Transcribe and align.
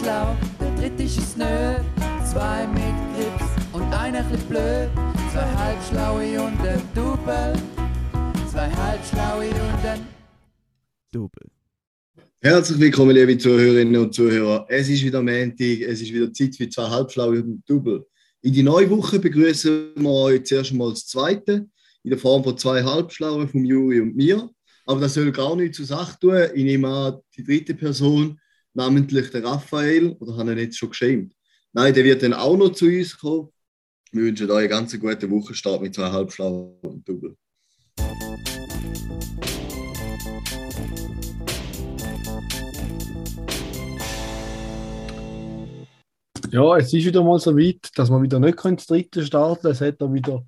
schlau, 0.00 0.36
der 0.60 0.74
dritte 0.76 1.02
ist 1.04 1.18
es 1.18 1.36
nö. 1.36 1.76
Zwei 2.30 2.66
mit 2.66 2.94
Grips 3.14 3.50
und 3.72 3.92
einer 3.92 4.22
bisschen 4.24 4.48
blöd. 4.48 4.88
Zwei 5.32 5.46
halbschlaue 5.56 6.40
und 6.40 6.60
ein 6.60 6.82
Double. 6.94 7.52
Zwei 8.50 8.70
halbschlaue 8.70 9.48
und 9.48 9.86
ein 9.86 10.00
Double. 11.12 11.48
Herzlich 12.40 12.80
willkommen, 12.80 13.14
liebe 13.14 13.38
Zuhörerinnen 13.38 13.96
und 13.96 14.14
Zuhörer. 14.14 14.66
Es 14.68 14.88
ist 14.88 15.04
wieder 15.04 15.22
Montag, 15.22 15.80
es 15.80 16.02
ist 16.02 16.12
wieder 16.12 16.32
Zeit 16.32 16.56
für 16.56 16.68
zwei 16.68 16.88
Halbschlaue 16.88 17.42
und 17.42 17.48
ein 17.48 17.62
Double. 17.66 18.04
In 18.42 18.52
die 18.52 18.62
neue 18.62 18.90
Woche 18.90 19.18
begrüßen 19.18 19.92
wir 19.96 20.10
euch 20.10 20.44
zuerst 20.44 20.74
mal 20.74 20.90
das 20.90 21.06
zweite, 21.06 21.66
in 22.02 22.10
der 22.10 22.18
Form 22.18 22.42
von 22.42 22.58
zwei 22.58 22.82
Halbschlauen 22.82 23.48
von 23.48 23.64
Juri 23.64 24.00
und 24.00 24.16
mir. 24.16 24.50
Aber 24.86 25.00
das 25.00 25.14
soll 25.14 25.32
gar 25.32 25.56
nichts 25.56 25.78
zur 25.78 25.86
Sache 25.86 26.18
tun. 26.20 26.36
Ich 26.54 26.64
nehme 26.64 26.88
an, 26.88 27.18
die 27.34 27.44
dritte 27.44 27.74
Person, 27.74 28.38
namentlich 28.74 29.30
der 29.30 29.44
Raphael, 29.44 30.16
oder 30.20 30.36
habe 30.36 30.52
ich 30.52 30.58
ihn 30.58 30.64
jetzt 30.64 30.78
schon 30.78 30.90
geschämt? 30.90 31.34
Nein, 31.72 31.94
der 31.94 32.04
wird 32.04 32.22
dann 32.22 32.34
auch 32.34 32.56
noch 32.56 32.70
zu 32.70 32.86
uns 32.86 33.16
kommen. 33.16 33.48
Wir 34.12 34.24
wünschen 34.24 34.50
euch 34.50 34.58
einen 34.58 34.68
ganz 34.68 34.98
guten 34.98 35.30
Wochenstart 35.30 35.80
mit 35.80 35.94
zwei 35.94 36.10
Halbschlauen 36.10 36.76
und 36.82 37.08
Double. 37.08 37.36
Ja, 46.50 46.76
es 46.76 46.92
ist 46.92 47.04
wieder 47.04 47.24
mal 47.24 47.38
so 47.40 47.56
weit, 47.56 47.90
dass 47.96 48.10
wir 48.10 48.22
wieder 48.22 48.38
nicht 48.38 48.58
das 48.62 48.86
dritte 48.86 49.24
starten 49.24 49.62
können. 49.62 49.72
Es 49.72 49.80
hat 49.80 50.00
da 50.00 50.12
wieder 50.12 50.44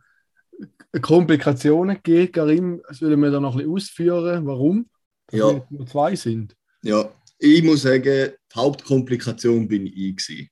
Komplikationen 1.03 1.97
gegeben. 1.97 2.33
Karim, 2.33 2.83
das 2.87 3.01
will 3.01 3.17
wir 3.17 3.31
da 3.31 3.41
noch 3.41 3.53
ein 3.55 3.59
bisschen 3.59 3.73
ausführen, 3.73 4.47
warum 4.47 4.89
dass 5.29 5.41
Ja. 5.41 5.49
wir 5.51 5.67
nur 5.71 5.87
zwei 5.87 6.15
sind. 6.15 6.55
Ja, 6.83 7.11
ich 7.39 7.63
muss 7.63 7.83
sagen, 7.83 8.03
die 8.53 8.55
Hauptkomplikation 8.55 9.67
bin 9.69 9.87
ich 9.87 10.17
gewesen. 10.17 10.49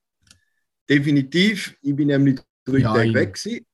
Definitiv, 0.89 1.77
ich 1.81 1.95
bin 1.97 2.09
nämlich 2.09 2.41
drei 2.65 2.79
Ja, 2.79 2.93
Tage 2.93 3.15
weg 3.15 3.35
gewesen. 3.35 3.67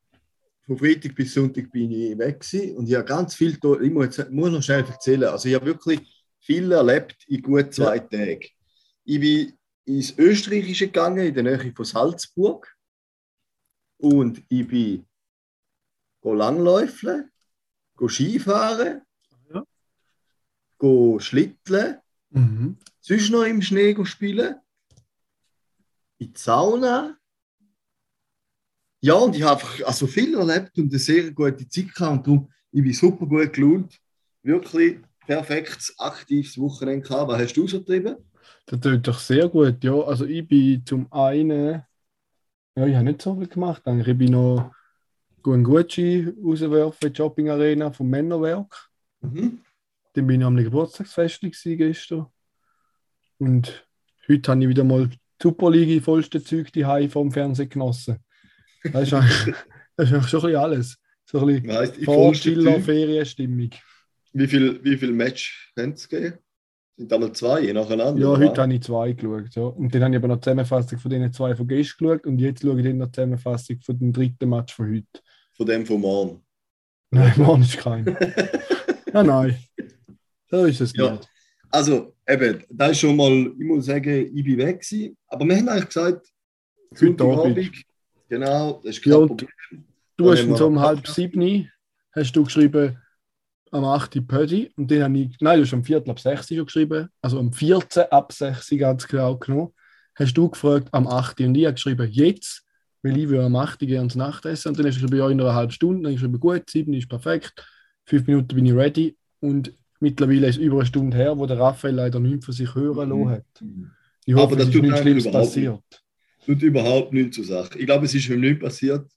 Von 0.66 0.78
Freitag 0.78 1.14
bis 1.16 1.34
Sonntag 1.34 1.70
bin 1.72 1.91
ich 1.91 2.16
weg 2.16 2.41
gewesen. 2.41 2.77
und 2.77 2.88
ich 2.88 2.94
habe 2.94 3.05
ganz 3.05 3.34
viel, 3.34 3.55
ich 3.83 3.91
muss, 3.91 4.16
jetzt, 4.16 4.31
muss 4.31 4.50
noch 4.50 4.62
schnell 4.62 4.84
erzählen, 4.84 5.25
also 5.25 5.48
ich 5.48 5.55
habe 5.55 5.66
wirklich 5.66 6.00
viel 6.41 6.70
erlebt 6.72 7.16
in 7.27 7.42
gut 7.42 7.75
zwei 7.75 7.98
Tagen. 7.98 8.41
Ich 9.05 9.19
bin 9.20 9.53
ins 9.86 10.16
Österreichische 10.16 10.86
gegangen, 10.86 11.27
in 11.27 11.34
der 11.34 11.42
Nähe 11.42 11.72
von 11.75 11.84
Salzburg 11.84 12.72
und 13.98 14.42
ich 14.48 14.66
bin 14.69 15.05
langläufeln, 16.22 17.31
go 17.97 18.08
Skifahren, 18.08 19.03
Ja. 19.53 19.64
go 20.78 21.19
schlitteln, 21.19 21.97
Mhm. 22.33 22.77
Sonst 23.01 23.31
noch 23.31 23.45
im 23.45 23.62
Schnee 23.62 23.97
spielen. 24.05 24.56
In 26.19 26.33
die 26.33 26.39
Sauna. 26.39 27.17
Ja, 29.03 29.15
und 29.15 29.34
ich 29.34 29.43
habe 29.43 29.62
einfach 29.62 29.87
also 29.87 30.06
viel 30.06 30.34
erlebt 30.34 30.77
und 30.79 30.91
eine 30.91 30.98
sehr 30.98 31.31
gute 31.33 31.67
Zeit 31.69 31.95
gehabt. 31.95 32.12
Und 32.12 32.27
darum, 32.27 32.53
ich 32.71 32.83
bin 32.83 32.93
super 32.93 33.27
gut 33.27 33.53
gelohnt. 33.53 33.98
Wirklich 34.43 34.98
perfektes, 35.27 35.95
aktives 35.98 36.59
Wochenende 36.59 37.06
gehabt. 37.06 37.31
Was 37.31 37.41
hast 37.41 37.55
du 37.55 37.67
so 37.67 37.78
getrieben? 37.81 38.17
Das 38.67 38.81
tut 38.81 39.06
doch 39.06 39.19
sehr 39.19 39.48
gut, 39.48 39.83
ja. 39.83 39.95
Also 39.95 40.27
ich 40.27 40.47
bin 40.47 40.84
zum 40.84 41.11
einen, 41.12 41.83
ja, 42.77 42.87
ich 42.87 42.95
habe 42.95 43.05
nicht 43.05 43.23
so 43.23 43.34
viel 43.37 43.48
gemacht. 43.48 43.83
Eigentlich. 43.87 44.09
Ich 44.09 44.19
bin 44.19 44.33
noch 44.33 44.71
einen 45.45 45.65
Gucci 45.65 46.33
rauswerfen 46.45 47.09
in 47.09 47.12
die 47.12 47.17
Shopping 47.17 47.48
Arena 47.48 47.91
vom 47.91 48.11
Männerwerk. 48.11 48.91
Mhm. 49.21 49.61
Dann 50.12 50.27
bin 50.27 50.41
ich 50.41 50.47
am 50.47 50.56
Geburtstagsfest 50.56 51.41
gestern. 51.41 52.27
Und 53.41 53.86
heute 54.28 54.50
habe 54.50 54.62
ich 54.62 54.69
wieder 54.69 54.84
mal 54.84 55.08
die 55.08 55.16
Superliga 55.42 56.02
vollste 56.02 56.44
Zeug 56.44 56.70
die 56.72 57.08
vom 57.08 57.33
Fernsehen 57.33 57.70
genossen. 57.70 58.19
Das 58.92 59.02
ist 59.05 59.14
eigentlich, 59.14 59.55
das 59.97 60.09
ist 60.09 60.15
eigentlich 60.15 60.28
schon 60.28 60.41
ein 60.41 60.47
bisschen 60.47 60.56
alles. 60.56 60.98
So 61.25 61.38
ein 61.41 61.47
bisschen 61.47 61.70
vollste 61.70 62.04
Vorstiller, 62.04 62.75
Zeug. 62.75 62.84
Ferienstimmung. 62.84 63.70
Wie 64.32 64.47
viel, 64.47 64.84
wie 64.84 64.97
viel 64.97 65.12
Match 65.12 65.72
können 65.75 65.94
es 65.94 66.09
geben? 66.09 66.34
Sind 66.97 67.12
einmal 67.12 67.32
zwei 67.32 67.72
nacheinander? 67.72 68.20
Ja, 68.20 68.28
oder 68.28 68.47
heute 68.47 68.60
habe 68.62 68.75
ich 68.75 68.82
zwei 68.82 69.12
geschaut. 69.12 69.54
Ja. 69.54 69.62
Und 69.62 69.94
dann 69.94 70.04
habe 70.04 70.12
ich 70.15 70.19
aber 70.19 70.28
noch 70.28 70.36
die 70.36 70.42
Zusammenfassung 70.42 70.98
von 70.98 71.10
den 71.10 71.32
zwei 71.32 71.56
von 71.56 71.66
gestern 71.66 72.09
geschaut 72.09 72.26
und 72.26 72.38
jetzt 72.38 72.62
schaue 72.62 72.78
ich 72.78 72.86
dann 72.86 72.98
noch 72.98 73.06
die 73.06 73.12
Zusammenfassung 73.12 73.81
von 73.81 73.98
dem 73.98 74.12
dritten 74.12 74.48
Match 74.50 74.75
von 74.75 74.94
heute. 74.94 75.22
Von 75.56 75.66
dem 75.66 75.86
von 75.86 76.00
morgen. 76.00 76.44
Nein, 77.10 77.32
Mann, 77.36 77.62
ist 77.62 77.78
kein. 77.78 78.04
ja, 79.15 79.22
nein. 79.22 79.56
So 80.50 80.65
ist 80.66 80.81
es 80.82 80.94
Ja. 80.94 81.12
nicht. 81.12 81.28
Also, 81.70 82.14
eben, 82.26 82.64
da 82.69 82.88
ist 82.88 83.00
schon 83.00 83.16
mal, 83.16 83.53
ich 83.58 83.64
muss 83.64 83.86
sagen, 83.86 84.31
ich 84.34 84.44
bin 84.44 84.58
weg 84.58 84.81
gewesen. 84.81 85.16
Aber 85.28 85.44
wir 85.47 85.56
haben 85.56 85.69
eigentlich 85.69 85.86
gesagt, 85.86 86.26
Heute 86.98 87.25
Abend. 87.25 87.84
Genau, 88.28 88.81
das 88.82 88.97
ist 88.97 89.06
Ja, 89.06 89.19
kein 89.19 89.26
Problem. 89.28 89.50
Du 90.16 90.25
Dann 90.25 90.50
hast 90.50 90.59
so 90.59 90.66
um 90.66 90.80
halb 90.80 91.06
sieben 91.06 91.70
hast 92.12 92.34
du 92.34 92.44
geschrieben, 92.44 92.98
am 93.70 93.84
8. 93.84 94.26
Pödi. 94.26 94.72
Und 94.76 94.91
dann 94.91 95.04
habe 95.04 95.19
ich, 95.19 95.36
nein, 95.41 95.59
du 95.59 95.64
hast 95.64 95.72
am 95.72 95.84
Viertel 95.84 96.10
ab 96.10 96.19
6 96.19 96.48
schon 96.48 96.66
geschrieben, 96.66 97.09
also 97.22 97.38
am 97.38 97.53
14 97.53 98.04
ab 98.10 98.32
6 98.32 98.70
ganz 98.78 99.06
genau 99.06 99.36
genommen. 99.36 99.72
Hast 100.16 100.34
du 100.34 100.48
gefragt, 100.48 100.88
am 100.92 101.06
8. 101.06 101.41
Und 101.41 101.54
ich 101.54 101.64
habe 101.64 101.75
geschrieben, 101.75 102.09
jetzt, 102.10 102.64
weil 103.03 103.16
ich 103.16 103.28
will 103.28 103.41
am 103.41 103.54
8. 103.54 103.78
gerne 103.80 104.04
ins 104.04 104.16
Nachtessen. 104.16 104.70
Und 104.70 104.78
dann 104.78 104.86
hast 104.86 104.97
du 104.97 105.03
geschrieben, 105.03 105.19
ja, 105.19 105.30
in 105.30 105.41
einer 105.41 105.54
halben 105.54 105.72
Stunde. 105.72 106.03
Dann 106.03 106.06
habe 106.06 106.14
ich 106.14 106.20
geschrieben, 106.20 106.41
gut, 106.41 106.69
7 106.69 106.92
ist 106.92 107.09
perfekt. 107.09 107.64
Fünf 108.04 108.26
Minuten 108.26 108.54
bin 108.54 108.66
ich 108.66 108.75
ready. 108.75 109.16
Und 109.38 109.72
mittlerweile 110.00 110.49
ist 110.49 110.56
es 110.56 110.62
über 110.62 110.77
eine 110.78 110.87
Stunde 110.87 111.16
her, 111.16 111.38
wo 111.38 111.47
der 111.47 111.59
Raphael 111.59 111.94
leider 111.94 112.19
nichts 112.21 112.47
von 112.47 112.55
sich 112.55 112.75
hören 112.75 113.09
Mhm. 113.11 113.28
lassen 113.28 113.31
hat. 113.31 113.44
Ich 114.27 114.34
hoffe, 114.34 114.44
Aber 114.44 114.56
das 114.56 114.65
es 114.65 114.69
ist 114.69 114.75
tut 114.75 114.83
nichts 114.83 115.00
Schlimmes 115.00 115.27
überhaupt 115.27 115.47
passiert. 115.47 115.83
Tut 116.44 116.62
überhaupt 116.62 117.12
nichts 117.12 117.37
zur 117.37 117.44
Sache. 117.44 117.78
Ich 117.78 117.87
glaube, 117.87 118.05
es 118.06 118.15
ist 118.15 118.28
ihm 118.28 118.41
nichts 118.41 118.62
passiert. 118.62 119.10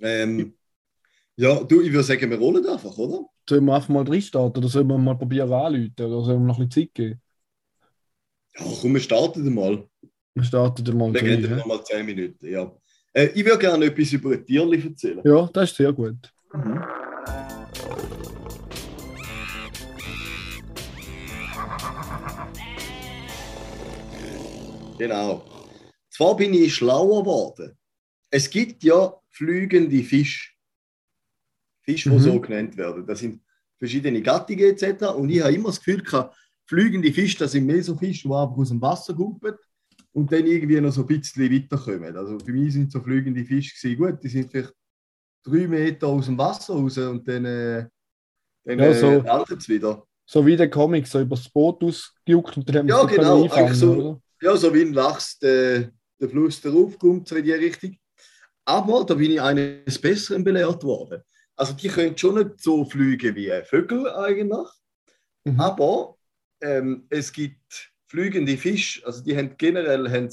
Ähm, 0.00 0.54
ja, 1.36 1.62
du, 1.64 1.80
ich 1.80 1.90
würde 1.92 2.04
sagen, 2.04 2.30
wir 2.30 2.38
rollen 2.38 2.66
einfach, 2.66 2.96
oder? 2.98 3.26
Sollen 3.48 3.64
wir 3.64 3.74
einfach 3.74 3.88
mal 3.88 4.04
reinstarten 4.04 4.62
oder 4.62 4.68
sollen 4.70 4.86
wir 4.86 4.98
mal 4.98 5.16
probieren 5.16 5.52
anzuleiten? 5.52 6.06
Oder 6.06 6.24
sollen 6.24 6.40
wir 6.42 6.46
noch 6.46 6.58
ein 6.58 6.68
bisschen 6.68 6.86
Zeit 6.88 6.94
geben? 6.94 7.20
Ja, 8.56 8.64
komm, 8.80 8.94
wir 8.94 9.00
starten 9.00 9.54
mal. 9.54 9.88
Wir 10.34 10.44
starten 10.44 10.84
dann 10.84 10.96
mal 10.96 11.12
Dann 11.12 11.24
reden 11.24 11.48
wir 11.48 11.56
noch 11.56 11.66
mal 11.66 11.84
10 11.84 12.06
Minuten. 12.06 12.46
Ja. 12.46 12.72
Äh, 13.12 13.26
ich 13.34 13.44
würde 13.44 13.58
gerne 13.58 13.84
etwas 13.86 14.12
über 14.12 14.32
ein 14.32 14.44
Tierli 14.44 14.82
erzählen. 14.84 15.20
Ja, 15.24 15.48
das 15.52 15.70
ist 15.70 15.76
sehr 15.76 15.92
gut. 15.92 16.32
Genau. 24.98 25.44
Zwar 26.10 26.36
bin 26.36 26.54
ich 26.54 26.74
schlauer 26.74 27.22
geworden. 27.22 27.76
Es 28.30 28.48
gibt 28.48 28.82
ja 28.84 29.14
flügende 29.30 30.02
Fische. 30.04 30.50
Fische, 31.82 32.10
die 32.10 32.16
Mhm. 32.16 32.20
so 32.20 32.40
genannt 32.40 32.76
werden. 32.76 33.06
Das 33.06 33.18
sind 33.18 33.40
verschiedene 33.78 34.22
Gattungen 34.22 34.60
etc. 34.64 35.02
Und 35.14 35.30
ich 35.30 35.42
habe 35.42 35.52
immer 35.54 35.68
das 35.68 35.78
Gefühl, 35.78 36.02
gehabt, 36.02 36.36
flügende 36.66 37.12
Fische, 37.12 37.38
das 37.38 37.52
sind 37.52 37.66
mehr 37.66 37.82
so 37.82 37.96
Fische, 37.96 38.28
die 38.28 38.34
einfach 38.34 38.56
aus 38.56 38.68
dem 38.68 38.80
Wasser 38.80 39.14
kumpen 39.14 39.54
und 40.12 40.32
dann 40.32 40.46
irgendwie 40.46 40.80
noch 40.80 40.92
so 40.92 41.02
ein 41.02 41.06
bisschen 41.08 41.52
weiterkommen. 41.52 42.16
Also 42.16 42.38
für 42.38 42.52
mich 42.52 42.72
sind 42.72 42.90
so 42.90 43.00
flügende 43.00 43.44
Fische 43.44 43.74
gewesen. 43.74 43.98
gut, 43.98 44.22
die 44.22 44.28
sind 44.28 44.50
vielleicht 44.50 44.72
drei 45.44 45.66
Meter 45.66 46.06
aus 46.06 46.26
dem 46.26 46.38
Wasser 46.38 46.74
raus 46.74 46.96
und 46.96 47.26
dann, 47.28 47.44
äh, 47.44 47.86
dann 48.64 48.78
Ja, 48.78 48.94
so. 48.94 49.08
äh, 49.10 49.68
wieder. 49.68 50.06
So 50.26 50.46
wie 50.46 50.56
der 50.56 50.70
Comic, 50.70 51.06
so 51.06 51.20
übers 51.20 51.50
Boot 51.50 51.82
ausgejuckt 51.84 52.56
und 52.56 52.68
dann 52.68 52.76
haben 52.78 52.88
Ja, 52.88 53.04
genau, 53.04 53.46
eigentlich 53.50 53.78
so. 53.78 53.92
oder? 53.92 54.20
Ja, 54.44 54.54
so 54.58 54.74
wie 54.74 54.82
ein 54.82 54.92
Lachs 54.92 55.38
der, 55.38 55.90
der 56.20 56.28
Fluss 56.28 56.60
darauf 56.60 56.98
kommt, 56.98 57.26
so 57.26 57.34
in 57.34 57.44
die 57.44 57.52
Richtung. 57.52 57.96
Aber 58.66 59.02
da 59.06 59.14
bin 59.14 59.30
ich 59.30 59.40
eines 59.40 59.98
Besseren 59.98 60.44
belehrt 60.44 60.84
worden. 60.84 61.22
Also 61.56 61.72
die 61.72 61.88
können 61.88 62.18
schon 62.18 62.34
nicht 62.34 62.60
so 62.60 62.84
fliegen 62.84 63.34
wie 63.34 63.50
Vögel 63.64 64.06
eigentlich, 64.10 64.68
Mhm. 65.46 65.60
aber 65.60 66.16
ähm, 66.62 67.06
es 67.08 67.32
gibt 67.32 67.92
flügende 68.06 68.58
Fische, 68.58 69.06
also 69.06 69.22
die 69.22 69.34
haben 69.34 69.56
generell 69.56 70.10
haben 70.10 70.30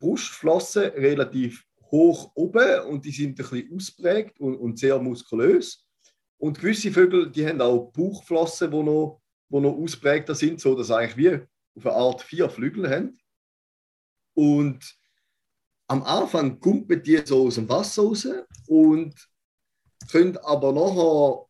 Brustflossen 0.00 0.90
relativ 0.90 1.64
hoch 1.90 2.32
oben 2.34 2.80
und 2.88 3.04
die 3.04 3.12
sind 3.12 3.30
ein 3.30 3.34
bisschen 3.36 3.76
ausprägt 3.76 4.40
und, 4.40 4.56
und 4.56 4.78
sehr 4.78 4.98
muskulös. 4.98 5.86
Und 6.36 6.58
gewisse 6.58 6.90
Vögel, 6.90 7.30
die 7.30 7.46
haben 7.46 7.60
auch 7.60 7.92
Bauchflossen, 7.92 8.72
die 8.72 8.82
noch, 8.82 9.20
wo 9.48 9.60
noch 9.60 9.76
ausprägter 9.76 10.34
sind, 10.34 10.60
so 10.60 10.74
dass 10.74 10.88
sie 10.88 10.96
eigentlich 10.96 11.16
wie 11.16 11.46
auf 11.76 11.86
eine 11.86 11.94
Art 11.94 12.22
vier 12.22 12.50
Flügel 12.50 12.90
haben. 12.90 13.19
Und 14.34 14.96
am 15.88 16.02
Anfang 16.02 16.60
kumpen 16.60 17.02
die 17.02 17.20
so 17.24 17.46
aus 17.46 17.56
dem 17.56 17.68
Wasser 17.68 18.02
raus 18.02 18.28
und 18.68 19.14
können 20.10 20.36
aber 20.38 20.72
nachher, 20.72 21.46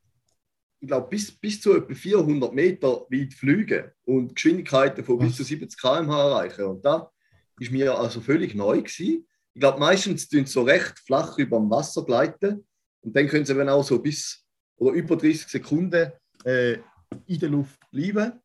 ich 0.80 0.88
glaube, 0.88 1.08
bis, 1.08 1.30
bis 1.30 1.60
zu 1.60 1.74
etwa 1.74 1.94
400 1.94 2.52
Meter 2.54 3.06
weit 3.10 3.34
fliegen 3.34 3.90
und 4.04 4.34
Geschwindigkeiten 4.34 5.04
von 5.04 5.18
bis 5.18 5.36
zu 5.36 5.44
70 5.44 5.78
km/h 5.78 6.28
erreichen. 6.28 6.64
Und 6.64 6.84
da 6.84 7.10
ist 7.58 7.70
mir 7.70 7.96
also 7.96 8.20
völlig 8.20 8.54
neu 8.54 8.78
gewesen. 8.78 9.26
Ich 9.52 9.60
glaube, 9.60 9.78
meistens 9.78 10.28
tun 10.28 10.46
sie 10.46 10.52
so 10.52 10.62
recht 10.62 10.98
flach 11.00 11.36
über 11.36 11.58
dem 11.58 11.70
Wasser 11.70 12.04
gleiten 12.04 12.66
und 13.02 13.14
dann 13.14 13.28
können 13.28 13.44
sie 13.44 13.52
eben 13.52 13.68
auch 13.68 13.84
so 13.84 13.98
bis 13.98 14.44
oder 14.76 14.92
über 14.92 15.16
30 15.16 15.48
Sekunden 15.48 16.12
äh, 16.44 16.78
in 17.26 17.38
der 17.38 17.50
Luft 17.50 17.78
bleiben. 17.90 18.40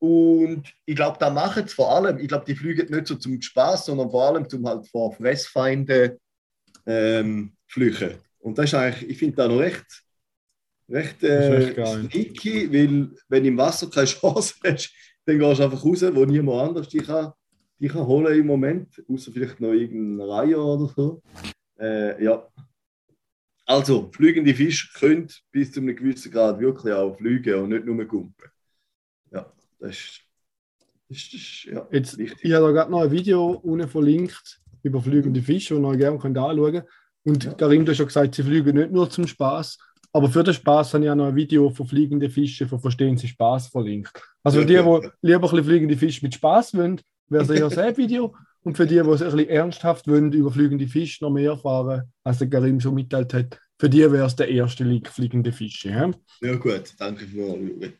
Und 0.00 0.72
ich 0.86 0.96
glaube, 0.96 1.18
da 1.20 1.28
machen 1.28 1.64
es 1.64 1.74
vor 1.74 1.94
allem, 1.94 2.18
ich 2.18 2.28
glaube, 2.28 2.46
die 2.46 2.54
fliegen 2.54 2.90
nicht 2.90 3.06
so 3.06 3.16
zum 3.16 3.40
Spaß, 3.40 3.84
sondern 3.84 4.10
vor 4.10 4.28
allem 4.28 4.48
zum 4.48 4.66
halt 4.66 4.88
vor 4.88 5.12
Fressfeinden 5.12 6.18
ähm, 6.86 7.52
flüchen. 7.66 8.14
Und 8.38 8.56
das 8.56 8.66
ist 8.66 8.74
eigentlich, 8.74 9.10
ich 9.10 9.18
finde 9.18 9.36
da 9.36 9.48
noch 9.48 9.58
recht, 9.58 9.84
recht, 10.88 11.22
äh, 11.22 11.74
sneaky, 11.74 12.72
weil 12.72 13.10
wenn 13.28 13.42
du 13.42 13.48
im 13.50 13.58
Wasser 13.58 13.90
keine 13.90 14.06
Chance 14.06 14.54
hast, 14.64 14.90
dann 15.26 15.38
gehst 15.38 15.60
du 15.60 15.64
einfach 15.64 15.84
raus, 15.84 16.02
wo 16.02 16.24
niemand 16.24 16.68
anders 16.68 16.88
dich 16.88 17.04
kann, 17.04 17.32
dich 17.78 17.92
kann 17.92 18.06
holen 18.06 18.40
im 18.40 18.46
Moment, 18.46 19.02
außer 19.06 19.30
vielleicht 19.32 19.60
noch 19.60 19.72
irgendein 19.72 20.26
Reihe 20.26 20.58
oder 20.58 20.90
so. 20.96 21.22
Äh, 21.78 22.24
ja. 22.24 22.48
Also, 23.66 24.10
fliegende 24.12 24.54
Fische 24.54 24.88
können 24.98 25.28
bis 25.52 25.72
zu 25.72 25.80
einem 25.80 25.94
gewissen 25.94 26.32
Grad 26.32 26.58
wirklich 26.58 26.94
auch 26.94 27.16
fliegen 27.16 27.54
und 27.62 27.68
nicht 27.68 27.84
nur 27.84 28.02
gumpen. 28.06 28.49
Das 29.80 29.90
ist, 29.90 30.20
das 31.08 31.18
ist 31.18 31.64
ja, 31.64 31.86
Jetzt, 31.90 32.18
wichtig. 32.18 32.44
Ich 32.44 32.52
habe 32.52 32.66
da 32.66 32.72
gerade 32.72 32.90
noch 32.90 33.02
ein 33.02 33.10
Video 33.10 33.50
unten 33.62 33.88
verlinkt 33.88 34.60
über 34.82 35.00
fliegende 35.00 35.42
Fische, 35.42 35.80
das 35.80 35.92
ihr 35.92 35.98
gerne 35.98 36.18
könnt 36.18 36.38
anschauen 36.38 36.72
könnt. 36.72 36.84
Und 37.24 37.44
ja. 37.44 37.52
Karim, 37.54 37.84
du 37.84 37.90
hast 37.90 37.98
schon 37.98 38.06
gesagt, 38.06 38.34
sie 38.34 38.42
fliegen 38.42 38.76
nicht 38.76 38.92
nur 38.92 39.10
zum 39.10 39.26
Spaß, 39.26 39.78
aber 40.12 40.28
für 40.28 40.42
den 40.42 40.54
Spaß 40.54 40.94
habe 40.94 41.04
ich 41.04 41.10
auch 41.10 41.14
noch 41.14 41.28
ein 41.28 41.36
Video 41.36 41.70
von 41.70 41.86
fliegenden 41.86 42.30
Fischen 42.30 42.68
von 42.68 42.80
Verstehen 42.80 43.16
Sie 43.16 43.28
Spaß 43.28 43.68
verlinkt. 43.68 44.22
Also 44.42 44.60
ja, 44.60 44.66
die, 44.66 44.74
die 44.74 45.10
lieber 45.22 45.38
ein 45.38 45.40
bisschen 45.40 45.64
fliegende 45.64 45.96
Fische 45.96 46.24
mit 46.24 46.34
Spaß 46.34 46.74
wollen, 46.74 47.00
wäre 47.28 47.44
sicher 47.44 47.66
ein 47.82 47.96
Video. 47.96 48.34
Und 48.62 48.76
für 48.76 48.86
die, 48.86 48.94
die 48.94 49.00
es 49.00 49.22
ein 49.22 49.30
bisschen 49.30 49.48
ernsthaft 49.48 50.06
wollen, 50.06 50.32
über 50.32 50.50
fliegende 50.50 50.86
Fische 50.86 51.24
noch 51.24 51.30
mehr 51.30 51.52
erfahren, 51.52 52.12
als 52.24 52.38
der 52.38 52.50
Karim 52.50 52.80
schon 52.80 52.94
mitteilt 52.94 53.32
hat, 53.32 53.58
für 53.78 53.88
die 53.88 54.00
wäre 54.00 54.26
es 54.26 54.36
der 54.36 54.48
erste 54.48 54.84
Link 54.84 55.08
fliegende 55.08 55.52
Fische. 55.52 55.88
Ja, 55.88 56.10
ja 56.42 56.56
gut, 56.56 56.94
danke 56.98 57.24
für 57.24 57.56
die 57.56 57.92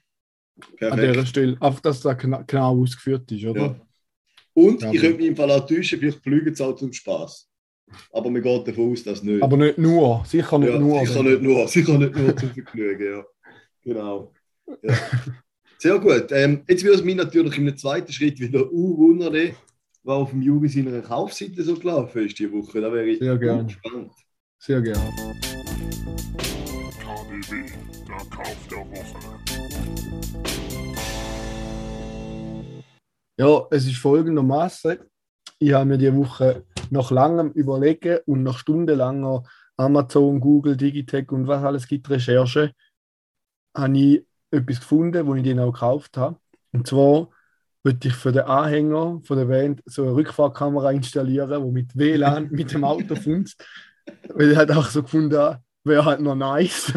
Perfekt. 0.76 0.92
An 0.92 1.12
dieser 1.12 1.26
Stelle, 1.26 1.56
einfach, 1.60 1.80
dass 1.80 2.00
das 2.00 2.18
genau, 2.18 2.42
genau 2.46 2.80
ausgeführt 2.82 3.30
ist, 3.32 3.44
oder? 3.44 3.60
Ja. 3.60 3.80
Und 4.54 4.82
ja, 4.82 4.92
ich 4.92 5.00
könnte 5.00 5.18
mich 5.18 5.26
im 5.26 5.36
Fall 5.36 5.50
auch 5.50 5.66
täuschen, 5.66 5.98
vielleicht 5.98 6.22
fliegen 6.22 6.54
sie 6.54 6.64
auch 6.64 6.76
zum 6.76 6.92
Spaß. 6.92 7.48
Aber 8.12 8.30
man 8.30 8.42
geht 8.42 8.68
davon 8.68 8.92
aus, 8.92 9.02
dass 9.02 9.22
nicht. 9.22 9.42
Aber 9.42 9.56
nicht 9.56 9.78
nur, 9.78 10.22
sicher 10.24 10.58
nicht 10.58 10.72
ja, 10.72 10.78
nur. 10.78 11.06
Sicher 11.06 11.22
nicht 11.22 11.42
nur, 11.42 11.68
sicher 11.68 11.98
nicht 11.98 12.16
nur 12.16 12.36
zum 12.36 12.50
Vergnügen, 12.50 13.04
ja. 13.04 13.24
Genau. 13.82 14.32
Ja. 14.82 14.94
Sehr 15.78 15.98
gut. 15.98 16.26
Ähm, 16.30 16.62
jetzt 16.68 16.84
würde 16.84 16.98
es 16.98 17.04
mich 17.04 17.14
natürlich 17.14 17.56
im 17.56 17.76
zweiten 17.76 18.12
Schritt 18.12 18.38
wieder 18.38 18.70
wundern, 18.70 19.54
was 20.02 20.14
auf 20.14 20.30
dem 20.30 20.42
Juri 20.42 20.68
seiner 20.68 21.00
Kaufseite 21.00 21.62
so 21.62 21.74
gelaufen 21.74 22.26
ist 22.26 22.38
diese 22.38 22.52
Woche. 22.52 22.80
Da 22.80 22.92
wäre 22.92 23.06
ich 23.06 23.18
Sehr 23.18 23.38
gerne. 23.38 23.64
gespannt. 23.64 24.12
Sehr 24.58 24.82
gerne. 24.82 25.10
KDW, 26.98 27.64
der 28.06 28.26
Kauf 28.28 28.56
der 28.70 28.78
Woche. 28.78 29.49
Ja, 33.40 33.66
es 33.70 33.86
ist 33.86 33.96
folgendermaßen. 33.96 34.98
Ich 35.60 35.72
habe 35.72 35.86
mir 35.86 35.96
die 35.96 36.14
Woche 36.14 36.66
nach 36.90 37.10
langem 37.10 37.50
Überlegen 37.52 38.18
und 38.26 38.42
nach 38.42 38.58
stundenlanger 38.58 39.44
Amazon, 39.78 40.40
Google, 40.40 40.76
Digitech 40.76 41.32
und 41.32 41.46
was 41.46 41.64
alles 41.64 41.88
gibt, 41.88 42.10
Recherche, 42.10 42.74
habe 43.74 43.98
ich 43.98 44.26
etwas 44.50 44.80
gefunden, 44.80 45.26
wo 45.26 45.34
ich 45.36 45.42
den 45.42 45.58
auch 45.58 45.72
gekauft 45.72 46.18
habe. 46.18 46.36
Und 46.72 46.86
zwar 46.86 47.30
würde 47.82 48.08
ich 48.08 48.14
für 48.14 48.30
den 48.30 48.42
Anhänger 48.42 49.22
von 49.24 49.38
der 49.38 49.46
Band 49.46 49.80
so 49.86 50.02
eine 50.02 50.16
Rückfahrkamera 50.16 50.90
installieren, 50.90 51.64
die 51.64 51.72
mit 51.72 51.96
WLAN 51.96 52.50
mit 52.50 52.74
dem 52.74 52.84
Auto 52.84 53.14
funzt. 53.24 53.64
Weil 54.34 54.50
ich 54.50 54.56
halt 54.58 54.70
auch 54.70 54.84
so 54.84 55.02
gefunden 55.02 55.38
habe, 55.38 55.62
wäre 55.84 56.04
halt 56.04 56.20
noch 56.20 56.34
nice. 56.34 56.92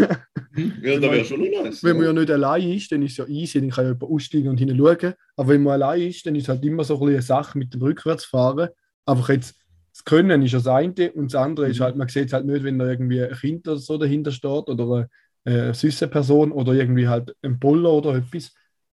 Ja, 0.56 1.00
da 1.00 1.12
wäre 1.12 1.25
schon 1.25 1.41
noch 1.41 1.63
nice. 1.63 1.83
Wenn 1.83 1.97
man 1.97 2.06
ja 2.06 2.13
nicht 2.13 2.30
allein 2.30 2.71
ist, 2.74 2.91
dann 2.91 3.01
ist 3.01 3.13
es 3.13 3.18
ja 3.18 3.25
easy, 3.25 3.59
dann 3.59 3.71
kann 3.71 3.85
ja 3.85 3.91
jemand 3.91 4.12
aussteigen 4.12 4.50
und 4.50 4.57
hinschauen. 4.57 5.13
Aber 5.35 5.50
wenn 5.50 5.63
man 5.63 5.81
allein 5.81 6.01
ist, 6.01 6.25
dann 6.25 6.35
ist 6.35 6.44
es 6.44 6.50
halt 6.50 6.63
immer 6.63 6.83
so 6.83 7.01
ein 7.01 7.09
eine 7.09 7.21
Sache 7.21 7.57
mit 7.57 7.74
dem 7.74 7.81
Rückwärtsfahren. 7.81 8.69
Einfach 9.06 9.30
jetzt, 9.30 9.56
das 9.91 10.06
Können 10.06 10.44
ist 10.44 10.53
das 10.53 10.68
eine 10.68 11.12
und 11.13 11.33
das 11.33 11.41
andere 11.41 11.69
ist 11.69 11.80
mhm. 11.80 11.83
halt, 11.83 11.95
man 11.95 12.07
sieht 12.07 12.27
es 12.27 12.33
halt 12.33 12.45
nicht, 12.45 12.63
wenn 12.63 12.77
da 12.77 12.88
irgendwie 12.88 13.24
ein 13.24 13.33
Kind 13.33 13.68
oder 13.68 13.80
so 13.80 13.97
dahinter 13.97 14.31
steht 14.31 14.69
oder 14.69 14.83
eine, 14.83 15.09
eine 15.44 15.74
süße 15.74 16.07
Person 16.07 16.51
oder 16.51 16.74
irgendwie 16.74 17.07
halt 17.07 17.35
ein 17.41 17.57
Boller 17.57 17.91
oder 17.91 18.15
etwas. 18.15 18.53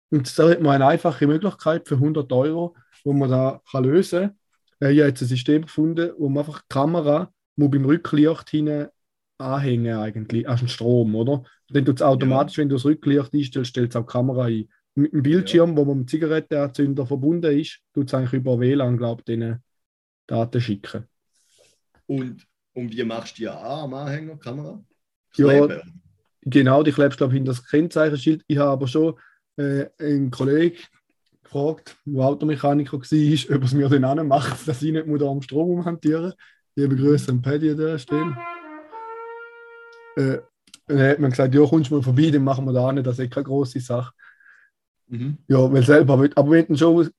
Und 0.09 0.37
da 0.37 0.49
hat 0.49 0.61
man 0.61 0.75
eine 0.75 0.87
einfache 0.87 1.25
Möglichkeit 1.27 1.87
für 1.87 1.95
100 1.95 2.31
Euro, 2.33 2.75
wo 3.03 3.13
man 3.13 3.29
da 3.29 3.61
kann 3.71 3.85
lösen 3.85 4.35
kann. 4.79 4.89
Äh, 4.89 4.93
ich 4.93 4.99
habe 4.99 5.09
jetzt 5.09 5.21
ein 5.21 5.27
System 5.27 5.61
gefunden, 5.63 6.11
wo 6.17 6.29
man 6.29 6.45
einfach 6.45 6.61
die 6.61 6.73
Kamera 6.73 7.31
muss 7.55 7.71
beim 7.71 7.85
Rücklicht 7.85 8.49
hinten 8.49 8.87
anhängen 9.37 9.97
eigentlich, 9.97 10.47
an 10.47 10.57
den 10.57 10.67
Strom, 10.67 11.15
oder? 11.15 11.43
Dann 11.69 11.85
tut 11.85 11.97
es 11.97 12.01
automatisch, 12.01 12.57
ja. 12.57 12.61
wenn 12.61 12.69
du 12.69 12.75
das 12.75 12.85
Rücklicht 12.85 13.33
einstellst, 13.33 13.69
stellt 13.69 13.89
es 13.91 13.95
auch 13.95 14.05
die 14.05 14.11
Kamera 14.11 14.45
ein. 14.45 14.69
Mit 14.97 15.11
dem 15.11 15.23
Bildschirm, 15.23 15.71
ja. 15.71 15.77
wo 15.77 15.85
man 15.85 15.97
mit 15.97 16.07
dem 16.07 16.09
Zigarettenanzünder 16.09 17.05
verbunden 17.05 17.59
ist, 17.59 17.81
tut 17.93 18.07
es 18.07 18.13
eigentlich 18.13 18.33
über 18.33 18.59
WLAN, 18.59 18.97
glaube 18.97 19.21
ich, 19.21 19.25
denen 19.25 19.61
Daten 20.27 20.61
schicken. 20.61 21.05
Und, 22.07 22.47
und 22.73 22.95
wie 22.95 23.03
machst 23.03 23.37
du 23.37 23.41
die 23.41 23.47
an 23.49 23.57
am 23.57 23.93
Anhänger, 23.93 24.37
Kamera? 24.37 24.81
Ja, 25.35 25.67
genau, 26.41 26.83
die 26.83 26.93
klebst, 26.93 27.17
glaube 27.17 27.33
ich, 27.33 27.39
in 27.39 27.45
das 27.45 27.67
Kennzeichenschild. 27.67 28.43
Ich 28.47 28.57
habe 28.57 28.71
aber 28.71 28.87
schon 28.87 29.15
äh, 29.57 29.87
einen 29.99 30.31
Kollegen 30.31 30.77
gefragt, 31.43 31.97
der 32.05 32.23
Automechaniker 32.23 32.93
war, 32.93 32.99
ob 33.55 33.61
er 33.61 33.63
es 33.63 33.73
mir 33.73 33.89
dann 33.89 34.27
macht, 34.27 34.65
dass 34.67 34.81
ich 34.81 34.93
nicht 34.93 35.21
da 35.21 35.25
am 35.25 35.41
Strom 35.41 35.71
umhantieren 35.71 36.25
muss. 36.25 36.35
Liebe 36.75 36.95
Grüße 36.95 37.31
an 37.31 37.41
Paddy 37.41 37.71
an 37.71 37.77
der 37.77 37.97
Stelle. 37.97 38.35
Äh, 40.15 40.39
dann 40.87 40.99
hat 40.99 41.19
man 41.19 41.31
gesagt, 41.31 41.55
ja, 41.55 41.65
kommst 41.65 41.89
du 41.89 41.95
mal 41.95 42.03
vorbei, 42.03 42.29
dann 42.29 42.43
machen 42.43 42.65
wir 42.65 42.73
da 42.73 42.91
nicht, 42.91 43.07
das 43.07 43.19
ist 43.19 43.31
keine 43.31 43.45
große 43.45 43.79
Sache. 43.79 44.13
Mhm. 45.07 45.37
Ja, 45.47 45.71
weil 45.71 45.83
selber, 45.83 46.13
aber 46.13 46.51
wenn 46.51 46.65
es 46.69 46.79
schon 46.79 47.11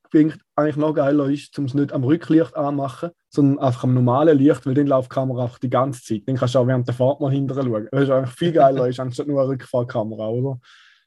eigentlich 0.57 0.77
noch 0.77 0.95
geiler 0.95 1.29
ist, 1.29 1.57
um 1.59 1.67
es 1.67 1.75
nicht 1.75 1.93
am 1.93 2.05
Rücklicht 2.05 2.57
anmachen, 2.57 3.11
sondern 3.29 3.59
einfach 3.59 3.85
am 3.85 3.95
normalen 3.95 4.39
Licht, 4.39 4.67
weil 4.67 4.75
dann 4.75 4.89
läuft 4.89 5.11
die 5.11 5.15
Kamera 5.15 5.45
auch 5.45 5.59
die 5.59 5.71
ganze 5.71 6.03
Zeit. 6.03 6.23
Dann 6.27 6.37
kannst 6.37 6.55
du 6.55 6.59
auch 6.59 6.67
während 6.67 6.89
der 6.89 6.95
Fahrt 6.95 7.21
mal 7.21 7.31
hinterher 7.31 7.65
schauen. 7.65 7.89
Das 7.93 8.03
ist 8.03 8.11
eigentlich 8.11 8.35
viel 8.35 8.53
geiler, 8.53 8.89
ist 8.89 8.99
anstatt 8.99 9.29
nur 9.29 9.41
eine 9.41 9.51
Rückfahrkamera, 9.51 10.29
oder? 10.29 10.61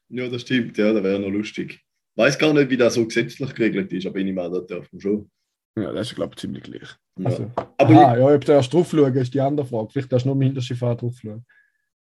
Ja, 0.08 0.28
das 0.28 0.42
stimmt, 0.42 0.76
ja, 0.78 0.92
das 0.92 1.02
wäre 1.02 1.20
noch 1.20 1.28
lustig. 1.28 1.80
Ich 2.14 2.22
weiß 2.22 2.38
gar 2.38 2.52
nicht, 2.52 2.70
wie 2.70 2.76
das 2.76 2.94
so 2.94 3.06
gesetzlich 3.06 3.54
geregelt 3.54 3.92
ist, 3.92 4.06
aber 4.06 4.18
ich 4.18 4.32
meine, 4.32 4.50
das 4.50 4.66
darf 4.66 4.90
man 4.92 5.00
schon. 5.00 5.30
Ja, 5.76 5.92
das 5.92 6.08
ist, 6.08 6.16
glaube 6.16 6.34
ich, 6.34 6.40
ziemlich 6.40 6.62
gleich. 6.62 6.96
Ja. 7.18 7.26
Also, 7.26 7.50
aber 7.78 7.94
aha, 7.94 8.16
ja, 8.16 8.34
ob 8.34 8.44
du 8.44 8.52
erst 8.52 8.72
drauf 8.72 8.90
schauen, 8.90 9.14
ist 9.14 9.32
die 9.32 9.40
andere 9.40 9.66
Frage. 9.66 9.88
Vielleicht 9.92 10.12
darfst 10.12 10.24
du 10.24 10.30
nur 10.30 10.36
im 10.36 10.42
Hinterschifffahrt 10.42 11.02
drauf 11.02 11.16
schauen. 11.20 11.44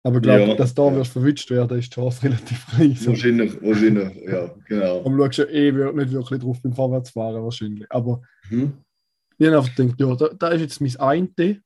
Aber 0.03 0.15
ich 0.17 0.23
glaube, 0.23 0.47
ja, 0.47 0.55
dass 0.55 0.73
da 0.73 0.87
ja. 0.87 0.95
wirst 0.95 1.11
verwünscht 1.11 1.49
werden, 1.51 1.77
ist 1.77 1.91
die 1.91 1.95
Chance 1.95 2.23
relativ 2.23 2.67
klein. 2.67 2.97
Wahrscheinlich, 3.05 3.61
wahrscheinlich, 3.61 4.15
ja, 4.27 4.55
genau. 4.67 4.97
Und 4.99 5.15
du 5.15 5.23
schaust 5.23 5.37
ja 5.37 5.45
eh 5.45 5.71
nicht 5.71 6.11
wirklich 6.11 6.41
drauf 6.41 6.59
beim 6.61 6.73
Vorwärtsfahren 6.73 7.43
wahrscheinlich. 7.43 7.85
Aber 7.91 8.21
mhm. 8.49 8.73
ich 9.37 9.47
habe 9.47 9.57
einfach 9.57 9.75
gedacht, 9.75 9.99
ja, 9.99 10.15
da, 10.15 10.29
da 10.29 10.47
ist 10.49 10.61
jetzt 10.61 10.81
mein 10.81 10.99
eine. 10.99 11.61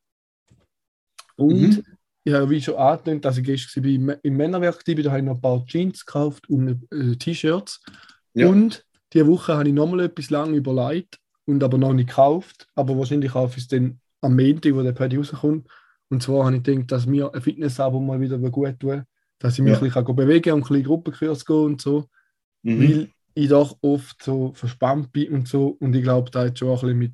Und 1.37 1.77
mhm. 1.77 1.83
ich 2.25 2.33
habe 2.33 2.49
wie 2.49 2.61
schon 2.61 2.75
angekündigt, 2.75 3.25
dass 3.25 3.37
ich 3.37 3.43
gestern 3.45 3.85
im, 3.85 4.13
im 4.21 4.37
Männerwerk 4.37 4.85
war, 4.85 4.95
da 4.95 5.09
habe 5.11 5.19
ich 5.19 5.25
noch 5.25 5.35
ein 5.35 5.41
paar 5.41 5.65
Jeans 5.65 6.05
gekauft 6.05 6.49
und 6.49 6.85
äh, 6.91 7.15
T-Shirts. 7.15 7.83
Ja. 8.33 8.49
Und 8.49 8.85
diese 9.13 9.27
Woche 9.27 9.55
habe 9.55 9.69
ich 9.69 9.73
nochmal 9.73 10.01
etwas 10.01 10.29
lange 10.29 10.57
überlegt 10.57 11.19
und 11.45 11.63
aber 11.63 11.77
noch 11.77 11.93
nicht 11.93 12.09
gekauft. 12.09 12.67
Aber 12.75 12.97
wahrscheinlich 12.97 13.31
kaufe 13.31 13.57
ich 13.57 13.63
es 13.63 13.67
dann 13.69 14.01
am 14.19 14.35
Montag, 14.35 14.73
wo 14.73 14.81
der 14.81 14.91
Paddy 14.91 15.15
rauskommt. 15.15 15.69
Und 16.09 16.23
zwar 16.23 16.45
habe 16.45 16.57
ich 16.57 16.63
gedacht, 16.63 16.91
dass 16.91 17.05
mir 17.05 17.33
ein 17.33 17.41
Fitness-Abo 17.41 17.99
mal 17.99 18.19
wieder 18.19 18.37
gut 18.37 18.79
tut, 18.79 19.03
dass 19.39 19.55
ich 19.55 19.63
mich 19.63 19.73
ja. 19.73 19.79
ein 19.79 19.85
bisschen 19.85 20.15
bewegen 20.15 20.41
kann 20.43 20.53
und 20.53 20.63
ein 20.63 20.67
bisschen 20.67 20.83
Gruppenkurs 20.83 21.45
gehen 21.45 21.65
und 21.65 21.81
so. 21.81 22.05
Mhm. 22.63 22.79
Weil 22.79 23.09
ich 23.33 23.49
doch 23.49 23.77
oft 23.81 24.23
so 24.23 24.53
verspannt 24.53 25.11
bin 25.11 25.33
und 25.33 25.47
so. 25.47 25.77
Und 25.79 25.95
ich 25.95 26.03
glaube, 26.03 26.31
da 26.31 26.45
hat 26.45 26.57
schon 26.57 26.69
ein 26.69 26.75
bisschen 26.75 26.97
mit 26.99 27.13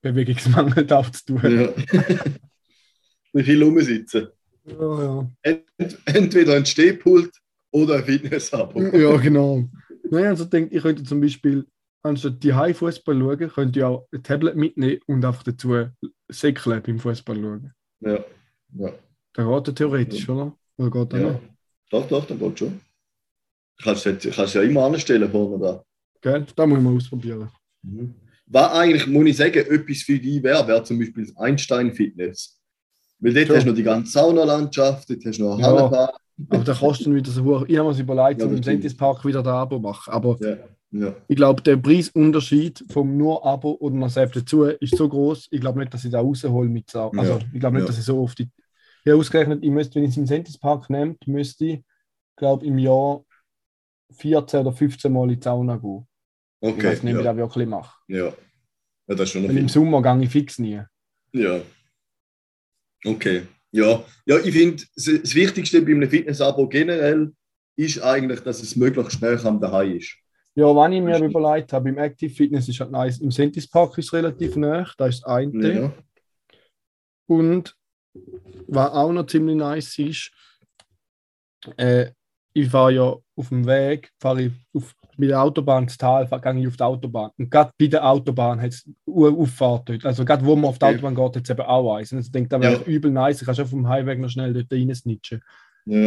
Bewegungsmangel 0.00 0.86
zu 1.12 1.26
tun. 1.26 1.60
Ja. 1.60 1.68
Wie 3.32 3.42
viel 3.42 3.62
rumsitzen. 3.62 4.28
Ja, 4.64 5.02
ja. 5.02 5.58
entweder 6.04 6.54
ein 6.54 6.66
Stehpult 6.66 7.30
oder 7.70 7.96
ein 7.96 8.04
Fitness-Abo. 8.04 8.80
Ja, 8.96 9.16
genau. 9.16 9.68
Nein, 10.10 10.26
also 10.26 10.44
denke 10.44 10.76
ich 10.76 10.82
könnte 10.82 11.02
zum 11.04 11.20
Beispiel 11.20 11.66
anstatt 12.02 12.42
die 12.42 12.52
High 12.52 12.76
Fußball 12.76 13.18
schauen, 13.18 13.48
könnt 13.48 13.76
ihr 13.76 13.88
auch 13.88 14.08
ein 14.12 14.22
Tablet 14.22 14.56
mitnehmen 14.56 15.00
und 15.06 15.24
einfach 15.24 15.42
dazu 15.42 15.86
säckeln 16.28 16.82
beim 16.82 16.98
Fußball 16.98 17.36
schauen. 17.36 17.72
Ja. 18.02 18.24
ja. 18.78 18.92
Da 19.32 19.44
geht 19.44 19.68
er 19.68 19.74
theoretisch, 19.74 20.26
ja. 20.26 20.34
oder? 20.34 20.56
Oder 20.76 20.90
geht 20.90 21.12
er 21.12 21.20
ja. 21.20 21.32
Noch? 21.32 21.40
Doch, 21.90 22.08
doch, 22.08 22.26
dann 22.26 22.38
geht 22.38 22.58
schon. 22.58 22.80
Kannst 23.82 24.06
du 24.06 24.30
kannst 24.30 24.54
ja 24.54 24.62
immer 24.62 24.84
anstellen 24.84 25.30
vorne 25.30 25.58
da. 25.58 25.84
Gell? 26.20 26.46
Da 26.54 26.66
muss 26.66 26.78
ich 26.78 26.84
mal 26.84 26.96
ausprobieren. 26.96 27.50
Mhm. 27.82 28.14
Was 28.46 28.72
eigentlich, 28.72 29.06
muss 29.06 29.26
ich 29.26 29.36
sagen, 29.36 29.58
etwas 29.58 30.02
für 30.02 30.18
dich 30.18 30.42
wäre, 30.42 30.66
wäre 30.66 30.84
zum 30.84 30.98
Beispiel 30.98 31.26
das 31.26 31.36
Einstein-Fitness. 31.36 32.58
Weil 33.18 33.34
dort 33.34 33.48
ja. 33.48 33.54
hast 33.56 33.64
du 33.64 33.68
noch 33.68 33.76
die 33.76 33.82
ganze 33.82 34.12
Saunalandschaft, 34.12 35.08
dort 35.08 35.24
hast 35.24 35.38
du 35.38 35.44
noch 35.44 35.54
eine 35.54 35.62
ja. 35.62 36.12
Aber 36.48 36.64
da 36.64 36.74
kostet 36.74 37.06
dann 37.06 37.14
wieder 37.14 37.30
so 37.30 37.44
hoch. 37.44 37.64
Ich 37.68 37.78
habe 37.78 37.92
mir 37.92 38.00
überlegt, 38.00 38.40
ja, 38.40 38.46
im 38.46 38.62
Sentis 38.62 38.96
Park 38.96 39.24
wieder 39.24 39.42
da 39.42 39.62
Abo 39.62 39.78
machen. 39.78 40.12
Aber 40.12 40.36
ja. 40.40 40.56
Ja. 40.92 41.16
Ich 41.26 41.36
glaube, 41.36 41.62
der 41.62 41.78
Preisunterschied 41.78 42.84
vom 42.90 43.16
nur 43.16 43.44
Abo 43.46 43.72
oder 43.80 43.94
man 43.94 44.10
selbst 44.10 44.36
dazu 44.36 44.64
ist 44.64 44.96
so 44.96 45.08
groß. 45.08 45.48
Ich 45.50 45.60
glaube 45.60 45.78
nicht, 45.80 45.92
dass 45.92 46.04
ich 46.04 46.10
da 46.10 46.20
raushole 46.20 46.68
mit 46.68 46.90
so. 46.90 47.10
Also, 47.16 47.40
ich 47.52 47.60
glaube 47.60 47.76
nicht, 47.76 47.88
dass 47.88 47.98
ich 47.98 48.04
so 48.04 48.20
oft. 48.20 48.38
Die, 48.38 48.50
ich 49.04 49.10
habe 49.10 49.18
ausgerechnet, 49.18 49.64
ich 49.64 49.70
müsste, 49.70 49.96
wenn 49.96 50.04
ich 50.04 50.10
es 50.10 50.16
im 50.18 50.26
Sentis 50.26 50.58
Park 50.58 50.90
nehme, 50.90 51.16
müsste 51.26 51.64
ich, 51.64 51.80
glaube 52.36 52.66
im 52.66 52.78
Jahr 52.78 53.24
14 54.12 54.60
oder 54.60 54.72
15 54.72 55.12
Mal 55.12 55.30
in 55.30 55.38
die 55.38 55.42
Sauna 55.42 55.76
gehen. 55.76 56.06
Ich 56.60 56.68
Okay. 56.68 56.88
weiß 56.88 57.02
nicht, 57.02 57.14
wie 57.14 57.18
ich 57.18 57.24
ja. 57.24 57.32
das 57.32 57.36
wirklich 57.36 57.68
mache. 57.68 57.96
ja. 58.08 58.26
ja, 58.26 58.34
das 59.06 59.20
ist 59.20 59.30
schon 59.30 59.44
im. 59.44 59.68
Sommer 59.68 60.02
gehe 60.02 60.22
ich 60.24 60.30
fix 60.30 60.58
nie. 60.58 60.82
Ja. 61.32 61.60
Okay. 63.04 63.42
Ja, 63.72 64.04
ja 64.26 64.38
ich 64.38 64.52
finde, 64.52 64.84
das 64.94 65.04
das 65.22 65.34
Wichtigste 65.34 65.80
bei 65.80 65.92
einem 65.92 66.08
Fitness-Abo 66.08 66.68
generell 66.68 67.32
ist 67.76 68.00
eigentlich, 68.02 68.40
dass 68.40 68.62
es 68.62 68.76
möglichst 68.76 69.12
schnell 69.14 69.38
am 69.46 69.60
daheim 69.60 69.96
ist. 69.96 70.18
Ja, 70.54 70.66
wenn 70.66 70.92
ich 70.92 71.02
mir 71.02 71.18
überlegt 71.24 71.72
habe, 71.72 71.88
im 71.88 71.98
Active 71.98 72.32
Fitness 72.34 72.68
ist 72.68 72.80
halt 72.80 72.90
nice. 72.90 73.18
Im 73.20 73.30
Sentis 73.30 73.68
Park 73.68 73.96
ist 73.96 74.06
es 74.06 74.12
relativ 74.12 74.56
nah, 74.56 74.86
da 74.98 75.06
ist 75.06 75.22
das 75.22 75.24
eine. 75.24 75.72
Ja. 75.74 75.92
Und 77.26 77.74
was 78.66 78.92
auch 78.92 79.12
noch 79.12 79.26
ziemlich 79.26 79.56
nice 79.56 79.98
ist, 79.98 80.30
äh, 81.76 82.10
ich 82.52 82.68
fahre 82.68 82.92
ja 82.92 83.02
auf 83.36 83.48
dem 83.48 83.64
Weg, 83.66 84.12
fahre 84.20 84.42
ich 84.42 84.52
auf, 84.74 84.94
mit 85.16 85.30
der 85.30 85.42
Autobahn 85.42 85.84
ins 85.84 85.96
Tal, 85.96 86.26
fahre- 86.26 86.42
gehe 86.52 86.60
ich 86.62 86.68
auf 86.68 86.76
die 86.76 86.82
Autobahn. 86.82 87.30
Und 87.38 87.50
gerade 87.50 87.72
bei 87.78 87.86
der 87.86 88.06
Autobahn 88.06 88.60
hat 88.60 88.72
es 88.72 88.84
eine 89.06 89.28
Auffahrt 89.28 89.88
dort. 89.88 90.04
Also 90.04 90.24
gerade 90.24 90.44
wo 90.44 90.54
man 90.54 90.66
auf 90.66 90.78
die. 90.78 90.84
Autobahn 90.84 91.14
geht, 91.14 91.36
hat 91.36 91.44
es 91.44 91.50
eben 91.50 91.62
auch 91.62 91.96
eins. 91.96 92.12
Und 92.12 92.18
ich 92.18 92.30
denke, 92.30 92.50
das 92.50 92.60
wäre 92.60 92.74
Ja. 92.74 92.86
übel 92.86 93.10
nice. 93.10 93.40
Ich 93.40 93.46
kann 93.46 93.54
schon 93.54 93.64
auf 93.64 93.70
dem 93.70 93.88
Highway 93.88 94.16
noch 94.16 94.28
schnell 94.28 94.52
dort 94.52 94.70
reinsnitchen. 94.70 95.42
Ja, 95.86 95.98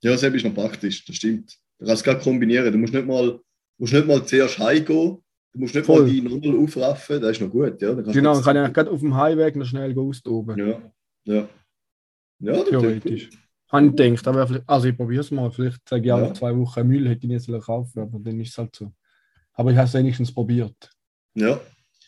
ja 0.00 0.10
das 0.10 0.22
ist 0.24 0.44
noch 0.44 0.54
praktisch, 0.54 1.04
das 1.04 1.14
stimmt. 1.14 1.56
Du 1.78 1.86
kannst 1.86 2.00
es 2.00 2.04
gerade 2.04 2.20
kombinieren. 2.20 2.72
Du 2.72 2.78
musst 2.78 2.94
nicht 2.94 3.06
mal, 3.06 3.38
musst 3.78 3.92
nicht 3.92 4.06
mal 4.06 4.24
zuerst 4.26 4.58
heimgehen, 4.58 5.18
du 5.52 5.58
musst 5.58 5.74
nicht 5.74 5.86
Voll. 5.86 6.02
mal 6.02 6.10
die 6.10 6.20
Null 6.22 6.64
aufraffen, 6.64 7.20
das 7.20 7.32
ist 7.32 7.40
noch 7.40 7.50
gut. 7.50 7.80
Ja, 7.82 7.94
du 7.94 8.02
Genau, 8.12 8.40
kann 8.40 8.64
ich 8.66 8.72
gerade 8.72 8.90
auf 8.90 9.00
dem 9.00 9.14
Highway 9.16 9.50
noch 9.56 9.66
schnell 9.66 9.98
austoben. 9.98 10.58
Ja, 10.58 10.92
ja. 11.24 11.48
Ja, 12.40 12.52
das 12.56 12.68
Theoretisch. 12.68 13.30
Habe 13.68 13.86
ich 13.86 13.96
gedacht, 13.96 14.28
aber 14.28 14.62
also 14.66 14.88
ich 14.88 14.96
probiere 14.96 15.20
es 15.22 15.30
mal. 15.30 15.50
Vielleicht 15.50 15.88
sage 15.88 16.04
ich 16.04 16.12
auch 16.12 16.18
Ja. 16.18 16.34
zwei 16.34 16.56
Wochen 16.56 16.86
Müll, 16.86 17.08
hätte 17.08 17.26
ich 17.26 17.28
nicht 17.32 17.44
sollen 17.44 17.60
kaufen 17.60 18.00
aber 18.00 18.18
dann 18.20 18.38
ist 18.40 18.50
es 18.50 18.58
halt 18.58 18.74
so. 18.76 18.92
Aber 19.54 19.70
ich 19.70 19.76
habe 19.76 19.86
es 19.86 19.94
wenigstens 19.94 20.32
probiert. 20.32 20.90
Ja. 21.34 21.54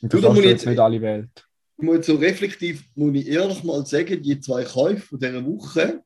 Und 0.02 0.12
Du, 0.12 0.18
das 0.18 0.20
da 0.20 0.26
kostet 0.28 0.44
muss 0.44 0.50
jetzt 0.52 0.66
nicht 0.66 0.78
alle 0.78 1.00
Welt. 1.00 1.46
Ich 1.78 1.85
muss 1.85 1.96
jetzt 1.96 2.06
so 2.06 2.16
reflektiv, 2.16 2.85
muss 2.94 3.14
ich 3.14 3.28
ehrlich 3.28 3.64
mal 3.64 3.85
sagen, 3.87 4.23
die 4.23 4.38
zwei 4.40 4.64
Käufe 4.64 5.16
dieser 5.18 5.44
Woche, 5.44 6.02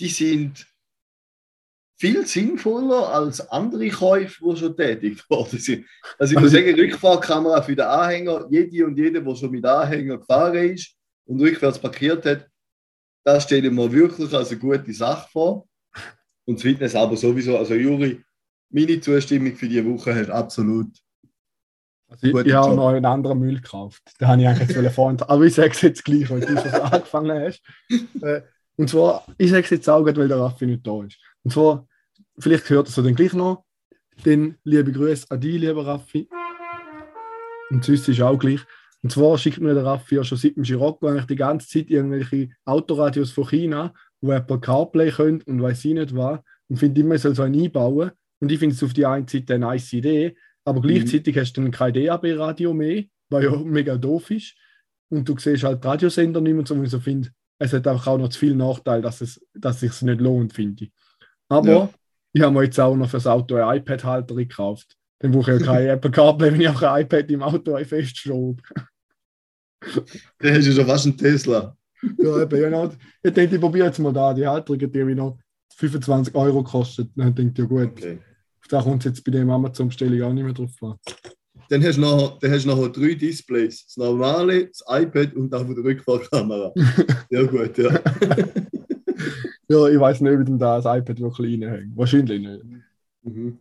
die 0.00 0.08
sind 0.08 0.66
viel 1.98 2.26
sinnvoller 2.26 3.08
als 3.08 3.40
andere 3.50 3.88
Käufe, 3.88 4.44
die 4.44 4.56
schon 4.56 4.76
tätig 4.76 5.22
worden 5.30 5.58
sind. 5.58 5.86
Also 6.18 6.34
ich 6.34 6.40
muss 6.40 6.54
Also- 6.54 6.66
sagen, 6.66 6.78
Rückfahrkamera 6.80 7.62
für 7.62 7.76
den 7.76 7.86
Anhänger, 7.86 8.46
jede 8.50 8.86
und 8.86 8.96
jede, 8.98 9.22
der 9.22 9.34
schon 9.34 9.50
mit 9.50 9.64
Anhänger 9.64 10.18
gefahren 10.18 10.54
ist 10.72 10.94
und 11.26 11.40
rückwärts 11.40 11.78
parkiert 11.78 12.24
hat, 12.26 12.46
das 13.24 13.44
stelle 13.44 13.68
ich 13.68 13.72
mir 13.72 13.90
wirklich 13.90 14.32
als 14.34 14.50
eine 14.50 14.60
gute 14.60 14.92
Sache 14.92 15.28
vor. 15.32 15.66
Und 16.44 16.56
das 16.58 16.62
Fitness 16.62 16.94
aber 16.94 17.16
sowieso, 17.16 17.58
also 17.58 17.74
Juri, 17.74 18.22
meine 18.70 19.00
Zustimmung 19.00 19.54
für 19.56 19.68
diese 19.68 19.84
Woche 19.84 20.14
hast 20.14 20.28
du 20.28 20.34
absolut. 20.34 20.86
Also 22.08 22.26
ich, 22.38 22.46
ich 22.46 22.52
habe 22.52 22.76
noch 22.76 22.90
einen 22.90 23.04
anderen 23.04 23.40
Müll 23.40 23.56
gekauft. 23.56 24.00
Den 24.20 24.28
habe 24.28 24.42
ich 24.42 24.46
eigentlich 24.46 24.76
jetzt 24.76 24.94
vorhin. 24.94 25.20
Aber 25.22 25.42
ich 25.44 25.54
sage 25.54 25.70
es 25.70 25.80
jetzt 25.80 26.04
gleich, 26.04 26.30
weil 26.30 26.40
du 26.40 26.46
schon 26.56 26.56
angefangen 26.80 27.40
hast. 27.48 27.62
Äh, 28.22 28.42
Und 28.76 28.88
zwar, 28.90 29.24
ich 29.38 29.50
sage 29.50 29.64
es 29.64 29.70
jetzt 29.70 29.88
auch, 29.88 30.04
weil 30.04 30.28
der 30.28 30.38
Raffi 30.38 30.66
nicht 30.66 30.86
da 30.86 31.02
ist. 31.02 31.16
Und 31.46 31.52
zwar, 31.52 31.86
vielleicht 32.40 32.68
hört 32.70 32.88
es 32.88 32.96
dann 32.96 33.14
gleich 33.14 33.32
noch. 33.32 33.64
Dann 34.24 34.56
liebe 34.64 34.90
Grüße 34.90 35.26
an 35.30 35.40
dich, 35.40 35.60
lieber 35.60 35.86
Raffi. 35.86 36.28
Und 37.70 37.84
sonst 37.84 38.08
ist 38.08 38.20
auch 38.20 38.36
gleich. 38.36 38.62
Und 39.04 39.12
zwar 39.12 39.38
schickt 39.38 39.60
mir 39.60 39.72
der 39.72 39.84
Raffi 39.84 40.16
ja 40.16 40.24
schon 40.24 40.38
seit 40.38 40.56
dem 40.56 40.64
Girocco 40.64 41.06
eigentlich 41.06 41.26
die 41.26 41.36
ganze 41.36 41.68
Zeit 41.68 41.88
irgendwelche 41.88 42.48
Autoradios 42.64 43.30
von 43.30 43.46
China, 43.46 43.94
wo 44.20 44.32
Apple 44.32 44.58
CarPlay 44.58 45.12
können 45.12 45.40
und 45.42 45.62
weiß 45.62 45.84
ich 45.84 45.94
nicht 45.94 46.16
was. 46.16 46.40
Und 46.66 46.78
finde 46.78 47.00
immer, 47.02 47.14
er 47.14 47.20
soll 47.20 47.36
so 47.36 47.44
einen 47.44 47.62
einbauen. 47.62 48.10
Und 48.40 48.50
ich 48.50 48.58
finde 48.58 48.74
es 48.74 48.82
auf 48.82 48.92
die 48.92 49.06
einen 49.06 49.28
Seite 49.28 49.54
eine 49.54 49.66
nice 49.66 49.92
Idee, 49.92 50.36
aber 50.64 50.80
gleichzeitig 50.80 51.38
hast 51.38 51.52
du 51.52 51.60
dann 51.60 51.70
kein 51.70 51.94
DAB-Radio 51.94 52.74
mehr, 52.74 53.04
was 53.28 53.44
ja 53.44 53.56
mega 53.64 53.96
doof 53.96 54.32
ist. 54.32 54.56
Und 55.10 55.28
du 55.28 55.38
siehst 55.38 55.62
halt 55.62 55.84
Radiosender 55.84 56.40
nicht 56.40 56.54
mehr 56.54 56.58
und 56.58 56.66
so, 56.66 56.76
wo 56.76 56.82
ich 56.82 56.90
so 56.90 56.98
finde, 56.98 57.30
es 57.60 57.72
hat 57.72 57.86
einfach 57.86 58.08
auch 58.08 58.18
noch 58.18 58.30
zu 58.30 58.40
viel 58.40 58.56
Nachteil, 58.56 59.00
dass 59.00 59.20
es, 59.20 59.40
dass 59.54 59.80
es 59.80 60.00
sich 60.00 60.02
nicht 60.02 60.20
lohnt, 60.20 60.52
finde 60.52 60.86
ich. 60.86 60.92
Aber 61.48 61.68
Ja. 61.68 61.90
ich 62.32 62.42
habe 62.42 62.52
mir 62.54 62.64
jetzt 62.64 62.78
auch 62.80 62.96
noch 62.96 63.08
für 63.08 63.16
das 63.18 63.26
Auto 63.26 63.56
einen 63.56 63.78
iPad-Halter 63.78 64.34
gekauft. 64.34 64.96
Dann 65.20 65.32
brauche 65.32 65.54
ich 65.54 65.60
ja 65.60 65.66
kein 65.66 65.86
Apple 65.88 66.10
CarPlay, 66.10 66.52
wenn 66.52 66.60
ich 66.60 66.68
auch 66.68 66.82
ein 66.82 67.02
iPad 67.02 67.30
im 67.30 67.42
Auto 67.42 67.76
festschraube. 67.84 68.62
Da 70.38 70.50
hast 70.50 70.66
du 70.66 70.72
schon 70.72 70.86
fast 70.86 71.06
einen 71.06 71.16
Tesla. 71.18 71.76
Ja, 72.18 72.42
eben, 72.42 72.48
genau. 72.60 72.90
Ich 73.22 73.32
denke, 73.32 73.54
ich 73.54 73.60
probiere 73.60 73.86
jetzt 73.86 73.98
mal 73.98 74.12
da. 74.12 74.32
Die 74.34 74.46
Halterung, 74.46 74.78
die 74.78 75.06
wie 75.06 75.14
noch 75.14 75.38
25 75.76 76.34
Euro 76.34 76.64
kostet. 76.64 77.10
Dann 77.14 77.34
denke 77.34 77.52
ich, 77.52 77.58
ja 77.58 77.64
gut, 77.66 77.92
Okay. 77.92 78.18
da 78.68 78.82
kommt 78.82 79.04
es 79.04 79.10
jetzt 79.12 79.24
bei 79.24 79.30
dem 79.32 79.48
Amazon-Bestellung 79.50 80.22
auch 80.22 80.32
nicht 80.32 80.44
mehr 80.44 80.54
drauf 80.54 80.70
an. 80.82 80.94
Dann 81.68 81.84
hast 81.84 81.96
du 81.96 82.00
nachher, 82.00 82.36
dann 82.40 82.50
hast 82.52 82.64
du 82.64 82.68
nachher 82.70 82.88
drei 82.88 83.14
Displays. 83.14 83.84
Das 83.86 83.96
normale, 83.96 84.66
das 84.68 84.82
iPad 84.88 85.34
und 85.34 85.54
auch 85.54 85.62
der 85.64 85.84
Rückfahrkamera. 85.84 86.72
ja, 87.30 87.42
gut, 87.44 87.78
ja. 87.78 88.00
Ja, 89.68 89.88
ich 89.88 89.98
weiß 89.98 90.20
nicht, 90.20 90.32
ob 90.32 90.40
ich 90.40 90.46
denn 90.46 90.58
da 90.58 90.80
das 90.80 90.84
iPad 90.98 91.20
wirklich 91.20 91.60
reinhängt. 91.62 91.96
Wahrscheinlich 91.96 92.40
nicht. 92.40 92.64
Mhm. 93.22 93.58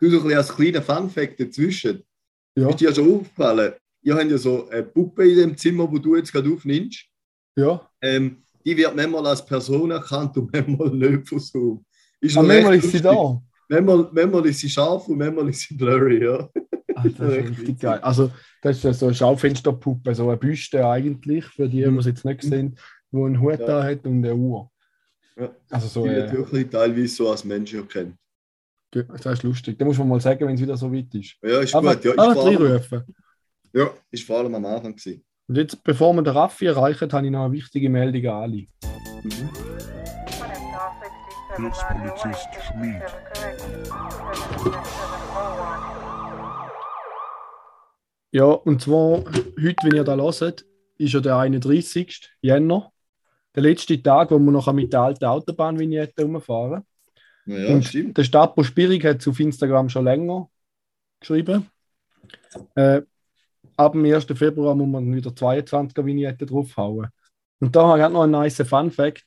Du, 0.00 0.10
so 0.10 0.26
ein 0.28 0.36
als 0.36 0.54
kleiner 0.54 0.80
Fun-Fact 0.82 1.40
dazwischen. 1.40 2.02
Ja, 2.56 2.68
Ist 2.68 2.80
dir 2.80 2.88
ja 2.90 2.94
schon 2.94 3.12
aufgefallen? 3.12 3.72
Ihr 4.02 4.14
habt 4.14 4.30
ja 4.30 4.38
so 4.38 4.68
eine 4.68 4.84
Puppe 4.84 5.28
in 5.28 5.36
dem 5.38 5.56
Zimmer, 5.56 5.90
wo 5.90 5.98
du 5.98 6.16
jetzt 6.16 6.32
gerade 6.32 6.48
aufnimmst. 6.52 7.04
ja. 7.56 7.88
Ähm, 8.00 8.36
die 8.64 8.76
wird 8.76 8.94
manchmal 8.94 9.26
als 9.26 9.44
Person 9.46 9.90
erkannt 9.90 10.36
und 10.36 10.52
manchmal 10.52 10.90
nicht 10.90 11.28
von 11.28 11.38
so. 11.40 11.82
Ist 12.20 12.36
Aber 12.36 12.46
noch 12.48 12.54
recht 12.54 12.64
manchmal 12.66 12.84
ist 12.84 12.92
sie 12.92 13.00
da. 13.02 13.42
Manchmal, 13.68 14.08
manchmal 14.12 14.46
ist 14.46 14.58
sie 14.60 14.68
scharf 14.68 15.08
und 15.08 15.18
manchmal 15.18 15.48
ist 15.48 15.60
sie 15.60 15.74
blurry, 15.74 16.22
ja. 16.24 16.48
Ah, 16.94 17.04
das 17.04 17.12
ist 17.34 17.48
richtig 17.58 17.80
geil. 17.80 17.98
Also, 18.00 18.30
das 18.62 18.76
ist 18.78 18.84
ja 18.84 18.92
so 18.92 19.06
eine 19.06 19.14
Schaufensterpuppe, 19.14 20.14
so 20.14 20.28
eine 20.28 20.36
Büste 20.36 20.86
eigentlich, 20.86 21.44
für 21.46 21.68
die, 21.68 21.82
die 21.82 21.96
es 21.96 22.06
jetzt 22.06 22.24
nicht 22.24 22.42
sehen, 22.42 22.76
wo 23.10 23.24
einen 23.26 23.40
Hut 23.40 23.58
Ja. 23.60 23.66
da 23.66 23.84
hat 23.84 24.04
und 24.04 24.24
eine 24.24 24.34
Uhr. 24.34 24.70
Ja. 25.38 25.50
Also 25.70 25.86
so, 25.88 26.04
Die 26.04 26.10
äh, 26.10 26.32
wirklich 26.32 26.68
teilweise 26.68 27.14
so 27.14 27.30
als 27.30 27.44
Mensch 27.44 27.72
erkannt. 27.74 28.16
das 28.90 29.26
ist 29.26 29.42
lustig. 29.42 29.78
Da 29.78 29.84
muss 29.84 29.98
man 29.98 30.08
mal 30.08 30.20
sagen, 30.20 30.46
wenn 30.46 30.54
es 30.54 30.60
wieder 30.60 30.76
so 30.76 30.92
weit 30.92 31.14
ist. 31.14 31.36
Ja, 31.42 31.60
ist 31.60 31.74
Aber, 31.74 31.94
gut. 31.94 32.04
Ja, 32.04 32.12
aber 32.18 32.44
reinrufen. 32.44 33.04
ja, 33.72 33.90
ist 34.10 34.24
vor 34.24 34.38
allem 34.38 34.54
am 34.54 34.64
Anfang 34.64 34.96
gewesen. 34.96 35.24
Und 35.46 35.56
jetzt, 35.56 35.82
bevor 35.84 36.12
wir 36.14 36.22
den 36.22 36.36
Raffi 36.36 36.66
erreichen, 36.66 37.10
habe 37.12 37.24
ich 37.26 37.32
noch 37.32 37.44
eine 37.44 37.52
wichtige 37.52 37.88
Meldung 37.88 38.26
an 38.26 38.42
alle. 38.42 38.66
Mhm. 39.22 39.50
Hilfspolizist 41.56 42.48
Schmid. 42.66 43.02
Ja, 48.30 48.44
und 48.44 48.82
zwar, 48.82 49.24
heute, 49.24 49.76
wenn 49.84 49.94
ihr 49.94 50.04
da 50.04 50.16
hört, 50.16 50.64
ist 50.98 51.14
ja 51.14 51.20
der 51.20 51.36
31. 51.38 52.30
Jänner. 52.42 52.92
Der 53.58 53.64
letzte 53.64 54.00
Tag, 54.00 54.30
wo 54.30 54.38
wir 54.38 54.52
noch 54.52 54.72
mit 54.72 54.92
der 54.92 55.00
alten 55.00 55.24
Autobahnvignette 55.24 56.22
rumfahren. 56.22 56.84
Ja, 57.44 57.74
und 57.74 57.84
stimmt. 57.84 58.16
der 58.16 58.22
Stapo 58.22 58.62
Spirig 58.62 59.04
hat 59.04 59.18
es 59.18 59.26
auf 59.26 59.40
Instagram 59.40 59.88
schon 59.88 60.04
länger 60.04 60.48
geschrieben. 61.18 61.66
Äh, 62.76 63.02
ab 63.76 63.94
dem 63.94 64.04
1. 64.04 64.26
Februar 64.26 64.76
muss 64.76 64.86
man 64.86 65.12
wieder 65.12 65.32
22er 65.32 66.06
Vignette 66.06 66.46
draufhauen. 66.46 67.08
Und 67.58 67.74
da 67.74 67.88
habe 67.88 68.00
ich 68.00 68.08
noch 68.08 68.22
einen 68.22 68.30
nice 68.30 68.62
Fun 68.64 68.92
Fact. 68.92 69.24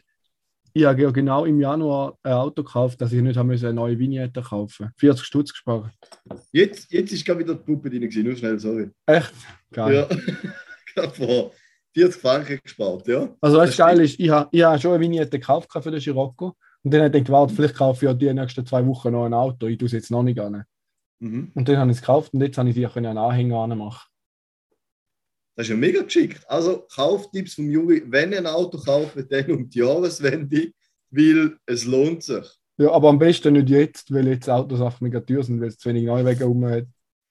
Ich 0.72 0.86
habe 0.86 1.02
ja 1.02 1.12
genau 1.12 1.44
im 1.44 1.60
Januar 1.60 2.18
ein 2.24 2.32
Auto 2.32 2.64
gekauft, 2.64 3.02
dass 3.02 3.12
ich 3.12 3.22
nicht 3.22 3.36
haben 3.36 3.52
eine 3.52 3.74
neue 3.74 4.00
Vignette 4.00 4.42
kaufen 4.42 4.92
40 4.96 5.26
Stutz 5.26 5.52
gespart. 5.52 5.92
Jetzt, 6.54 6.90
jetzt 6.94 7.12
ist 7.12 7.26
gerade 7.26 7.42
wieder 7.42 7.56
die 7.56 7.64
Puppe 7.66 7.90
drin, 7.90 8.00
gewesen, 8.00 8.24
nur 8.24 8.38
schnell, 8.38 8.58
sorry. 8.58 8.92
Echt? 9.08 9.34
Geil. 9.74 10.08
Ja, 10.10 10.18
gerade 10.96 11.16
vor 11.16 11.52
40 11.94 12.22
Franken 12.22 12.60
gespart, 12.64 13.08
ja. 13.08 13.36
Also 13.42 13.58
was 13.58 13.70
Das 13.70 13.78
geil 13.78 14.00
ist, 14.00 14.20
ich 14.20 14.30
habe 14.30 14.50
ich 14.52 14.64
hab 14.64 14.82
schon 14.82 14.94
eine 14.94 15.02
Vignette 15.02 15.40
gekauft 15.40 15.70
für 15.72 15.92
den 15.92 16.00
Scirocco 16.00 16.56
und 16.84 16.92
dann 16.94 17.02
habe 17.02 17.18
ich 17.18 17.24
gedacht, 17.24 17.32
warte, 17.32 17.54
vielleicht 17.54 17.76
kaufe 17.76 18.06
ich 18.06 18.10
ja 18.10 18.14
die 18.14 18.34
nächsten 18.34 18.66
zwei 18.66 18.86
Wochen 18.88 19.12
noch 19.12 19.26
ein 19.26 19.34
Auto. 19.34 19.68
Ich 19.68 19.78
tue 19.78 19.86
es 19.88 19.92
jetzt 19.92 20.10
noch 20.12 20.24
nicht 20.24 20.40
an. 20.40 20.64
Mhm. 21.20 21.52
Und 21.54 21.68
dann 21.68 21.78
habe 21.78 21.92
ich 21.92 21.98
es 21.98 22.02
gekauft 22.02 22.34
und 22.34 22.42
jetzt 22.42 22.58
habe 22.58 22.70
ich 22.70 22.76
sie 22.76 22.86
einen 22.86 23.18
Anhänger 23.18 23.58
anmachen. 23.60 24.08
Das 25.56 25.66
ist 25.66 25.72
ja 25.72 25.76
mega 25.76 26.02
geschickt. 26.02 26.44
Also 26.50 26.88
Kauftipps 26.94 27.56
vom 27.56 27.70
Juri, 27.70 28.04
wenn 28.08 28.32
ihr 28.32 28.40
ein 28.40 28.48
Auto 28.48 28.78
kauft, 28.78 29.18
dann 29.30 29.52
um 29.52 29.70
die 29.70 29.80
Jahreswende, 29.80 30.72
weil 31.12 31.58
es 31.66 31.86
lohnt 31.86 32.24
sich. 32.24 32.46
Ja, 32.78 32.92
aber 32.92 33.10
am 33.10 33.20
besten 33.20 33.54
nicht 33.54 33.70
jetzt, 33.70 34.12
weil 34.14 34.28
jetzt 34.28 34.50
Autos 34.50 34.82
einfach 34.82 35.02
mega 35.02 35.20
teuer 35.20 35.44
sind, 35.44 35.60
weil 35.62 35.68
es 35.68 35.78
zu 35.78 35.90
wenig 35.90 36.06
Neuwagen 36.06 36.44
rum 36.44 36.66
hat 36.66 36.86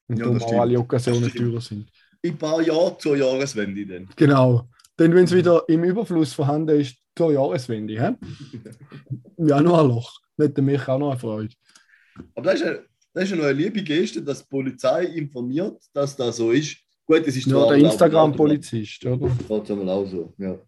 und 0.06 0.18
Ja, 0.18 0.24
darum 0.24 0.38
das 0.38 0.48
auch 0.48 0.60
alle 0.60 0.86
Das 0.88 1.02
stimmt. 1.02 1.36
teurer 1.36 1.60
sind. 1.60 1.90
In 2.22 2.32
ein 2.32 2.38
paar 2.38 2.60
Jahren 2.60 2.98
zur 2.98 3.16
Jahreswende 3.16 3.86
dann. 3.86 4.08
Genau. 4.16 4.68
Denn 4.98 5.14
wenn 5.14 5.24
es 5.24 5.34
wieder 5.34 5.64
im 5.68 5.84
Überfluss 5.84 6.34
vorhanden 6.34 6.80
ist, 6.80 6.96
zur 7.16 7.32
Jahreswende, 7.32 7.94
hä? 8.00 8.14
Im 9.36 9.48
Januarloch. 9.48 10.20
Hätte 10.38 10.62
mich 10.62 10.86
auch 10.88 10.98
noch 10.98 11.10
eine 11.10 11.18
Freude. 11.18 11.54
Aber 12.34 12.42
das 12.52 12.60
ist, 12.60 12.66
eine, 12.66 12.84
das 13.12 13.24
ist 13.24 13.30
ja 13.30 13.36
noch 13.36 13.44
eine 13.44 13.52
liebe 13.54 13.82
Geste, 13.82 14.22
dass 14.22 14.40
die 14.42 14.48
Polizei 14.48 15.04
informiert, 15.04 15.82
dass 15.92 16.16
das 16.16 16.36
so 16.36 16.50
ist. 16.50 16.76
Gut, 17.06 17.26
es 17.26 17.36
ist 17.36 17.46
Ja, 17.46 17.66
der 17.68 17.78
Instagram-Polizist, 17.78 19.04
oder? 19.06 19.14
Autobahn, 19.14 19.38
Trotzdem 19.46 19.88
auch 19.88 20.06
so, 20.06 20.32
ja. 20.38 20.58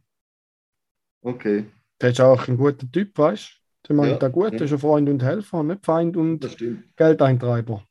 Okay, 1.22 1.66
Der 2.00 2.10
ist 2.10 2.20
auch 2.20 2.48
ein 2.48 2.56
guter 2.56 2.90
Typ, 2.90 3.16
weißt 3.16 3.48
du? 3.84 3.88
Der 3.88 3.96
meint 3.96 4.12
Ja, 4.12 4.18
da 4.18 4.28
gut, 4.28 4.52
ja. 4.54 4.60
ist 4.64 4.72
ein 4.72 4.78
Freund 4.78 5.08
und 5.08 5.22
Helfer, 5.22 5.62
nicht 5.62 5.84
Feind 5.84 6.16
und 6.16 6.40
das. 6.40 6.56
Geldeintreiber. 6.96 7.84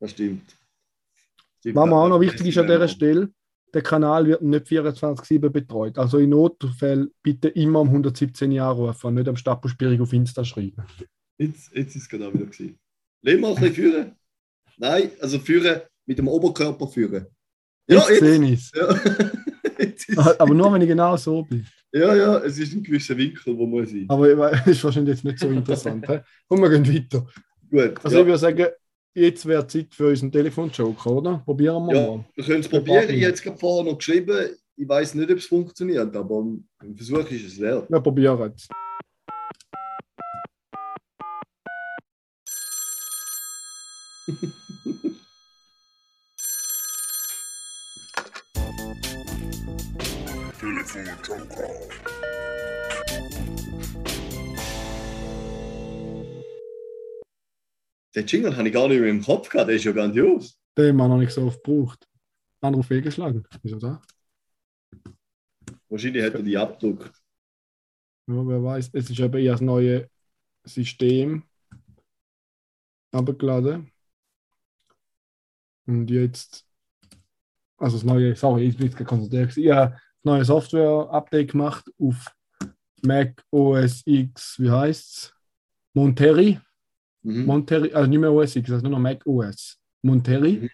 Das 0.00 0.10
stimmt. 0.10 0.42
Stimmt. 1.70 1.76
Was 1.76 1.86
mir 1.88 1.96
auch 1.96 2.08
noch 2.08 2.20
wichtig 2.20 2.46
ist 2.48 2.58
an 2.58 2.66
dieser 2.66 2.88
Stelle, 2.88 3.30
der 3.72 3.82
Kanal 3.82 4.26
wird 4.26 4.42
nicht 4.42 4.66
24-7 4.66 5.48
betreut. 5.48 5.98
Also 5.98 6.18
in 6.18 6.30
Notfällen 6.30 7.10
bitte 7.22 7.48
immer 7.48 7.80
um 7.80 7.88
117 7.88 8.52
Jahre 8.52 8.86
rufen 8.88 9.14
nicht 9.14 9.28
am 9.28 9.36
Stadtbuchsperrig 9.36 10.00
auf 10.00 10.12
Insta 10.12 10.44
schreiben. 10.44 10.84
Jetzt, 11.38 11.74
jetzt 11.74 11.96
ist 11.96 12.12
es 12.12 12.20
auch 12.20 12.32
wieder 12.32 12.46
gewesen. 12.46 12.78
Lass 13.22 13.40
mal 13.40 13.48
ein 13.48 13.54
bisschen 13.56 13.74
führen. 13.74 14.12
Nein, 14.78 15.10
also 15.20 15.38
führen 15.38 15.80
mit 16.06 16.18
dem 16.18 16.28
Oberkörper 16.28 16.86
führen. 16.86 17.26
Jetzt 17.88 18.08
Ja, 18.10 18.14
sehe 18.16 18.38
jetzt. 18.38 18.44
ich 18.44 18.52
es. 18.52 18.72
Ja. 18.74 19.00
jetzt 19.78 20.18
Aber 20.40 20.54
nur, 20.54 20.72
wenn 20.72 20.82
ich 20.82 20.88
genau 20.88 21.16
so 21.16 21.42
bin. 21.42 21.66
ja, 21.92 22.14
ja, 22.14 22.38
es 22.38 22.58
ist 22.58 22.74
ein 22.74 22.82
gewisser 22.82 23.16
Winkel, 23.16 23.56
wo 23.58 23.66
man 23.66 23.86
sein. 23.86 24.06
Aber 24.08 24.30
ich 24.30 24.36
das 24.38 24.66
ist 24.68 24.84
wahrscheinlich 24.84 25.14
jetzt 25.16 25.24
nicht 25.24 25.38
so 25.40 25.48
interessant. 25.48 26.06
hä? 26.08 26.20
Und 26.48 26.60
wir 26.60 26.70
gehen 26.70 26.86
weiter. 26.94 27.26
Gut, 27.70 28.04
Also 28.04 28.16
ja. 28.16 28.22
ich 28.22 28.26
würde 28.28 28.38
sagen, 28.38 28.66
jetzt 29.14 29.46
wäre 29.46 29.66
Zeit 29.66 29.94
für 29.94 30.08
unseren 30.08 30.32
Telefonjoker, 30.32 31.10
oder? 31.10 31.42
Probieren 31.44 31.86
wir 31.86 31.94
Ja, 31.94 32.06
mal. 32.08 32.24
wir 32.34 32.44
können 32.44 32.60
es 32.60 32.68
probieren. 32.68 33.08
Ich 33.10 33.46
habe 33.46 33.58
vorher 33.58 33.90
noch 33.90 33.98
geschrieben. 33.98 34.48
Ich 34.76 34.88
weiß 34.88 35.14
nicht, 35.14 35.30
ob 35.30 35.38
es 35.38 35.46
funktioniert, 35.46 36.14
aber 36.16 36.44
ein 36.80 36.96
Versuch 36.96 37.30
ist 37.30 37.46
es 37.46 37.60
wert. 37.60 37.88
Wir 37.88 38.00
probieren 38.00 38.52
es. 38.56 38.68
Den 58.14 58.26
Jingle 58.26 58.56
habe 58.56 58.68
ich 58.68 58.74
gar 58.74 58.88
nicht 58.88 59.00
mehr 59.00 59.10
im 59.10 59.22
Kopf 59.22 59.48
gehabt, 59.48 59.68
der 59.68 59.76
ist 59.76 59.84
ja 59.84 59.92
grandios. 59.92 60.56
Den 60.76 60.88
haben 60.88 60.96
wir 60.96 61.08
noch 61.08 61.18
nicht 61.18 61.32
so 61.32 61.42
oft 61.42 61.62
gebraucht. 61.64 62.08
Anruf 62.60 62.86
fehlgeschlagen. 62.86 63.44
Wieso 63.62 63.78
da? 63.78 64.00
Wahrscheinlich 65.88 66.24
hat 66.24 66.34
er 66.34 66.42
die 66.42 66.56
abgedruckt. 66.56 67.12
Ja, 68.26 68.46
wer 68.46 68.62
weiß. 68.62 68.90
Es 68.92 69.10
ist 69.10 69.18
eben 69.18 69.38
eher 69.38 69.52
das 69.52 69.60
neue 69.60 70.08
System 70.64 71.42
abgeladen. 73.12 73.90
Und 75.86 76.10
jetzt, 76.10 76.64
also 77.76 77.96
das 77.96 78.04
neue, 78.04 78.34
sorry, 78.34 78.68
ich 78.68 78.76
bin 78.76 78.86
jetzt 78.86 79.04
konzentriert. 79.04 79.56
Ich 79.56 79.70
habe 79.70 79.92
das 79.92 80.00
neue 80.22 80.44
Software-Update 80.44 81.50
gemacht 81.50 81.84
auf 81.98 82.34
Mac 83.02 83.44
OS 83.50 84.02
X, 84.06 84.58
wie 84.58 84.70
heißt 84.70 85.12
es? 85.12 85.34
Monterey. 85.92 86.58
Mhm. 87.24 87.46
Monterey, 87.46 87.92
also 87.92 88.08
nicht 88.08 88.20
mehr 88.20 88.32
OS 88.32 88.54
X, 88.54 88.70
also 88.70 88.82
nur 88.82 88.92
noch 88.92 89.00
Mac 89.00 89.26
OS. 89.26 89.80
Monterey. 90.02 90.58
Mhm. 90.60 90.70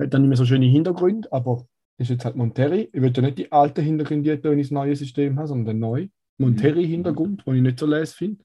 Hat 0.00 0.14
dann 0.14 0.22
nicht 0.22 0.28
mehr 0.28 0.36
so 0.36 0.46
schöne 0.46 0.66
Hintergründe, 0.66 1.30
aber 1.30 1.66
ist 1.98 2.10
jetzt 2.10 2.24
halt 2.24 2.36
Monterey. 2.36 2.88
Ich 2.92 3.00
will 3.00 3.12
ja 3.14 3.22
nicht 3.22 3.38
die 3.38 3.52
alten 3.52 3.82
Hintergründe, 3.82 4.36
die 4.36 4.48
ich 4.48 4.66
das 4.66 4.70
neue 4.70 4.96
System 4.96 5.38
habe, 5.38 5.48
sondern 5.48 5.74
den 5.74 5.80
neuen 5.80 6.12
Monterey-Hintergrund, 6.38 7.46
den 7.46 7.56
ich 7.56 7.62
nicht 7.62 7.78
so 7.78 7.86
les 7.86 8.12
finde. 8.12 8.42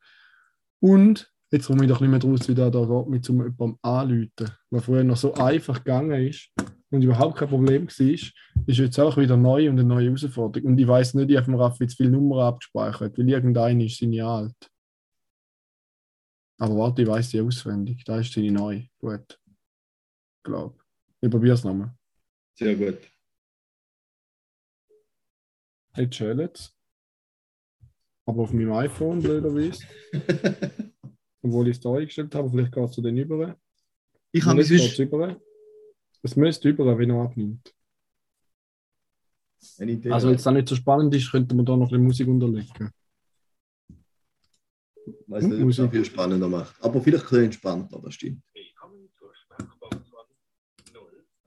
Und 0.79 1.31
jetzt 1.51 1.67
komme 1.67 1.83
ich 1.83 1.89
doch 1.89 2.01
nicht 2.01 2.09
mehr 2.09 2.19
draus, 2.19 2.47
wie 2.47 2.53
der 2.53 2.69
da 2.69 2.85
geht, 2.85 3.07
mit 3.07 3.25
zum 3.25 3.37
jemandem 3.37 3.77
anrufen. 3.81 4.51
Was 4.69 4.83
früher 4.83 5.03
noch 5.03 5.17
so 5.17 5.33
einfach 5.33 5.83
gegangen 5.83 6.27
ist 6.27 6.49
und 6.91 7.01
überhaupt 7.01 7.37
kein 7.37 7.49
Problem 7.49 7.87
war, 7.87 8.05
ist 8.67 8.77
jetzt 8.77 8.99
auch 8.99 9.17
wieder 9.17 9.37
neu 9.37 9.69
und 9.69 9.79
eine 9.79 9.87
neue 9.87 10.05
Herausforderung. 10.05 10.71
Und 10.71 10.79
ich 10.79 10.87
weiß 10.87 11.15
nicht, 11.15 11.31
ich 11.31 11.37
habe 11.37 11.49
mir 11.49 11.59
Raffi 11.59 11.87
zu 11.87 11.97
viele 11.97 12.11
Nummern 12.11 12.39
abgespeichert, 12.39 13.17
weil 13.17 13.29
irgendeine 13.29 13.85
ist 13.85 13.97
seine 13.97 14.25
alt. 14.25 14.69
Aber 16.59 16.75
warte, 16.77 17.01
ich 17.01 17.07
weiß 17.07 17.29
die 17.29 17.39
auswendig. 17.39 18.03
Da 18.03 18.19
ist 18.19 18.33
sie 18.33 18.51
neu. 18.51 18.83
Gut. 18.99 19.39
Glaub. 20.43 20.83
Ich 21.21 21.29
probiere 21.29 21.55
es 21.55 21.63
nochmal. 21.63 21.95
Sehr 22.53 22.75
gut. 22.75 22.99
Jetzt 25.95 26.15
schält 26.15 26.73
Aber 28.25 28.43
auf 28.43 28.53
meinem 28.53 28.73
iPhone, 28.73 29.21
blöderweise. 29.21 29.85
Obwohl 31.41 31.69
ich 31.69 31.77
es 31.77 31.81
da 31.81 31.93
eingestellt 31.93 32.35
habe, 32.35 32.49
vielleicht 32.49 32.73
geht 32.73 32.83
es 32.83 32.91
zu 32.91 33.01
den 33.01 33.17
über. 33.17 33.57
ich 34.31 34.45
habe 34.45 34.61
Jetzt 34.61 34.69
sonst... 34.69 34.99
über. 34.99 35.41
Es 36.21 36.35
müsste 36.35 36.69
über, 36.69 36.97
wenn 36.97 37.09
er 37.09 37.23
abnimmt. 37.23 37.73
Also, 40.09 40.27
wenn 40.27 40.35
es 40.35 40.43
da 40.43 40.51
nicht 40.51 40.67
so 40.67 40.75
spannend 40.75 41.15
ist, 41.15 41.31
könnte 41.31 41.55
man 41.55 41.65
da 41.65 41.75
noch 41.75 41.87
ein 41.87 41.89
bisschen 41.89 42.03
Musik 42.03 42.27
unterlegen. 42.27 42.91
Ich 45.29 45.35
weiß 45.35 45.43
nicht, 45.43 45.61
ob 45.61 45.69
es 45.69 45.75
das 45.75 45.91
viel 45.91 46.05
spannender 46.05 46.47
macht. 46.49 46.75
Aber 46.81 46.99
vielleicht 47.01 47.25
ein 47.25 47.29
bisschen 47.29 47.43
entspannter, 47.45 48.01
das 48.03 48.15
stimmt. 48.15 48.41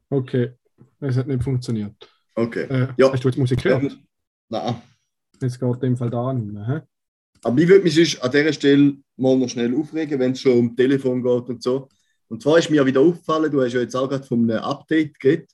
Okay, 0.09 0.53
es 1.01 1.17
hat 1.17 1.27
nicht 1.27 1.43
funktioniert. 1.43 1.95
Okay. 2.37 2.63
Äh, 2.65 2.89
Ja. 2.97 3.11
Hast 3.11 3.25
du 3.25 3.29
jetzt 3.29 3.39
Musik 3.39 3.61
gehört? 3.61 3.83
Ähm, 3.83 4.07
Nein. 4.49 4.83
Jetzt 5.41 5.59
geht 5.59 5.75
in 5.75 5.81
dem 5.81 5.97
Fall 5.97 6.11
da 6.11 6.29
an. 6.29 6.65
Hä? 6.65 6.81
Aber 7.43 7.59
ich 7.61 7.67
würde 7.67 7.83
mich 7.83 7.95
sonst 7.97 8.23
an 8.23 8.31
dieser 8.31 8.53
Stelle 8.53 8.99
mal 9.17 9.37
noch 9.37 9.49
schnell 9.49 9.75
aufregen, 9.75 10.21
wenn 10.21 10.31
es 10.31 10.41
schon 10.43 10.59
um 10.59 10.77
Telefon 10.77 11.21
geht 11.21 11.49
und 11.49 11.61
so. 11.61 11.89
Und 12.29 12.41
zwar 12.41 12.59
ist 12.59 12.71
mir 12.71 12.87
wieder 12.87 13.01
aufgefallen, 13.01 13.51
du 13.51 13.63
hast 13.63 13.73
ja 13.73 13.81
jetzt 13.81 13.97
auch 13.97 14.09
gerade 14.09 14.25
von 14.25 14.49
einem 14.49 14.63
Update 14.63 15.19
geredet. 15.19 15.51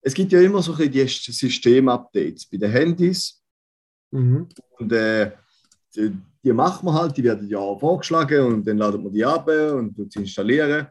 Es 0.00 0.14
gibt 0.14 0.32
ja 0.32 0.40
immer 0.40 0.62
so 0.62 0.72
ein 0.72 0.78
bisschen 0.90 0.92
die 1.26 1.32
System-Updates 1.32 2.46
bei 2.46 2.56
den 2.56 2.70
Handys. 2.70 3.42
Mhm. 4.12 4.48
Und 4.78 4.92
äh, 4.92 5.32
die, 6.42 6.52
macht 6.52 6.82
man 6.82 6.94
halt, 6.94 7.16
die 7.16 7.24
werden 7.24 7.48
ja 7.48 7.58
auch 7.58 7.78
vorgeschlagen 7.78 8.44
und 8.44 8.66
dann 8.66 8.78
ladet 8.78 9.02
man 9.02 9.12
die 9.12 9.24
ab 9.24 9.48
und 9.48 9.94
tut 9.94 10.12
sie 10.12 10.20
installieren. 10.20 10.86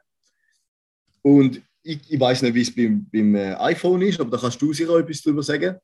Und 1.22 1.62
ich, 1.84 2.00
ich 2.12 2.20
weiß 2.20 2.42
nicht, 2.44 2.54
wie 2.54 2.62
es 2.62 2.76
beim, 2.76 3.08
beim 3.12 3.36
äh, 3.36 3.56
iPhone 3.56 4.02
ist, 4.02 4.20
aber 4.20 4.32
da 4.32 4.38
kannst 4.38 4.62
du 4.62 4.74
sicher 4.74 4.98
etwas 4.98 5.22
drüber 5.22 5.44
sagen. 5.44 5.78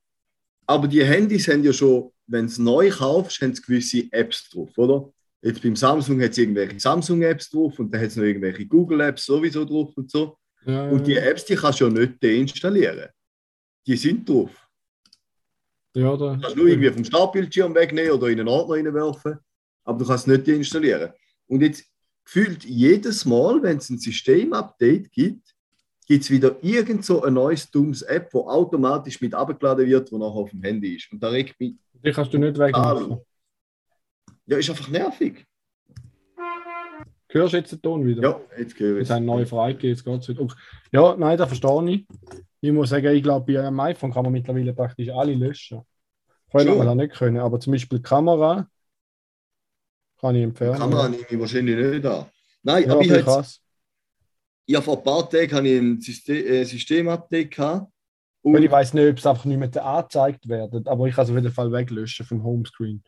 Aber 0.66 0.88
die 0.88 1.04
Handys 1.04 1.48
haben 1.48 1.64
ja 1.64 1.72
schon, 1.72 2.10
wenn 2.26 2.46
du 2.46 2.52
es 2.52 2.58
neu 2.58 2.90
kaufst, 2.90 3.40
haben 3.40 3.54
gewisse 3.54 4.04
Apps 4.10 4.48
drauf, 4.50 4.76
oder? 4.76 5.12
Jetzt 5.42 5.62
beim 5.62 5.76
Samsung 5.76 6.20
hat 6.22 6.30
es 6.30 6.38
irgendwelche 6.38 6.80
Samsung-Apps 6.80 7.50
drauf 7.50 7.78
und 7.78 7.92
dann 7.92 8.00
hat 8.00 8.08
es 8.08 8.16
noch 8.16 8.24
irgendwelche 8.24 8.66
Google-Apps 8.66 9.26
sowieso 9.26 9.64
drauf 9.64 9.96
und 9.96 10.10
so. 10.10 10.36
Ja, 10.64 10.88
Und 10.88 11.06
die 11.06 11.16
Apps, 11.16 11.44
die 11.44 11.54
kannst 11.54 11.80
du 11.80 11.86
ja 11.86 11.90
nicht 11.92 12.22
deinstallieren. 12.22 13.08
Die 13.86 13.96
sind 13.96 14.28
drauf. 14.28 14.50
ja, 15.94 16.16
da, 16.16 16.34
Du 16.34 16.40
kannst 16.40 16.56
nur 16.56 16.66
irgendwie 16.66 16.90
vom 16.90 17.04
Startbildschirm 17.04 17.74
wegnehmen 17.74 18.10
oder 18.12 18.26
in 18.26 18.40
einen 18.40 18.48
Ordner 18.48 18.74
reinwerfen, 18.74 19.38
aber 19.86 19.98
du 19.98 20.04
kannst 20.04 20.26
nicht 20.26 20.46
deinstallieren. 20.46 21.12
Und 21.46 21.62
jetzt 21.62 21.84
gefühlt 22.24 22.64
jedes 22.64 23.24
Mal, 23.24 23.62
wenn 23.62 23.78
es 23.78 23.88
ein 23.88 23.98
System-Update 23.98 25.10
gibt, 25.12 25.54
gibt 26.06 26.24
es 26.24 26.30
wieder 26.30 26.56
irgend 26.62 27.04
so 27.04 27.22
ein 27.22 27.34
neues 27.34 27.70
dummes 27.70 28.02
App, 28.02 28.32
wo 28.32 28.48
automatisch 28.48 29.20
mit 29.20 29.34
abgeladen 29.34 29.86
wird, 29.86 30.10
wo 30.12 30.18
nachher 30.18 30.34
auf 30.34 30.50
dem 30.50 30.62
Handy 30.62 30.96
ist. 30.96 31.10
Und 31.12 31.22
da 31.22 31.28
regt 31.28 31.58
mich. 31.58 31.76
die 31.92 32.12
kannst 32.12 32.32
du 32.32 32.38
nicht 32.38 32.58
wegmachen. 32.58 33.18
Ja, 34.46 34.58
ist 34.58 34.70
einfach 34.70 34.88
nervig. 34.88 35.44
Hörst 37.28 37.52
du 37.52 37.56
jetzt 37.58 37.72
den 37.72 37.82
Ton 37.82 38.06
wieder? 38.06 38.22
Ja, 38.22 38.40
jetzt 38.56 38.78
höre 38.78 38.94
ich 38.94 39.00
Jetzt 39.00 39.10
haben 39.10 39.24
neue 39.24 39.46
freigegeben, 39.46 39.90
jetzt 39.90 40.04
geht 40.04 40.20
es 40.20 40.28
wieder. 40.28 40.46
Ja, 40.92 41.16
nein, 41.16 41.36
das 41.36 41.48
verstehe 41.48 41.90
ich. 41.90 42.06
Ich 42.60 42.72
muss 42.72 42.90
sagen, 42.90 43.14
ich 43.14 43.22
glaube, 43.22 43.52
bei 43.52 43.60
einem 43.60 43.78
iPhone 43.80 44.12
kann 44.12 44.22
man 44.22 44.32
mittlerweile 44.32 44.72
praktisch 44.72 45.10
alle 45.10 45.34
löschen. 45.34 45.82
Hat 46.52 46.64
man 46.64 46.86
das 46.86 46.94
nicht 46.94 47.14
können, 47.14 47.38
aber 47.38 47.60
zum 47.60 47.72
Beispiel 47.72 47.98
die 47.98 48.02
Kamera 48.02 48.68
kann 50.20 50.34
ich 50.34 50.42
empfehlen. 50.42 50.78
Kamera 50.78 51.08
nehme 51.08 51.26
ich 51.28 51.38
wahrscheinlich 51.38 51.76
nicht 51.76 52.06
an. 52.06 52.26
Nein, 52.62 52.84
ja, 52.84 52.92
aber 52.92 53.02
ich, 53.02 53.10
habe 53.10 53.46
habe 54.74 54.84
vor 54.84 54.98
ein 54.98 55.04
paar 55.04 55.30
Tagen 55.30 55.52
habe 55.52 55.68
ich 55.68 55.78
ein 55.78 56.00
System, 56.00 56.46
äh, 56.46 56.64
System-Update 56.64 57.50
gehabt. 57.50 57.92
Weil 58.42 58.56
Und 58.56 58.62
ich 58.62 58.70
weiß 58.70 58.94
nicht, 58.94 59.10
ob 59.10 59.18
es 59.18 59.26
einfach 59.26 59.44
nicht 59.44 59.58
mehr 59.58 59.84
angezeigt 59.84 60.48
werden, 60.48 60.86
aber 60.86 61.06
ich 61.06 61.14
kann 61.14 61.24
es 61.24 61.30
auf 61.30 61.36
jeden 61.36 61.52
Fall 61.52 61.72
weglöschen 61.72 62.26
vom 62.26 62.42
Homescreen. 62.44 63.02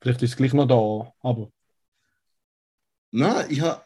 Vielleicht 0.00 0.22
ist 0.22 0.30
es 0.30 0.36
gleich 0.36 0.52
noch 0.52 0.66
da, 0.66 1.12
aber 1.28 1.50
Nein, 3.12 3.46
ich 3.50 3.60
habe 3.60 3.84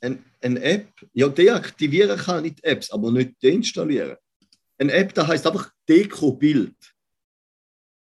eine, 0.00 0.18
eine 0.40 0.62
App, 0.62 0.88
ja, 1.12 1.28
deaktivieren 1.28 2.18
kann 2.18 2.44
ich 2.44 2.56
die 2.56 2.64
Apps, 2.64 2.90
aber 2.90 3.10
nicht 3.12 3.42
deinstallieren. 3.42 4.16
Eine 4.78 4.92
App, 4.92 5.14
da 5.14 5.26
heißt 5.26 5.46
einfach 5.46 5.70
Deko-Bild. 5.88 6.74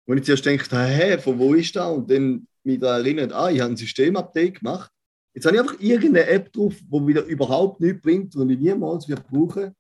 Wenn 0.07 0.19
ich 0.19 0.25
zuerst 0.25 0.45
denke, 0.45 0.64
hä, 0.77 1.19
von 1.19 1.38
wo 1.38 1.55
ist 1.55 1.75
das? 1.77 1.90
Und 1.90 2.11
dann 2.11 2.47
mich 2.62 2.79
da 2.79 2.99
erinnert, 2.99 3.33
ah, 3.33 3.51
ich 3.51 3.61
habe 3.61 3.73
ein 3.73 3.77
System-Update 3.77 4.59
gemacht. 4.61 4.90
Jetzt 5.35 5.47
habe 5.47 5.57
ich 5.57 5.62
einfach 5.62 5.81
irgendeine 5.81 6.27
App 6.27 6.53
drauf, 6.53 6.75
die 6.79 7.07
wieder 7.07 7.25
überhaupt 7.25 7.81
nichts 7.81 8.01
bringt 8.03 8.37
und 8.37 8.51
ich 8.51 8.59
niemals 8.59 9.09
wird 9.09 9.27
brauchen. 9.27 9.75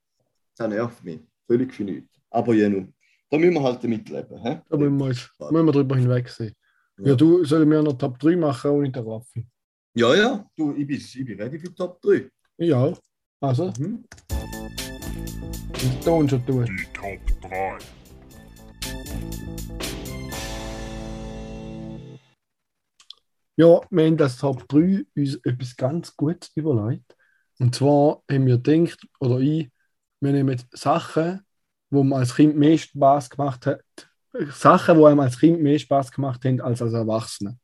Das 0.56 0.68
nervt 0.68 1.04
mich. 1.04 1.20
Völlig 1.46 1.72
für 1.72 1.84
nichts. 1.84 2.08
Aber 2.30 2.54
ja, 2.54 2.68
nun. 2.68 2.92
Da 3.30 3.38
müssen 3.38 3.54
wir 3.54 3.62
halt 3.62 3.82
damit 3.84 4.08
leben. 4.08 4.36
Hä? 4.42 4.60
da 4.68 4.76
müssen 4.76 4.96
wir, 4.98 5.08
jetzt- 5.08 5.30
müssen 5.50 5.66
wir 5.66 5.72
drüber 5.72 5.96
hinwegsehen. 5.96 6.54
Ja. 6.98 7.08
Ja. 7.08 7.14
du 7.14 7.44
sollen 7.44 7.70
wir 7.70 7.82
noch 7.82 7.94
Top 7.98 8.18
3 8.18 8.36
machen 8.36 8.70
ohne 8.70 8.90
den 8.90 9.04
Raffi? 9.04 9.46
Ja, 9.94 10.14
ja, 10.14 10.46
du, 10.56 10.72
ich 10.76 10.86
bin, 10.86 10.96
ich 10.96 11.24
bin 11.24 11.40
ready 11.40 11.58
für 11.58 11.74
Top 11.74 12.00
3. 12.02 12.28
Ich 12.58 12.72
auch. 12.74 12.98
Also, 13.40 13.72
Mhm. 13.78 14.04
den 15.82 16.00
Ton 16.04 16.28
schon 16.28 16.44
tun. 16.46 16.64
Die 16.66 16.86
Top 16.92 17.40
3. 17.50 17.78
Ja, 23.56 23.80
wir 23.90 24.06
haben 24.06 24.16
das 24.16 24.38
Top 24.38 24.68
3 24.68 25.04
uns 25.16 25.36
etwas 25.44 25.76
ganz 25.76 26.16
Gutes 26.16 26.50
überlegt. 26.54 27.16
Und 27.58 27.74
zwar 27.74 28.22
haben 28.30 28.46
wir 28.46 28.58
gedacht, 28.58 29.06
oder 29.20 29.38
ich, 29.38 29.70
wir 30.20 30.32
nehmen 30.32 30.60
Sachen, 30.72 31.40
wo 31.90 32.02
man 32.02 32.20
als 32.20 32.34
Kind 32.34 32.56
mehr 32.56 32.76
Spaß 32.76 33.30
gemacht 33.30 33.66
hat, 33.66 33.82
Sachen, 34.50 34.98
die 34.98 35.04
einem 35.04 35.20
als 35.20 35.38
Kind 35.38 35.62
mehr 35.62 35.78
Spaß 35.78 36.10
gemacht 36.10 36.44
haben 36.44 36.60
als 36.60 36.82
als 36.82 36.92
Erwachsene. 36.92 37.56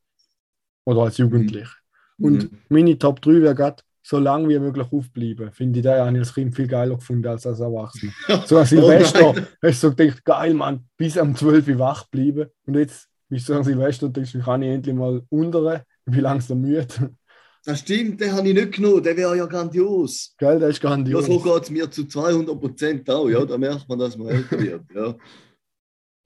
Oder 0.85 1.01
als 1.03 1.17
Jugendliche. 1.17 1.71
Und 2.17 2.43
Mhm. 2.51 2.57
meine 2.69 2.97
Top 2.97 3.21
3 3.21 3.41
wäre 3.41 3.55
gerade 3.55 3.83
so 4.03 4.17
lange 4.17 4.49
wie 4.49 4.59
möglich 4.59 4.87
aufbleiben. 4.91 5.51
Finde 5.51 5.79
ich, 5.79 5.83
da 5.83 6.09
ich 6.09 6.17
als 6.17 6.33
Kind 6.33 6.55
viel 6.55 6.67
geiler 6.67 6.95
gefunden 6.95 7.27
als 7.27 7.45
als 7.45 7.59
Erwachsener. 7.59 8.13
So 8.47 8.57
an 8.57 8.65
Silvester 8.65 9.29
Oh 9.29 9.35
hast 9.61 9.83
du 9.83 9.89
so 9.89 9.95
gedacht, 9.95 10.23
geil, 10.25 10.53
Mann, 10.53 10.87
bis 10.97 11.17
am 11.17 11.35
12 11.35 11.67
Uhr 11.67 11.79
wach 11.79 12.07
bleiben. 12.07 12.49
Und 12.65 12.75
jetzt 12.75 13.09
du 13.31 13.53
an 13.55 13.63
Silvester 13.63 14.09
denkst, 14.09 14.37
kann 14.43 14.61
ich 14.61 14.69
endlich 14.69 14.95
mal 14.95 15.23
unteren, 15.29 15.81
ich 16.05 16.11
bin 16.13 16.21
langsam 16.21 16.61
müde. 16.61 17.15
Das 17.63 17.79
stimmt, 17.79 18.19
den 18.19 18.31
habe 18.33 18.47
ich 18.47 18.55
nicht 18.55 18.71
genommen, 18.73 19.03
der 19.03 19.15
wäre 19.15 19.37
ja 19.37 19.45
grandios. 19.45 20.33
Geil, 20.37 20.59
das 20.59 20.71
ist 20.71 20.83
Ja, 20.83 20.89
grandios. 20.89 21.25
so 21.27 21.39
geht 21.39 21.63
es 21.63 21.69
mir 21.69 21.91
zu 21.91 22.05
200 22.05 22.59
Prozent 22.59 23.09
auch. 23.09 23.29
Ja, 23.29 23.45
da 23.45 23.57
merkt 23.57 23.87
man, 23.87 23.99
dass 23.99 24.17
man 24.17 24.29
älter 24.29 24.59
wird. 24.59 24.83
Ja. 24.95 25.15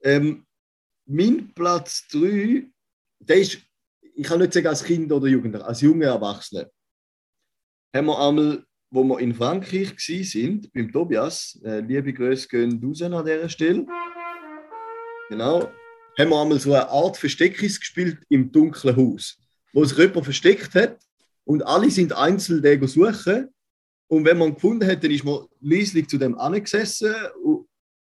Ähm, 0.02 0.46
mein 1.06 1.52
Platz 1.54 2.08
3, 2.10 2.66
der 3.20 3.36
ist, 3.36 3.58
ich 4.14 4.26
kann 4.26 4.40
nicht 4.40 4.52
sagen 4.54 4.66
als 4.66 4.82
Kind 4.82 5.12
oder 5.12 5.26
Jugendlicher, 5.26 5.66
als 5.68 5.82
junge 5.82 6.06
Erwachsene. 6.06 6.70
Haben 7.94 8.06
wir 8.06 8.18
einmal, 8.18 8.64
wo 8.90 9.04
wir 9.04 9.18
in 9.20 9.34
Frankreich 9.34 9.94
sind, 9.98 10.72
beim 10.72 10.90
Tobias, 10.90 11.60
äh, 11.64 11.80
liebe 11.80 12.12
Grüße 12.14 12.48
gehen 12.48 12.82
raus 12.82 13.02
an 13.02 13.24
dieser 13.24 13.48
Stelle. 13.48 13.86
Genau. 15.28 15.68
Haben 16.18 16.30
wir 16.30 16.40
einmal 16.40 16.60
so 16.60 16.72
eine 16.72 16.88
Art 16.88 17.16
Versteckis 17.16 17.78
gespielt 17.78 18.18
im 18.28 18.50
dunklen 18.50 18.96
Haus, 18.96 19.38
wo 19.72 19.84
sich 19.84 19.98
jemand 19.98 20.24
versteckt 20.24 20.74
hat 20.74 20.98
und 21.44 21.62
alle 21.62 21.90
sind 21.90 22.12
einzeln 22.12 22.62
den 22.62 22.86
suchen. 22.86 23.48
Und 24.08 24.24
wenn 24.24 24.38
man 24.38 24.48
ihn 24.48 24.54
gefunden 24.54 24.88
hat, 24.88 25.02
dann 25.02 25.10
ist 25.10 25.24
man 25.24 25.46
leislich 25.60 26.08
zu 26.08 26.18
dem 26.18 26.38
angesessen 26.38 27.14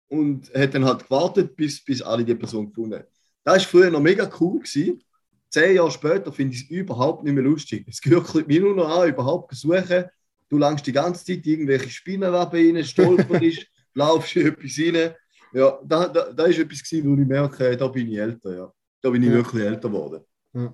und, 0.07 0.51
hat 0.53 0.73
dann 0.73 0.85
halt 0.85 1.03
gewartet, 1.03 1.55
bis, 1.55 1.83
bis 1.83 2.01
alle 2.01 2.23
die 2.23 2.35
Person 2.35 2.67
gefunden 2.67 2.95
haben. 2.95 3.07
Das 3.43 3.63
war 3.63 3.69
früher 3.69 3.91
noch 3.91 4.01
mega 4.01 4.29
cool. 4.39 4.59
Gewesen. 4.59 5.03
Zehn 5.49 5.75
Jahre 5.75 5.91
später 5.91 6.31
finde 6.31 6.55
ich 6.55 6.63
es 6.63 6.69
überhaupt 6.69 7.23
nicht 7.23 7.33
mehr 7.33 7.43
lustig. 7.43 7.85
Es 7.87 8.01
gehört 8.01 8.47
mir 8.47 8.61
nur 8.61 8.75
noch 8.75 8.89
an, 8.89 9.09
überhaupt 9.09 9.53
zu 9.55 9.67
suchen. 9.67 10.05
Du 10.49 10.57
langst 10.57 10.85
die 10.87 10.91
ganze 10.91 11.25
Zeit 11.25 11.45
irgendwelche 11.45 11.89
Spinnenweben 11.89 12.75
rein, 12.75 12.85
stolperst, 12.85 13.67
laufst 13.93 14.35
in 14.35 14.47
etwas 14.47 14.79
rein. 14.79 15.15
Ja, 15.53 15.79
da, 15.83 16.07
da, 16.07 16.31
da 16.33 16.45
ist 16.45 16.59
etwas, 16.59 16.83
gewesen, 16.83 17.09
wo 17.17 17.21
ich 17.21 17.27
merke, 17.27 17.77
da 17.77 17.87
bin 17.87 18.07
ich 18.11 18.17
älter. 18.17 18.55
Ja. 18.55 18.73
Da 19.01 19.09
bin 19.09 19.23
ich 19.23 19.29
Ja. 19.29 19.35
wirklich 19.35 19.63
älter 19.63 19.89
geworden. 19.89 20.23
Ja. 20.53 20.73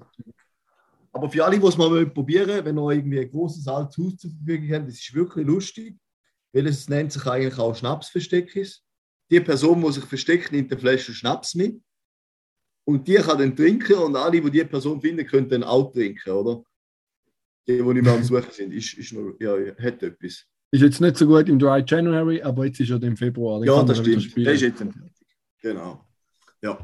Aber 1.14 1.30
für 1.30 1.44
alle, 1.46 1.60
die 1.60 1.66
es 1.66 1.78
mal 1.78 2.06
probieren 2.08 2.48
wollen, 2.48 2.66
wenn 2.66 2.78
ihr 2.78 2.92
irgendwie 2.92 3.20
ein 3.20 3.30
großes 3.30 3.68
altes 3.68 3.98
Haus 3.98 4.18
zur 4.18 4.32
Verfügung 4.32 4.70
habt, 4.74 4.88
das 4.88 4.96
ist 4.96 5.14
wirklich 5.14 5.46
lustig, 5.46 5.98
weil 6.54 6.68
es 6.68 6.88
nennt 6.88 7.12
sich 7.12 7.26
eigentlich 7.26 7.60
auch 7.60 7.76
Schnapsversteckis. 7.76 8.84
Die 9.30 9.40
Person, 9.42 9.82
die 9.84 9.92
sich 9.92 10.06
versteckt, 10.06 10.52
nimmt 10.52 10.72
eine 10.72 10.80
Flasche 10.80 11.14
Schnaps 11.14 11.54
mit 11.56 11.82
und 12.86 13.08
die 13.08 13.16
kann 13.16 13.38
dann 13.40 13.56
trinken 13.56 13.96
und 13.96 14.16
alle, 14.16 14.42
die 14.42 14.52
die 14.52 14.64
Person 14.64 15.02
finden, 15.02 15.26
können 15.26 15.50
dann 15.50 15.64
auch 15.64 15.92
trinken, 15.92 16.32
oder? 16.32 16.64
Die, 17.68 17.78
die 17.78 17.84
nicht 17.84 18.04
mehr 18.04 18.14
am 18.14 18.24
Suchen 18.24 18.52
sind, 18.52 18.74
ist, 18.74 18.94
ist 18.94 19.14
noch, 19.14 19.36
ja, 19.40 19.54
hat 19.78 20.02
etwas. 20.04 20.46
Ist 20.72 20.82
jetzt 20.82 21.02
nicht 21.02 21.18
so 21.18 21.28
gut 21.28 21.50
im 21.50 21.60
Dry 21.60 21.84
January, 21.86 22.42
aber 22.42 22.66
jetzt 22.66 22.80
ist 22.80 22.90
er 22.92 23.02
im 23.04 23.18
Februar. 23.18 23.60
dann 23.60 23.68
Ja, 23.68 23.84
das 23.84 23.98
man 23.98 24.06
stimmt. 24.06 24.24
spielen. 24.24 24.46
Der 24.46 24.54
ist 24.54 24.62
jetzt. 24.62 24.84
Genau. 25.62 26.00
Ja. 26.62 26.78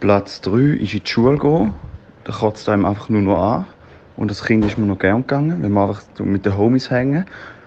Platz 0.00 0.40
3 0.40 0.58
ist 0.74 0.92
in 0.94 1.00
die 1.00 1.06
Schule 1.06 1.38
gehen. 1.38 1.74
Da 2.24 2.32
kotzt 2.32 2.68
einem 2.68 2.84
einfach 2.84 3.08
nur 3.08 3.22
noch 3.22 3.38
an. 3.40 3.66
Und 4.16 4.30
das 4.30 4.44
Kind 4.44 4.64
ist 4.64 4.76
mir 4.78 4.86
noch 4.86 4.98
gern 4.98 5.20
gegangen, 5.22 5.62
wenn 5.62 5.72
wir 5.72 5.82
einfach 5.88 6.02
mit 6.18 6.44
den 6.44 6.56
Homies 6.56 6.90
hängen 6.90 7.26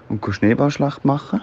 und 0.10 0.26
Schneeballschlacht 0.30 1.06
machen. 1.06 1.42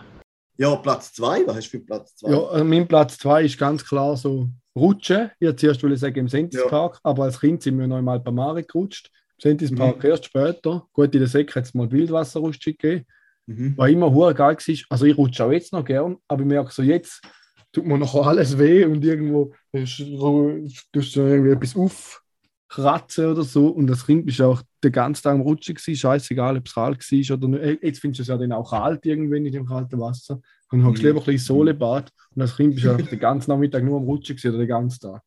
ja, 0.58 0.74
Platz 0.76 1.12
2, 1.14 1.46
was 1.46 1.56
hast 1.56 1.66
du 1.66 1.78
für 1.78 1.80
Platz 1.84 2.16
2? 2.16 2.30
Ja, 2.30 2.52
äh, 2.58 2.64
mein 2.64 2.86
Platz 2.88 3.16
2 3.18 3.44
ist 3.44 3.58
ganz 3.58 3.84
klar 3.84 4.16
so 4.16 4.48
Rutschen. 4.74 5.30
Ich 5.38 5.46
wollte 5.46 5.56
zuerst 5.56 5.82
wollte 5.82 5.96
sagen 5.96 6.18
im 6.18 6.28
Sentispark, 6.28 6.98
aber 7.02 7.24
als 7.24 7.40
Kind 7.40 7.62
sind 7.62 7.78
wir 7.78 7.86
noch 7.86 7.96
einmal 7.96 8.20
bei 8.20 8.30
Mare 8.30 8.62
gerutscht. 8.62 9.10
Im 9.38 9.40
Sentispark 9.42 10.02
Mhm. 10.02 10.10
erst 10.10 10.26
später. 10.26 10.86
Gut, 10.92 11.14
in 11.14 11.20
der 11.20 11.28
Säcke 11.28 11.54
hat 11.54 11.64
es 11.64 11.74
mal 11.74 11.90
Wildwasserrutschen 11.90 12.74
gegeben. 12.78 13.06
Mhm. 13.46 13.74
Was 13.76 13.90
immer 13.90 14.12
hure 14.12 14.34
geil 14.34 14.56
war. 14.56 14.76
Also 14.90 15.04
ich 15.06 15.16
rutsche 15.16 15.44
auch 15.44 15.52
jetzt 15.52 15.72
noch 15.72 15.84
gern, 15.84 16.16
aber 16.28 16.42
ich 16.42 16.48
merke 16.48 16.72
so, 16.72 16.82
jetzt 16.82 17.20
tut 17.72 17.86
mir 17.86 17.96
noch 17.98 18.14
alles 18.26 18.58
weh 18.58 18.84
und 18.84 19.04
irgendwo 19.04 19.54
tust 19.72 19.98
du 20.00 20.68
du 20.92 21.00
irgendwie 21.20 21.50
etwas 21.52 21.76
aufkratzen 21.76 23.26
oder 23.26 23.42
so. 23.42 23.68
Und 23.68 23.86
das 23.86 24.06
Kind 24.06 24.26
ist 24.28 24.40
auch 24.40 24.62
den 24.82 24.92
ganzen 24.92 25.22
Tag 25.22 25.34
am 25.34 25.40
Rutschen 25.42 25.74
gewesen, 25.74 25.96
scheißegal, 25.96 26.56
ob 26.56 26.66
es 26.66 26.74
kalt 26.74 27.12
war 27.12 27.36
oder 27.36 27.48
nicht. 27.48 27.62
Äh, 27.62 27.86
Jetzt 27.86 28.00
findest 28.00 28.18
du 28.18 28.22
es 28.22 28.28
ja 28.28 28.36
dann 28.36 28.52
auch 28.52 28.70
kalt 28.70 29.04
irgendwann 29.06 29.46
in 29.46 29.52
dem 29.52 29.66
kalten 29.66 30.00
Wasser. 30.00 30.40
Und 30.72 30.84
hockst 30.84 31.02
Mhm. 31.02 31.08
lieber 31.08 31.20
ein 31.20 31.24
bisschen 31.26 31.32
ins 31.34 31.44
Solebad. 31.46 32.10
Und 32.34 32.40
das 32.40 32.56
Kind 32.56 32.74
ist 32.76 32.82
ja 32.84 32.94
den 32.94 33.18
ganzen 33.18 33.50
Nachmittag 33.50 33.84
nur 33.84 33.98
am 33.98 34.04
Rutschen 34.04 34.34
gewesen, 34.36 34.48
oder 34.50 34.58
den 34.58 34.68
ganzen 34.68 35.00
Tag. 35.00 35.22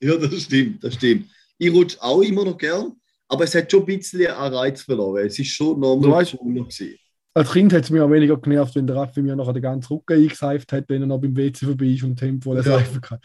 Ja, 0.00 0.16
das 0.16 0.42
stimmt, 0.42 0.84
das 0.84 0.94
stimmt. 0.94 1.30
Ich 1.58 1.72
rutsche 1.72 2.02
auch 2.02 2.20
immer 2.20 2.44
noch 2.44 2.58
gern, 2.58 2.92
aber 3.28 3.44
es 3.44 3.54
hat 3.54 3.70
schon 3.70 3.80
ein 3.80 3.86
bisschen 3.86 4.26
einen 4.26 4.54
Reiz 4.54 4.82
verloren. 4.82 5.24
Es 5.26 5.38
ist 5.38 5.48
schon 5.48 5.74
Du 5.80 5.80
normal 5.80 6.22
weißt- 6.24 6.36
cooler 6.36 6.62
gewesen. 6.64 6.96
Als 7.34 7.52
Kind 7.52 7.72
hat 7.72 7.84
es 7.84 7.90
mich 7.90 8.00
auch 8.00 8.10
weniger 8.10 8.36
genervt, 8.36 8.74
wenn 8.76 8.86
der 8.86 8.96
Raffi 8.96 9.22
mir 9.22 9.34
nachher 9.36 9.54
den 9.54 9.62
ganzen 9.62 9.92
Rücken 9.94 10.12
eingeseift 10.18 10.72
hat, 10.72 10.84
wenn 10.88 11.02
er 11.02 11.06
noch 11.06 11.18
beim 11.20 11.34
WC 11.36 11.64
vorbei 11.66 11.86
ist 11.86 12.02
und 12.02 12.16
Tempo 12.16 12.54
Ja. 12.54 12.62
seifen 12.62 13.00
kann. 13.00 13.18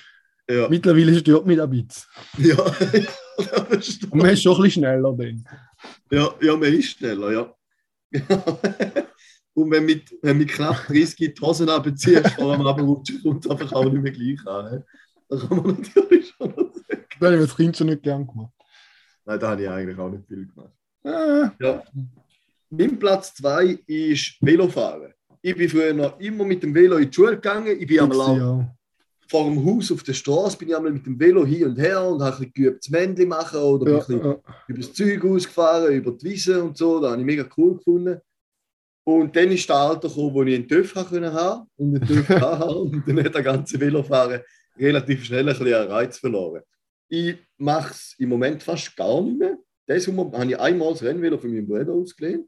Ja, 0.49 0.69
Mittlerweile 0.69 1.13
stört 1.19 1.45
mich 1.45 1.61
ein 1.61 1.69
bisschen. 1.69 2.03
ja. 2.37 2.55
das. 3.69 3.99
Und 4.09 4.15
man 4.15 4.29
ist 4.29 4.41
schon 4.43 4.55
ein 4.55 4.61
bisschen 4.63 4.83
schneller 4.83 5.13
dann. 5.17 5.45
ja, 6.09 6.29
ja, 6.41 6.55
man 6.55 6.73
ist 6.73 6.91
schneller, 6.97 7.31
ja. 7.33 7.53
Und 9.53 9.71
wenn 9.71 9.85
mit, 9.85 10.15
wenn 10.21 10.37
mit 10.37 10.49
knapp 10.49 10.87
30 10.87 11.15
die 11.15 11.33
Hosen 11.41 11.67
abziehst, 11.69 12.29
vor 12.31 12.55
dem 12.55 12.65
Abrutschen, 12.65 13.21
kommt 13.23 13.43
es 13.45 13.51
einfach 13.51 13.73
auch 13.73 13.83
nicht 13.85 14.01
mehr 14.01 14.11
gleich 14.11 14.45
an. 14.47 14.71
he? 14.71 14.83
Da 15.29 15.37
kann 15.37 15.57
man 15.57 15.67
natürlich 15.81 16.29
schon 16.37 16.53
sagen. 16.55 16.71
Das 17.19 17.27
habe 17.27 17.35
ich 17.35 17.41
als 17.41 17.55
Kind 17.57 17.75
schon 17.77 17.87
nicht 17.87 18.03
gern 18.03 18.25
gemacht. 18.27 18.53
Nein, 19.25 19.39
da 19.39 19.49
habe 19.49 19.61
ich 19.63 19.69
eigentlich 19.69 19.97
auch 19.97 20.09
nicht 20.09 20.25
viel 20.27 20.47
gemacht. 20.47 20.71
Äh, 21.03 21.49
Ja. 21.65 21.83
Mein 22.69 22.99
Platz 22.99 23.33
2 23.35 23.79
ist 23.87 24.37
Velofahren. 24.41 25.13
Ich 25.41 25.55
bin 25.55 25.69
früher 25.69 25.93
noch 25.93 26.19
immer 26.19 26.43
mit 26.43 26.61
dem 26.63 26.75
Velo 26.75 26.97
in 26.97 27.09
die 27.09 27.15
Schule 27.15 27.35
gegangen. 27.35 27.77
Ich 27.79 27.87
bin 27.87 27.99
einmal 28.01 28.37
ja. 28.37 28.75
vor 29.29 29.45
dem 29.45 29.65
Haus 29.65 29.91
auf 29.91 30.03
der 30.03 30.13
Straße 30.13 30.57
bin 30.57 30.69
ich 30.69 30.75
einmal 30.75 30.91
mit 30.91 31.05
dem 31.05 31.17
Velo 31.17 31.45
hin 31.45 31.67
und 31.67 31.77
her 31.77 32.03
und 32.03 32.21
habe 32.21 32.35
ein 32.35 32.39
bisschen 32.39 32.53
geübt, 32.53 32.83
das 32.83 32.89
Männchen 32.89 33.29
machen 33.29 33.59
oder 33.59 33.85
bin 33.85 33.93
Ja, 33.93 33.99
ein 33.99 34.05
bisschen 34.07 34.25
ja. 34.25 34.39
über 34.67 34.79
das 34.79 34.93
Zeug 34.93 35.25
ausgefahren, 35.25 35.93
über 35.93 36.11
die 36.11 36.25
Wiese 36.25 36.61
und 36.61 36.77
so. 36.77 36.99
Das 36.99 37.11
habe 37.11 37.21
ich 37.21 37.25
mega 37.25 37.47
cool 37.55 37.77
gefunden. 37.77 38.19
Und 39.05 39.33
dann 39.33 39.51
ist 39.51 39.69
der 39.69 39.75
Alter 39.77 40.09
gekommen, 40.09 40.33
wo 40.33 40.43
ich 40.43 40.55
einen 40.55 40.67
TÜV 40.67 40.95
haben 40.95 41.09
können 41.09 41.33
haben 41.33 41.69
und 41.77 41.95
einen 41.95 42.05
TÜV 42.05 42.29
hatte. 42.29 42.65
Und 42.65 43.07
dann 43.07 43.23
hat 43.23 43.35
der 43.35 43.43
ganze 43.43 43.79
Velofahren 43.79 44.41
relativ 44.77 45.23
schnell 45.23 45.47
ein 45.47 45.57
bisschen 45.57 45.73
einen 45.73 45.89
Reiz 45.89 46.17
verloren. 46.17 46.63
Ich 47.07 47.37
mache 47.57 47.91
es 47.91 48.15
im 48.17 48.27
Moment 48.27 48.61
fast 48.61 48.93
gar 48.97 49.21
nicht 49.21 49.39
mehr. 49.39 49.57
Das 49.85 50.03
Sommer 50.03 50.29
habe 50.33 50.51
ich 50.51 50.59
einmal 50.59 50.91
das 50.91 51.03
Rennvelo 51.03 51.37
von 51.37 51.49
meinem 51.49 51.65
Bruder 51.65 51.93
ausgelehnt. 51.93 52.45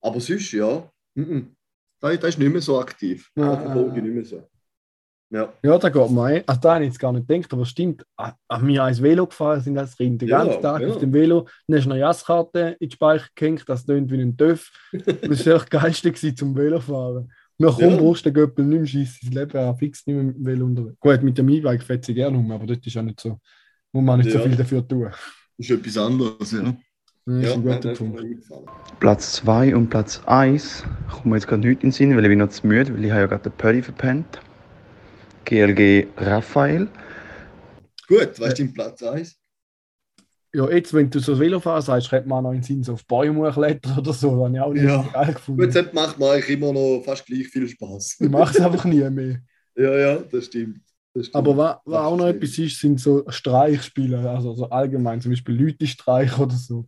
Aber 0.00 0.20
sonst, 0.20 0.52
ja, 0.52 0.88
mhm. 1.14 1.54
das, 2.00 2.18
das 2.20 2.28
ist 2.30 2.38
nicht 2.38 2.52
mehr 2.52 2.62
so 2.62 2.78
aktiv. 2.80 3.30
Ja, 3.36 3.56
Da 3.56 3.60
verfolge 3.62 3.90
ich 3.90 3.96
ja, 3.96 4.02
nicht 4.02 4.14
mehr 4.14 4.24
so. 4.24 4.48
Ja. 5.28 5.52
ja, 5.64 5.76
da 5.76 5.88
geht 5.88 6.10
man 6.12 6.32
ein. 6.32 6.42
Also, 6.46 6.60
da 6.60 6.74
habe 6.74 6.84
ich 6.84 6.90
jetzt 6.90 7.00
gar 7.00 7.12
nicht 7.12 7.26
gedacht, 7.26 7.52
aber 7.52 7.66
stimmt. 7.66 8.04
Ah, 8.16 8.34
An 8.46 8.64
mir 8.64 8.84
als 8.84 9.02
Velo 9.02 9.26
gefahren 9.26 9.60
sind 9.60 9.76
als 9.76 9.96
Kind 9.96 10.22
den 10.22 10.28
Ja, 10.28 10.44
ganzen 10.44 10.62
Tag 10.62 10.82
ja. 10.82 10.88
auf 10.88 10.98
dem 10.98 11.12
Velo. 11.12 11.48
Dann 11.66 11.78
hast 11.78 11.86
du 11.86 11.90
eine 11.90 11.98
Jasskarte 12.00 12.76
in 12.78 12.88
die 12.88 12.94
Speicher 12.94 13.26
gehängt, 13.34 13.64
das 13.66 13.84
tönt 13.84 14.10
wie 14.12 14.20
ein 14.20 14.36
TÜV. 14.36 14.70
Das 14.92 15.44
war 15.46 15.56
echt 15.56 15.74
das 15.74 15.82
Geilste 15.82 16.34
zum 16.34 16.54
Velofahren. 16.56 17.32
Nach 17.58 17.76
Ja. 17.80 17.96
du 17.96 18.14
den 18.14 18.34
Göppel 18.34 18.64
nicht 18.66 18.94
mehr 18.94 19.04
das 19.04 19.32
Leben 19.34 19.58
auch 19.58 19.78
fix 19.78 20.06
nicht 20.06 20.14
mehr 20.14 20.24
mit 20.24 20.36
dem 20.36 20.46
Velo 20.46 20.64
unterwegs. 20.66 21.00
Gut, 21.00 21.22
mit 21.24 21.38
dem 21.38 21.48
E-Bike 21.48 21.82
fährt 21.82 22.04
sie 22.04 22.14
gerne 22.14 22.38
um, 22.38 22.52
aber 22.52 22.66
das 22.66 22.78
ist 22.86 22.94
ja 22.94 23.02
nicht 23.02 23.18
so. 23.18 23.40
Muss 23.92 24.04
man 24.04 24.20
nicht 24.20 24.30
so 24.30 24.38
Ja. 24.38 24.44
viel 24.44 24.54
dafür 24.56 24.86
tun. 24.86 25.08
Das 25.10 25.20
ist 25.58 25.70
etwas 25.70 25.96
anderes. 25.98 26.52
Ja, 26.52 26.76
ja. 27.26 27.56
Platz 29.00 29.32
2 29.34 29.74
und 29.74 29.90
Platz 29.90 30.22
1 30.26 30.84
kommt 31.10 31.26
mir 31.26 31.36
jetzt 31.36 31.48
gerade 31.48 31.66
nicht 31.66 31.82
in 31.82 31.88
den 31.88 31.92
Sinn, 31.92 32.16
weil 32.16 32.24
ich 32.24 32.28
bin 32.30 32.38
noch 32.38 32.50
zu 32.50 32.66
müde, 32.66 32.94
weil 32.94 33.04
ich 33.04 33.10
habe 33.10 33.20
ja 33.22 33.26
gerade 33.26 33.50
den 33.50 33.52
Pödi 33.52 33.82
verpennt. 33.82 34.40
GLG 35.44 36.06
Raphael. 36.16 36.88
Gut, 38.08 38.38
was 38.38 38.48
ist 38.48 38.58
dein 38.60 38.72
Platz 38.72 39.02
1? 39.02 39.36
Ja, 40.54 40.70
jetzt, 40.70 40.94
wenn 40.94 41.10
du 41.10 41.18
so 41.18 41.38
Velofahren 41.38 41.82
sagst, 41.82 42.08
könnte 42.08 42.28
man 42.28 42.38
auch 42.38 42.42
noch 42.42 42.50
in 42.52 42.58
den 42.60 42.62
Sinn 42.62 42.82
so 42.82 42.94
auf 42.94 43.04
Bäume 43.06 43.50
klettern 43.52 43.98
oder 43.98 44.12
so. 44.12 44.30
Das 44.30 44.44
habe 44.46 44.54
ich 44.54 44.60
auch 44.60 44.72
nicht 44.72 44.84
Ja. 44.84 45.02
so 45.02 45.10
geil 45.10 45.34
gefunden. 45.34 45.60
Gut, 45.62 45.74
das 45.74 45.92
macht 45.92 46.18
mir 46.18 46.30
eigentlich 46.30 46.48
immer 46.50 46.72
noch 46.72 47.02
fast 47.04 47.26
gleich 47.26 47.48
viel 47.48 47.68
Spaß. 47.68 48.16
Ich 48.20 48.28
mache 48.30 48.56
es 48.56 48.60
einfach 48.64 48.84
nie 48.84 49.08
mehr. 49.10 49.40
ja, 49.76 49.98
ja, 49.98 50.16
das 50.16 50.46
stimmt. 50.46 50.80
Das 51.12 51.26
stimmt. 51.26 51.36
Aber 51.36 51.56
was, 51.56 51.76
was 51.84 51.98
auch 52.00 52.16
noch 52.16 52.26
etwas 52.26 52.56
ist, 52.58 52.80
sind 52.80 53.00
so 53.00 53.24
Streichspiele, 53.28 54.30
also 54.30 54.54
so 54.54 54.70
allgemein, 54.70 55.20
zum 55.20 55.32
Beispiel 55.32 55.60
Leute-Streich 55.62 56.38
oder 56.38 56.54
so. 56.54 56.86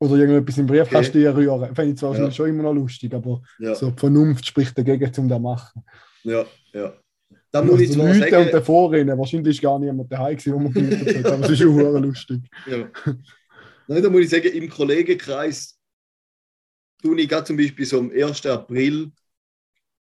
Oder 0.00 0.16
irgendetwas 0.16 0.56
im 0.58 0.66
Briefkasten 0.66 1.26
rühren. 1.26 1.74
Fände 1.74 1.92
ich 1.92 1.98
zwar 1.98 2.16
Ja. 2.18 2.30
schon 2.30 2.48
immer 2.48 2.62
noch 2.62 2.72
lustig, 2.72 3.12
aber 3.14 3.42
Ja, 3.58 3.74
so 3.74 3.90
die 3.90 4.00
Vernunft 4.00 4.46
spricht 4.46 4.76
dagegen, 4.76 5.04
um 5.18 5.28
das 5.28 5.36
zu 5.38 5.40
machen. 5.40 5.84
ja, 6.24 6.44
ja. 6.72 6.94
Da 7.52 7.62
muss 7.62 7.80
ich 7.80 7.92
zwar 7.92 8.06
Leute 8.06 8.24
und 8.24 8.30
sagen, 8.30 8.48
davor 8.52 8.92
rennen. 8.92 9.18
Wahrscheinlich 9.18 9.56
ist 9.56 9.62
gar 9.62 9.78
niemand 9.78 10.10
daheim 10.10 10.36
gewesen, 10.36 10.54
wo 10.54 10.58
man 10.60 10.72
geübt 10.72 11.16
hat, 11.16 11.26
aber 11.32 11.44
es 11.44 11.50
ist 11.50 11.64
hure 11.64 11.98
lustig. 12.00 12.40
ja. 12.66 12.88
Nein, 13.88 14.02
da 14.02 14.08
muss 14.08 14.20
ich 14.22 14.30
sagen, 14.30 14.46
im 14.52 14.68
Kollegenkreis 14.70 15.76
tue 17.02 17.20
ich 17.20 17.28
gerade 17.28 17.44
zum 17.44 17.56
Beispiel 17.56 17.84
so 17.84 17.98
am 17.98 18.10
1. 18.10 18.46
April, 18.46 19.10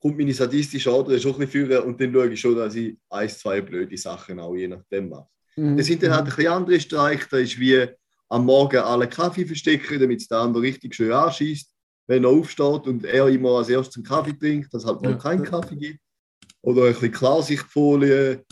kommt 0.00 0.18
meine 0.18 0.34
statistische 0.34 0.92
Adresse 0.92 1.22
schon 1.22 1.32
ein 1.32 1.38
bisschen 1.40 1.66
führen 1.66 1.84
und 1.84 2.00
dann 2.00 2.12
schaue 2.12 2.28
ich 2.28 2.40
schon, 2.40 2.54
dass 2.54 2.74
ich 2.74 2.96
ein, 3.08 3.28
zwei 3.30 3.60
blöde 3.62 3.96
Sachen 3.96 4.38
auch 4.38 4.54
je 4.54 4.68
nachdem 4.68 5.08
mache. 5.08 5.26
Mhm. 5.56 5.76
Das 5.76 5.86
sind 5.86 6.02
dann 6.02 6.10
halt 6.12 6.20
ein 6.26 6.26
bisschen 6.36 6.52
andere 6.52 6.80
Streiche. 6.80 7.26
Da 7.30 7.38
ist 7.38 7.58
wie 7.58 7.86
am 8.30 8.44
Morgen 8.44 8.76
alle 8.78 9.08
Kaffee 9.08 9.46
verstecken, 9.46 10.00
damit 10.00 10.20
es 10.20 10.28
der 10.28 10.38
andere 10.38 10.62
richtig 10.62 10.94
schön 10.94 11.12
anschießt. 11.12 11.70
Wenn 12.06 12.24
er 12.24 12.30
aufsteht 12.30 12.86
und 12.86 13.04
er 13.04 13.28
immer 13.28 13.58
als 13.58 13.68
erstes 13.68 13.96
einen 13.96 14.04
Kaffee 14.04 14.32
trinkt, 14.38 14.72
dass 14.72 14.82
es 14.82 14.88
halt 14.88 15.02
mal 15.02 15.12
Ja. 15.12 15.16
keinen 15.18 15.42
Kaffee 15.44 15.76
gibt. 15.76 16.00
Oder 16.62 16.84
ein 16.86 16.92
bisschen 16.92 17.12
Klarsichtfolie 17.12 18.44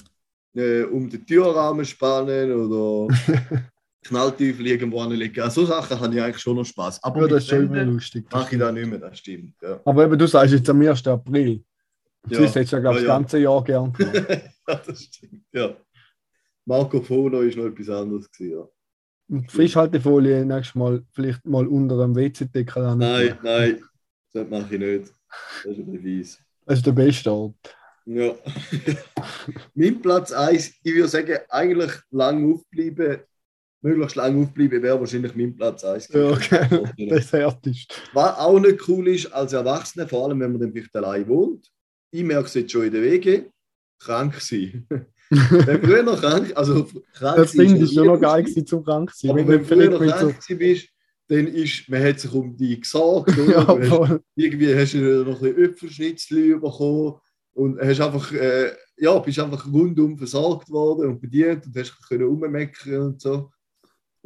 äh, 0.54 0.82
um 0.84 1.08
den 1.10 1.26
Türrahmen 1.26 1.84
spannen 1.84 2.52
oder 2.52 3.14
Knallteufel 4.04 4.66
irgendwo 4.66 5.00
anlegen. 5.00 5.40
Also, 5.42 5.62
so 5.62 5.66
Sachen 5.66 5.98
habe 6.00 6.14
ich 6.14 6.20
eigentlich 6.22 6.38
schon 6.42 6.56
noch 6.56 6.64
Spaß. 6.64 7.02
Aber 7.02 7.22
Ja, 7.22 7.28
das 7.28 7.42
ist 7.44 7.50
schon 7.50 7.66
immer 7.66 7.84
lustig. 7.84 8.26
das 8.30 8.40
mache 8.42 8.54
ich 8.54 8.60
da 8.60 8.70
nicht 8.72 8.88
mehr, 8.88 8.98
das 8.98 9.18
stimmt. 9.18 9.54
Ja, 9.60 9.80
Aber 9.84 10.04
eben, 10.04 10.18
du 10.18 10.26
sagst 10.26 10.54
jetzt 10.54 10.68
am 10.70 10.80
1. 10.80 11.06
April. 11.08 11.64
Ja. 12.28 12.38
Hättest 12.40 12.72
du 12.72 12.76
ja, 12.76 12.80
glaube 12.82 12.98
ich, 12.98 13.04
Ja, 13.04 13.08
das 13.08 13.16
ganze 13.18 13.38
Jahr 13.38 13.64
gern 13.64 13.92
ja 14.68 14.74
das 14.86 15.02
stimmt. 15.02 15.42
Ja. 15.52 15.76
Marco 16.64 17.00
Polo 17.00 17.40
ist 17.42 17.56
noch 17.56 17.66
etwas 17.66 17.88
anderes. 17.88 18.30
Gewesen, 18.30 18.58
ja. 18.58 18.68
Frischhaltefolie 19.48 20.44
nächstes 20.44 20.74
Mal 20.74 21.02
vielleicht 21.12 21.44
mal 21.44 21.66
unter 21.66 21.98
dem 21.98 22.14
WC-Deckel 22.14 22.84
an. 22.84 22.98
Nein, 22.98 23.38
nein, 23.42 23.82
das 24.32 24.48
mache 24.48 24.74
ich 24.74 24.80
nicht. 24.80 25.12
Das 25.64 25.76
ist 25.76 25.86
ein 25.86 26.00
fies. 26.00 26.38
Das 26.64 26.78
ist 26.78 26.86
der 26.86 26.92
beste 26.92 27.30
Ort. 27.30 27.76
Ja. 28.06 28.34
mein 29.74 30.00
Platz 30.00 30.30
1, 30.32 30.74
ich 30.82 30.94
würde 30.94 31.08
sagen, 31.08 31.38
eigentlich 31.48 31.92
lang 32.10 32.52
aufbleiben, 32.52 33.18
möglichst 33.82 34.16
lang 34.16 34.42
aufbleiben, 34.42 34.82
wäre 34.82 35.00
wahrscheinlich 35.00 35.34
mein 35.34 35.56
Platz 35.56 35.84
1. 35.84 36.08
Ja, 36.12 36.30
okay. 36.30 36.84
Das 37.08 37.32
härtest. 37.32 38.00
Was 38.12 38.38
auch 38.38 38.60
nicht 38.60 38.88
cool 38.88 39.08
ist 39.08 39.32
als 39.32 39.52
Erwachsener, 39.52 40.08
vor 40.08 40.26
allem 40.26 40.38
wenn 40.40 40.52
man 40.52 40.60
dann 40.60 40.72
vielleicht 40.72 40.94
allein 40.94 41.26
wohnt, 41.26 41.68
ich 42.12 42.22
merke 42.22 42.46
es 42.46 42.54
jetzt 42.54 42.70
schon 42.70 42.84
in 42.84 42.92
der 42.92 43.02
Wege, 43.02 43.50
krank 43.98 44.40
sein. 44.40 44.86
wenn 45.30 45.82
früher 45.82 46.02
noch 46.02 46.20
krank, 46.20 46.52
also 46.54 46.86
krank 47.14 47.36
Das 47.36 47.50
finde 47.52 47.84
ist 47.84 47.94
schon 47.94 48.06
noch 48.06 48.20
geil 48.20 48.42
gewesen, 48.42 48.66
zum 48.66 48.84
krank 48.84 49.14
zu 49.14 49.26
sein. 49.26 49.30
Aber 49.30 49.40
Wenn 49.40 49.48
wenn 49.48 49.58
du 49.58 49.64
früher 49.64 49.90
noch 49.90 50.00
krank 50.00 50.40
gewesen 50.40 50.58
bist, 50.58 50.88
dann 51.28 51.46
ist, 51.48 51.88
man 51.88 52.02
hat 52.04 52.20
sich 52.20 52.32
um 52.32 52.56
dich 52.56 52.80
gesorgt. 52.80 53.34
so, 53.34 53.42
Oder? 53.42 53.84
ja, 53.84 54.08
hast 54.08 54.20
irgendwie 54.36 54.74
hast 54.74 54.94
du 54.94 55.24
noch 55.24 55.42
ein 55.42 55.54
bisschen 55.54 55.56
Öpfelschnitzel 55.56 56.60
bekommen 56.60 57.14
und 57.54 57.80
hast 57.80 58.00
einfach, 58.00 58.32
äh, 58.32 58.70
ja, 58.96 59.18
bist 59.18 59.38
einfach 59.38 59.66
rundum 59.66 60.16
versorgt 60.16 60.70
worden 60.70 61.10
und 61.10 61.20
bedient 61.20 61.66
und 61.66 61.76
hast 61.76 62.08
können 62.08 62.26
rummeckern 62.26 63.02
und 63.02 63.20
so. 63.20 63.50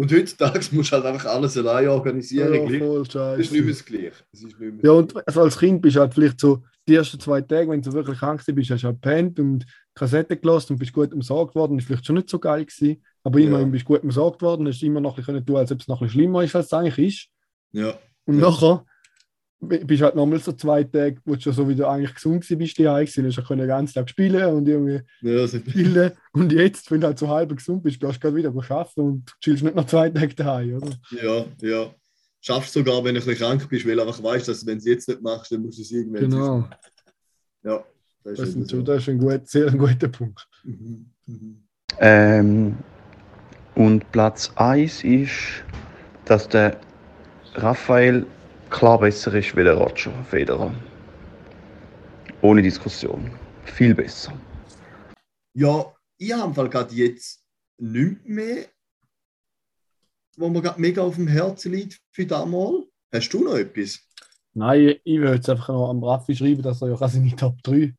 Und 0.00 0.10
heutzutage 0.12 0.60
musst 0.72 0.92
du 0.92 0.96
halt 0.96 1.04
einfach 1.04 1.26
alles 1.28 1.58
allein 1.58 1.88
organisieren. 1.88 2.54
Ja, 2.72 2.78
voll 2.78 3.02
das 3.06 3.38
ist 3.38 3.52
nicht 3.52 3.64
mehr 3.66 3.74
scheiße. 3.74 3.84
das 3.84 3.84
Gleiche. 3.84 4.12
Das 4.32 4.40
ist 4.40 4.44
nicht 4.44 4.58
mehr 4.58 4.72
Ja, 4.82 4.92
und 4.92 5.26
also 5.28 5.42
als 5.42 5.58
Kind 5.58 5.82
bist 5.82 5.96
du 5.96 6.00
halt 6.00 6.14
vielleicht 6.14 6.40
so 6.40 6.62
die 6.88 6.94
ersten 6.94 7.20
zwei 7.20 7.42
Tage, 7.42 7.68
wenn 7.68 7.82
du 7.82 7.92
wirklich 7.92 8.18
krank 8.18 8.42
bist, 8.46 8.70
hast 8.70 8.82
du 8.82 8.86
halt 8.86 9.02
gepennt 9.02 9.38
und 9.38 9.66
Kassette 9.94 10.38
gelassen 10.38 10.72
und 10.72 10.78
bist 10.78 10.94
gut 10.94 11.12
umsorgt 11.12 11.54
worden. 11.54 11.76
Das 11.76 11.82
ist 11.84 11.88
vielleicht 11.88 12.06
schon 12.06 12.16
nicht 12.16 12.30
so 12.30 12.38
geil 12.38 12.64
gewesen, 12.64 13.04
aber 13.24 13.38
Ja. 13.40 13.46
immerhin 13.48 13.70
bist 13.72 13.84
du 13.84 13.88
gut 13.88 14.02
umsorgt 14.02 14.40
worden, 14.40 14.66
hast 14.68 14.82
immer 14.82 15.00
noch 15.02 15.18
ein 15.18 15.22
bisschen 15.22 15.44
tun, 15.44 15.56
als 15.56 15.70
ob 15.70 15.80
es 15.80 15.86
noch 15.88 16.00
ein 16.00 16.06
bisschen 16.06 16.20
schlimmer 16.22 16.42
ist, 16.44 16.56
als 16.56 16.66
es 16.66 16.72
eigentlich 16.72 16.98
ist. 16.98 17.28
ja. 17.72 17.92
Und 18.24 18.38
Ja. 18.38 18.48
nachher 18.48 18.86
bist 19.60 20.02
halt 20.02 20.14
nochmal 20.14 20.38
so 20.40 20.52
zwei 20.52 20.84
Tage, 20.84 21.18
wo 21.24 21.34
du 21.34 21.40
schon 21.40 21.52
so 21.52 21.68
wieder 21.68 21.88
eigentlich 21.90 22.14
gesund 22.14 22.36
warst, 22.36 22.58
bist 22.58 22.78
daheim 22.78 23.04
gewesen, 23.04 23.26
hast 23.26 23.36
du 23.38 23.42
können 23.42 23.60
den 23.60 23.68
ganzen 23.68 23.94
Tag 23.94 24.08
spielen 24.08 24.54
und 24.54 24.66
irgendwie 24.68 25.00
ja 25.20 25.34
das 25.36 25.54
ist, 25.54 25.66
chillen. 25.66 26.12
Und 26.32 26.52
jetzt, 26.52 26.90
wenn 26.90 27.00
du 27.00 27.06
halt 27.08 27.18
so 27.18 27.28
halb 27.28 27.54
gesund 27.54 27.82
bist, 27.82 28.00
gehst 28.00 28.16
du 28.16 28.20
gerade 28.20 28.36
wieder 28.36 28.48
arbeiten 28.48 29.00
und 29.00 29.32
chillst 29.40 29.62
nicht 29.62 29.76
noch 29.76 29.86
zwei 29.86 30.08
Tage 30.10 30.34
daheim, 30.34 30.76
oder? 30.76 30.92
ja, 31.22 31.44
ja. 31.60 31.94
Schaffst 32.42 32.72
sogar, 32.72 33.04
wenn 33.04 33.14
du 33.14 33.20
ein 33.20 33.26
bisschen 33.26 33.36
krank 33.36 33.68
bist, 33.68 33.86
weil 33.86 33.96
du 33.96 34.02
einfach 34.02 34.22
weißt, 34.22 34.48
dass 34.48 34.64
wenn 34.64 34.74
du 34.76 34.78
es 34.78 34.86
jetzt 34.86 35.08
nicht 35.08 35.20
machst, 35.20 35.52
dann 35.52 35.60
musst 35.60 35.76
du 35.76 35.82
es 35.82 35.90
irgendwann 35.92 36.22
Genau. 36.30 36.58
machen. 36.60 36.74
Ja, 37.62 37.84
das 38.24 38.38
Das, 38.38 38.48
ist 38.48 38.48
ist 38.48 38.54
eben 38.56 38.68
schon, 38.70 38.78
so. 38.78 38.84
das 38.86 39.02
ist 39.02 39.08
ein, 39.10 39.18
gut, 39.18 39.46
sehr 39.46 39.66
ein 39.68 39.76
guter 39.78 40.08
Punkt. 40.08 40.48
Mhm. 40.64 41.06
Mhm. 41.26 41.62
Ähm, 41.98 42.76
und 43.74 44.10
Platz 44.10 44.50
1 44.56 45.04
ist, 45.04 45.32
dass 46.24 46.48
der 46.48 46.80
Raphael 47.56 48.24
klar 48.70 48.98
besser 48.98 49.34
ist 49.34 49.54
wie 49.56 49.64
der 49.64 49.74
Roger 49.74 50.12
Federer. 50.24 50.72
Ohne 52.42 52.62
Diskussion. 52.62 53.30
Viel 53.64 53.94
besser. 53.94 54.32
Ja, 55.52 55.92
ich 56.16 56.32
habe 56.32 56.68
gerade 56.68 56.94
jetzt 56.94 57.44
nichts 57.78 58.24
mehr, 58.24 58.66
wo 60.36 60.48
mir 60.48 60.62
gerade 60.62 60.80
mega 60.80 61.02
auf 61.02 61.16
dem 61.16 61.26
Herzen 61.28 61.72
liegt 61.72 62.00
für 62.12 62.24
damals. 62.24 62.84
Hast 63.12 63.30
du 63.30 63.44
noch 63.44 63.56
etwas? 63.56 64.00
Nein, 64.54 64.96
ich 65.04 65.18
würde 65.18 65.34
jetzt 65.34 65.48
einfach 65.50 65.68
noch 65.68 65.90
am 65.90 66.02
Raffi 66.02 66.34
schreiben, 66.34 66.62
dass 66.62 66.82
er 66.82 66.88
ja 66.90 66.96
kann 66.96 67.08
seine 67.10 67.34
Top 67.36 67.62
3 67.62 67.94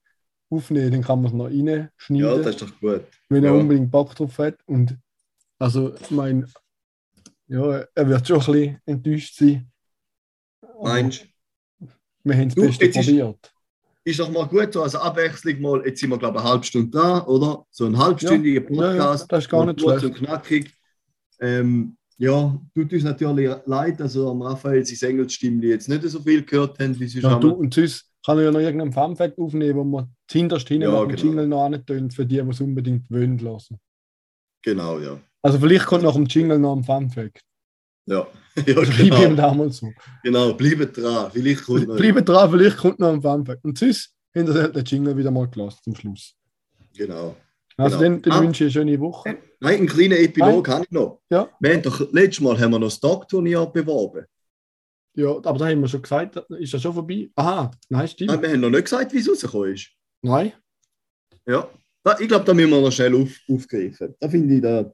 aufnehmen 0.50 0.92
dann 0.92 1.02
kann 1.02 1.22
man 1.22 1.32
es 1.32 1.34
noch 1.34 1.46
reinschneiden, 1.46 1.90
Ja, 2.10 2.38
das 2.38 2.56
ist 2.56 2.62
doch 2.62 2.80
gut. 2.80 3.04
wenn 3.30 3.44
er 3.44 3.54
ja. 3.54 3.60
unbedingt 3.60 3.90
Bock 3.92 4.16
drauf 4.16 4.38
hat. 4.38 4.58
Und 4.66 4.98
also, 5.60 5.96
ich 5.96 6.12
meine, 6.12 6.48
ja, 7.48 7.86
er 7.94 8.10
wird 8.10 8.28
schon 8.28 8.40
ein 8.42 8.46
bisschen 8.46 8.82
enttäuscht 8.86 9.36
sein. 9.36 9.71
Aber 10.82 10.90
Meinst 10.90 11.26
Wir 12.24 12.36
haben 12.38 12.50
Du, 12.50 12.62
Beste 12.62 12.86
ist- 12.86 12.96
probiert. 12.96 13.54
ist 14.04 14.20
doch 14.20 14.32
mal 14.32 14.48
gut 14.48 14.74
so, 14.74 14.82
also 14.84 14.98
Abwechslung 15.00 15.62
mal, 15.62 15.86
jetzt 15.86 16.00
sind 16.00 16.10
wir 16.10 16.18
glaube 16.18 16.38
ich 16.38 16.44
eine 16.44 16.52
halbe 16.52 16.64
Stunde 16.66 16.90
da, 16.90 17.26
oder? 17.26 17.66
So 17.72 17.86
ein 17.86 17.98
halbstündiger 17.98 18.62
Ja, 18.62 18.68
ja, 18.70 18.92
Podcast. 19.04 19.32
das 19.32 19.44
ist 19.46 19.50
gar 19.50 19.66
nicht 19.66 19.80
schlecht. 19.82 20.04
und 20.06 20.14
knackig. 20.16 20.74
Ähm, 21.40 21.98
ja, 22.18 22.60
tut 22.76 22.94
uns 22.94 23.04
natürlich 23.04 23.50
leid, 23.66 24.00
also 24.02 24.30
am 24.30 24.42
Raphael 24.44 24.86
sein 24.86 25.10
Engelsstimme 25.12 25.66
jetzt 25.66 25.90
nicht 25.90 26.04
so 26.04 26.20
viel 26.20 26.44
gehört 26.44 26.78
haben, 26.80 27.00
wie 27.00 27.08
sie 27.08 27.20
Ja, 27.20 27.32
schon 27.32 27.42
du, 27.42 27.50
und 27.52 27.74
sonst 27.74 28.08
kann 28.24 28.38
er 28.38 28.44
ja 28.46 28.52
noch 28.52 28.60
irgendeinen 28.60 28.94
Funfact 28.94 29.40
aufnehmen, 29.40 29.80
wo 29.80 29.84
man 29.84 30.16
hinterst 30.30 30.68
hin 30.68 30.82
Ja, 30.82 31.04
genau. 31.04 31.20
Jingle 31.20 31.48
noch 31.48 31.64
antönt, 31.66 32.14
für 32.14 32.26
die, 32.26 32.40
die 32.42 32.48
es 32.50 32.62
unbedingt 32.62 33.10
wollen 33.10 33.40
lassen. 33.40 33.80
Genau, 34.64 35.00
ja. 35.00 35.20
Also 35.42 35.58
vielleicht 35.58 35.88
kommt 35.88 36.04
nach 36.04 36.14
dem 36.14 36.26
Jingle 36.26 36.60
noch 36.60 36.76
ein 36.76 36.84
Funfact. 36.84 37.42
Ja, 38.06 38.28
ja 38.66 38.86
Schreib 38.86 39.00
ihm 39.06 39.10
genau. 39.12 39.36
damals 39.36 39.78
so. 39.78 39.92
genau. 40.24 40.54
Bleibt 40.54 40.98
dran. 40.98 41.32
Vielleicht 41.32 41.64
kommt 41.66 41.88
noch. 41.88 41.98
Bleibt 41.98 42.28
dran, 42.28 42.52
vielleicht 42.52 42.78
kommt 42.78 43.00
noch 43.00 43.10
ein 43.14 43.22
Funfact. 43.22 43.64
Und 43.64 43.78
sonst 43.78 44.14
haben 44.36 44.48
wir 44.54 44.68
den 44.70 44.86
Jingle 44.86 45.18
wieder 45.18 45.32
mal 45.32 45.48
gelassen 45.48 45.80
zum 45.84 45.96
Schluss. 45.96 46.36
Genau. 46.96 47.36
Also 47.78 47.98
Genau. 47.98 48.10
dann, 48.10 48.22
dann 48.22 48.34
Ah. 48.34 48.42
wünsche 48.42 48.66
ich 48.66 48.76
eine 48.78 48.86
schöne 48.86 49.00
Woche. 49.00 49.38
Nein, 49.60 49.78
einen 49.80 49.88
kleinen 49.88 50.18
Epilog 50.18 50.68
habe 50.68 50.84
ich 50.86 50.92
noch. 50.92 51.22
Ja. 51.30 51.50
Wir 51.60 51.74
haben 51.74 51.82
doch, 51.84 52.12
letztes 52.12 52.42
Mal 52.42 52.60
haben 52.60 52.72
wir 52.72 52.80
noch 52.80 52.88
das 52.88 53.00
Dog-Turnier 53.00 53.66
beworben. 53.68 54.26
Ja, 55.14 55.30
aber 55.30 55.58
da 55.60 55.68
haben 55.68 55.82
wir 55.82 55.88
schon 55.88 56.02
gesagt, 56.02 56.38
ist 56.38 56.74
das 56.74 56.82
schon 56.82 56.94
vorbei? 56.94 57.30
Aha, 57.36 57.70
nein, 57.90 58.08
stimmt. 58.08 58.32
Nein, 58.32 58.42
wir 58.42 58.50
haben 58.52 58.60
noch 58.62 58.70
nicht 58.70 58.86
gesagt, 58.86 59.12
wie 59.14 59.18
es 59.20 59.30
rausgekommen 59.30 59.74
ist. 59.74 59.90
Nein. 60.22 60.54
Ja. 61.46 61.70
Da, 62.04 62.18
ich 62.20 62.28
glaube, 62.28 62.46
da 62.46 62.54
müssen 62.54 62.72
wir 62.72 62.82
noch 62.82 62.92
schnell 62.92 63.14
auf, 63.16 63.30
aufgreifen. 63.50 64.16
Da 64.20 64.30
finde 64.30 64.56
ich, 64.56 64.62
da, 64.62 64.92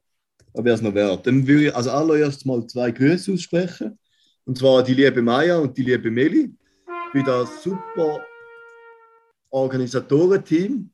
da 0.58 0.64
wäre 0.66 0.76
es 0.76 0.82
noch 0.82 0.96
wert. 0.96 1.28
Dann 1.28 1.46
würde 1.46 1.68
ich 1.68 1.76
also 1.76 1.92
allererst 1.92 2.44
mal 2.46 2.66
zwei 2.66 2.90
Grüße 2.90 3.32
aussprechen. 3.32 4.00
Und 4.44 4.58
zwar 4.58 4.82
die 4.84 4.96
liebe 4.96 5.22
Maya 5.22 5.58
und 5.60 5.78
die 5.78 5.84
liebe 5.84 6.10
Meli 6.10 6.52
für 7.12 7.24
das 7.24 7.62
super 7.62 8.26
Organisatorenteam 9.52 10.90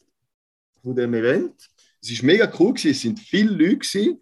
von 0.81 0.95
dem 0.95 1.13
Event. 1.13 1.53
Es 2.01 2.11
ist 2.11 2.23
mega 2.23 2.51
cool 2.59 2.73
gewesen. 2.73 2.91
Es 2.91 3.01
sind 3.01 3.19
viele 3.19 3.51
Leute 3.51 3.77
gewesen. 3.77 4.19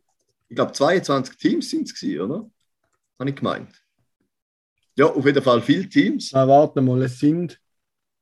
Ich 0.47 0.55
glaube, 0.55 0.73
22 0.73 1.35
Teams 1.37 1.69
sind 1.71 1.87
es 1.87 1.99
gewesen, 1.99 2.21
oder? 2.21 2.51
Habe 3.17 3.29
ich 3.31 3.35
gemeint. 3.35 3.83
Ja, 4.95 5.07
auf 5.07 5.25
jeden 5.25 5.41
Fall 5.41 5.61
viele 5.63 5.89
Teams. 5.89 6.31
Na, 6.33 6.47
warte 6.47 6.81
mal, 6.81 7.01
es 7.01 7.17
sind 7.19 7.59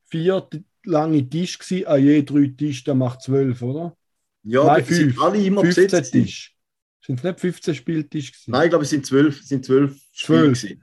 vier 0.05 0.47
lange 0.85 1.29
Tische 1.29 1.59
gewesen, 1.59 1.85
an 1.87 2.01
je 2.01 2.23
drei 2.23 2.53
Tisch, 2.55 2.83
der 2.85 2.95
macht 2.95 3.23
zwölf, 3.23 3.61
oder? 3.61 3.97
Ja, 4.43 4.63
Nein, 4.63 4.85
fünf. 4.85 5.21
alle 5.21 5.43
immer 5.43 5.61
15 5.61 5.83
besetzt. 5.83 6.11
Tisch. 6.13 6.55
Sind 7.01 7.19
es 7.19 7.23
nicht 7.23 7.39
15 7.39 7.75
Spieltische 7.75 8.31
gewesen? 8.31 8.51
Nein, 8.51 8.63
ich 8.65 8.69
glaube, 8.69 8.83
es 8.83 8.89
sind 8.89 9.05
zwölf, 9.05 9.39
es 9.39 9.47
sind 9.47 9.65
zwölf 9.65 9.99
Spiele 10.11 10.53
Zwölf. 10.53 10.61
gewesen. 10.61 10.81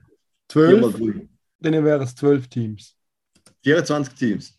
Viermal 0.51 0.91
Zwölf, 0.95 1.15
drei. 1.17 1.29
dann 1.61 1.85
wären 1.85 2.03
es 2.03 2.15
zwölf 2.15 2.49
Teams. 2.49 2.97
24 3.63 4.15
Teams. 4.15 4.59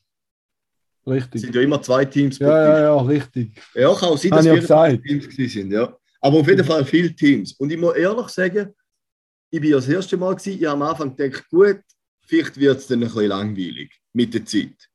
Es 1.06 1.12
Richtig. 1.14 1.42
sind 1.42 1.56
ja 1.56 1.62
immer 1.62 1.82
zwei 1.82 2.04
Teams 2.06 2.38
Ja, 2.40 2.48
ja, 2.68 2.80
ja, 2.82 3.02
richtig. 3.02 3.52
Ja, 3.74 3.94
kann 3.96 4.10
auch 4.10 4.18
sein, 4.18 4.32
dass 4.32 4.44
24 4.46 4.62
gesagt. 4.62 5.36
Teams 5.36 5.54
sind, 5.54 5.72
ja. 5.72 5.98
Aber 6.20 6.38
auf 6.40 6.48
jeden 6.48 6.66
Fall 6.66 6.84
viele 6.86 7.16
Teams. 7.16 7.54
Und 7.54 7.72
ich 7.72 7.78
muss 7.78 7.96
ehrlich 7.96 8.28
sagen, 8.28 8.74
ich 9.50 9.62
bin 9.62 9.70
ja 9.72 9.78
das 9.78 9.88
erste 9.88 10.18
Mal 10.18 10.36
gewesen, 10.36 10.60
ich 10.60 10.66
habe 10.66 10.74
am 10.84 10.90
Anfang 10.90 11.16
gedacht, 11.16 11.48
gut, 11.50 11.80
vielleicht 12.26 12.58
wird 12.58 12.78
es 12.80 12.88
dann 12.88 13.00
ein 13.02 13.08
bisschen 13.08 13.28
langweilig 13.28 13.94
mit 14.12 14.34
der 14.34 14.44
Zeit. 14.46 14.87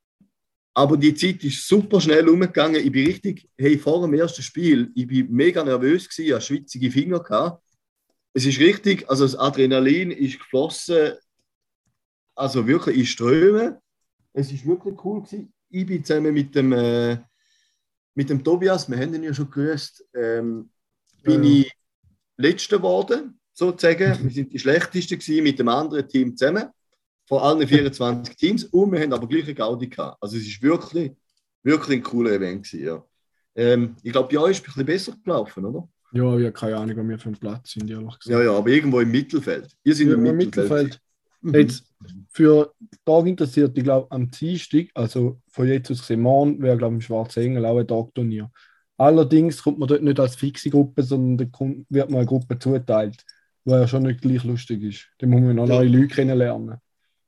Aber 0.74 0.96
die 0.96 1.14
Zeit 1.14 1.44
ist 1.44 1.68
super 1.68 2.00
schnell 2.00 2.28
umgegangen. 2.28 2.76
Ich 2.82 2.90
bin 2.90 3.06
richtig, 3.06 3.48
hey, 3.58 3.78
vor 3.78 4.00
dem 4.02 4.14
ersten 4.14 4.42
Spiel, 4.42 4.90
ich 4.94 5.06
bin 5.06 5.30
mega 5.30 5.62
nervös 5.62 6.08
gewesen, 6.08 6.26
ich 6.26 6.32
hatte 6.32 6.44
schwitzige 6.46 6.90
Finger 6.90 7.20
gehabt. 7.20 7.62
Es 8.32 8.46
ist 8.46 8.58
richtig, 8.58 9.08
also 9.10 9.24
das 9.24 9.36
Adrenalin 9.36 10.10
ist 10.10 10.38
geflossen, 10.38 11.12
also 12.34 12.66
wirklich 12.66 12.96
in 12.96 13.06
Strömen. 13.06 13.76
Es 14.32 14.50
ist 14.50 14.66
wirklich 14.66 14.94
cool 15.04 15.22
gewesen. 15.22 15.52
Ich 15.68 15.84
bin 15.84 16.02
zusammen 16.02 16.32
mit 16.32 16.54
dem, 16.54 16.72
äh, 16.72 17.18
mit 18.14 18.30
dem 18.30 18.42
Tobias, 18.42 18.88
wir 18.90 18.96
haben 18.98 19.14
ihn 19.14 19.22
ja 19.24 19.34
schon 19.34 19.50
grüßt, 19.50 20.06
ähm, 20.14 20.70
bin 21.22 21.44
Ja. 21.44 21.50
ich 21.60 21.72
Letzter 22.38 22.78
geworden, 22.78 23.38
sozusagen. 23.52 24.18
Wir 24.24 24.30
sind 24.30 24.52
die 24.52 24.58
Schlechtesten 24.58 25.18
gewesen 25.18 25.42
mit 25.44 25.58
dem 25.58 25.68
anderen 25.68 26.08
Team 26.08 26.34
zusammen. 26.34 26.68
Von 27.26 27.38
allen 27.40 27.66
24 27.66 28.36
Teams 28.36 28.64
und 28.64 28.92
wir 28.92 29.00
haben 29.00 29.12
aber 29.12 29.26
gleich 29.28 29.44
eine 29.44 29.54
Gaudi 29.54 29.88
gehabt. 29.88 30.18
Also 30.20 30.36
es 30.36 30.42
ist 30.46 30.62
wirklich, 30.62 31.12
wirklich 31.62 31.98
ein 31.98 32.02
cooler 32.02 32.32
Event 32.32 32.64
gewesen, 32.66 32.84
ja. 32.84 33.04
Ähm, 33.54 33.96
ich 34.02 34.12
glaube, 34.12 34.34
bei 34.34 34.40
euch 34.40 34.52
ist 34.52 34.60
es 34.60 34.76
ein 34.76 34.84
bisschen 34.86 34.86
besser 34.86 35.12
gelaufen, 35.24 35.64
oder? 35.64 35.88
Ja, 36.12 36.36
ich 36.38 36.44
habe 36.44 36.52
keine 36.52 36.76
Ahnung, 36.76 36.96
wo 36.96 37.08
wir 37.08 37.18
für 37.18 37.26
einen 37.26 37.36
Platz 37.38 37.72
sind, 37.72 37.88
ehrlich 37.90 38.18
gesagt. 38.18 38.26
Ja, 38.26 38.42
ja, 38.42 38.52
aber 38.56 38.68
irgendwo 38.68 39.00
im 39.00 39.10
Mittelfeld. 39.10 39.70
Ihr 39.84 39.94
seid 39.94 40.06
Ja, 40.08 40.14
im 40.14 40.22
Mittelfeld. 40.22 41.00
Mittelfeld. 41.40 41.70
Jetzt 41.70 41.84
für 42.30 42.72
Tag 43.04 43.26
interessiert, 43.26 43.76
ich 43.76 43.84
glaube, 43.84 44.06
am 44.10 44.30
Dienstag, 44.30 44.86
also 44.94 45.40
von 45.48 45.66
jetzt 45.66 45.90
aus 45.90 46.00
gesehen, 46.00 46.20
morgen 46.20 46.60
wäre, 46.62 46.76
glaube 46.76 46.94
ich, 46.94 46.98
im 46.98 47.00
Schwarzen 47.02 47.42
Engel 47.42 47.64
auch 47.66 47.78
ein 47.78 47.86
Tagturnier. 47.86 48.50
Allerdings 48.96 49.62
kommt 49.62 49.78
man 49.78 49.88
dort 49.88 50.02
nicht 50.02 50.20
als 50.20 50.36
fixe 50.36 50.70
Gruppe, 50.70 51.02
sondern 51.02 51.38
da 51.38 51.44
kommt- 51.56 51.86
wird 51.88 52.10
man 52.10 52.18
eine 52.20 52.26
Gruppe 52.26 52.58
zuteilt, 52.58 53.24
was 53.64 53.80
ja 53.80 53.88
schon 53.88 54.02
nicht 54.04 54.20
gleich 54.20 54.44
lustig 54.44 54.82
ist. 54.82 55.08
Da 55.18 55.26
muss 55.26 55.40
man 55.40 55.56
noch 55.56 55.68
Ja. 55.68 55.76
neue 55.76 55.88
Leute 55.88 56.14
kennenlernen. 56.14 56.76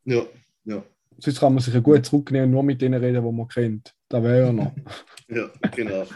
Ja, 0.05 0.27
ja, 0.64 0.85
Sonst 1.19 1.40
kann 1.40 1.55
man 1.55 1.62
sich 1.62 1.75
ja 1.75 1.81
gut 1.81 2.05
zurücknehmen 2.05 2.47
und 2.47 2.53
nur 2.53 2.62
mit 2.62 2.81
denen 2.81 3.03
reden, 3.03 3.25
die 3.25 3.33
man 3.33 3.49
kennt. 3.49 3.95
Da 4.09 4.23
wäre 4.23 4.47
ja 4.47 4.53
noch. 4.53 4.73
ja, 5.29 5.51
genau. 5.75 6.07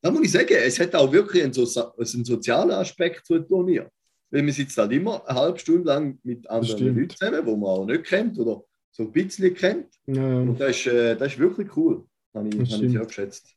Da 0.00 0.10
muss 0.10 0.24
ich 0.24 0.32
sagen, 0.32 0.48
es 0.50 0.78
hat 0.78 0.94
auch 0.94 1.10
wirklich 1.10 1.42
einen, 1.42 1.52
so 1.52 1.62
einen 1.62 2.24
sozialen 2.24 2.70
Aspekt 2.72 3.26
zu 3.26 3.38
Turnier. 3.40 3.90
Weil 4.30 4.42
man 4.42 4.52
sitzt 4.52 4.76
halt 4.76 4.92
immer 4.92 5.26
eine 5.26 5.38
halbe 5.38 5.58
Stunde 5.58 5.84
lang 5.84 6.18
mit 6.22 6.48
anderen. 6.48 6.94
Leuten 6.94 7.10
zusammen, 7.10 7.44
die 7.46 7.52
man 7.52 7.64
auch 7.64 7.86
nicht 7.86 8.04
kennt 8.04 8.38
oder 8.38 8.62
so 8.90 9.04
ein 9.04 9.12
bisschen 9.12 9.54
kennt. 9.54 9.88
Ja. 10.06 10.40
Und 10.40 10.60
das 10.60 10.76
ist, 10.76 10.86
äh, 10.86 11.16
das 11.16 11.32
ist 11.32 11.38
wirklich 11.38 11.76
cool. 11.76 12.04
Habe 12.34 12.48
ich, 12.48 12.72
habe 12.72 12.84
ich 12.84 12.92
sehr 12.92 13.06
geschätzt. 13.06 13.54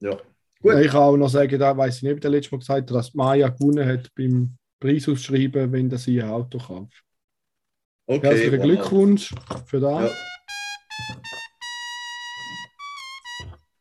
Ja. 0.00 0.18
Gut. 0.60 0.74
Ich 0.76 0.90
kann 0.90 1.02
auch 1.02 1.16
noch 1.16 1.28
sagen, 1.28 1.58
da 1.58 1.76
weiß 1.76 1.96
ich 1.96 2.02
nicht, 2.02 2.14
ob 2.14 2.20
der 2.20 2.30
letzte 2.30 2.54
Mal 2.54 2.58
gesagt 2.58 2.90
hat, 2.90 2.96
dass 2.96 3.14
Maya 3.14 3.48
gewonnen 3.48 3.86
hat 3.86 4.08
beim 4.14 4.56
Preisausschreiben, 4.80 5.70
wenn 5.72 5.90
er 5.90 5.98
sie 5.98 6.22
ein 6.22 6.30
Auto 6.30 6.58
kauft. 6.58 7.04
Okay. 8.06 8.26
Herzlichen 8.26 8.58
wow. 8.58 8.64
Glückwunsch 8.64 9.34
für 9.66 9.80
das. 9.80 10.10
Ja. 10.10 10.10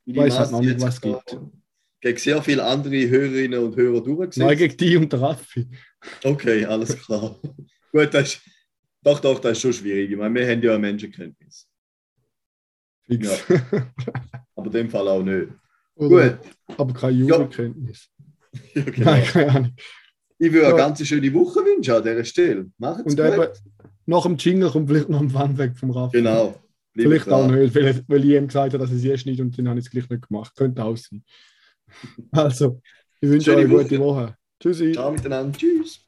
Ich 0.06 0.16
weiß 0.16 0.40
halt 0.40 0.52
noch 0.52 0.62
nicht, 0.62 0.82
was 0.82 0.96
es 0.96 1.02
da 1.02 1.22
Gegen 2.02 2.18
sehr 2.18 2.42
viele 2.44 2.66
andere 2.66 3.08
Hörerinnen 3.10 3.64
und 3.64 3.76
Hörer 3.78 4.02
durchgesetzt. 4.02 4.38
Nein, 4.38 4.58
gegen 4.58 4.78
die 4.78 4.98
und 4.98 5.14
Raffi. 5.14 5.70
Okay, 6.24 6.66
alles 6.66 6.98
klar. 7.02 7.40
Gut, 7.92 8.14
das 8.14 8.34
ist, 8.34 8.42
doch, 9.02 9.20
doch, 9.20 9.40
das 9.40 9.54
ist 9.54 9.62
schon 9.62 9.74
schwierig. 9.74 10.12
Ich 10.12 10.18
meine, 10.18 10.36
wir 10.36 10.50
haben 10.50 10.62
ja 10.62 10.72
eine 10.72 10.80
Menschenkenntnis. 10.80 11.68
Fix. 13.06 13.46
Aber 14.56 14.66
in 14.68 14.72
dem 14.72 14.90
Fall 14.90 15.08
auch 15.08 15.24
nicht. 15.24 15.50
Oder, 15.96 16.30
Gut. 16.32 16.40
Aber 16.78 16.94
keine 16.94 17.18
Jugendkenntnis. 17.18 18.10
Ja, 18.76 18.84
genau. 18.84 19.12
Nein, 19.12 19.24
keine 19.26 19.52
Ahnung. 19.52 19.76
Ich 20.38 20.52
würde 20.54 20.68
eine 20.68 20.78
Ja. 20.78 20.86
ganz 20.88 21.08
schöne 21.08 21.34
Woche 21.34 21.62
wünschen 21.62 21.96
an 21.96 22.04
dieser 22.04 22.24
Stelle. 22.24 22.70
Macht's 22.78 23.02
Und 23.02 23.16
gut. 23.18 23.34
eben, 23.34 23.48
nach 24.06 24.24
dem 24.24 24.38
Jingle 24.38 24.70
kommt 24.70 24.90
vielleicht 24.90 25.10
noch 25.10 25.22
ein 25.22 25.30
Funfact 25.30 25.78
vom 25.78 25.92
Raffi. 25.92 26.18
Genau. 26.18 26.56
Liebe 26.96 27.10
Vielleicht 27.10 27.30
auch 27.30 27.48
nicht, 27.48 27.74
weil, 27.76 28.04
weil 28.08 28.24
ich 28.24 28.32
ihm 28.32 28.48
gesagt 28.48 28.74
habe, 28.74 28.84
dass 28.84 28.92
es 28.92 29.04
erst 29.04 29.26
nicht 29.26 29.42
und 29.42 29.58
dann 29.58 29.68
habe 29.68 29.80
ich 29.80 29.86
es 29.86 29.92
gleich 29.92 30.08
nicht 30.10 30.28
gemacht. 30.28 30.56
Könnte 30.56 30.84
auch 30.84 30.96
sein. 30.96 31.24
Also, 32.32 32.82
ich 33.20 33.30
wünsche 33.30 33.52
Schöne 33.52 33.66
euch 33.66 33.72
eine 33.72 33.84
gute 33.84 34.00
Woche. 34.00 34.38
Tschüssi. 34.60 34.92
Ciao 34.94 35.12
miteinander. 35.12 35.58
Tschüss. 35.58 36.00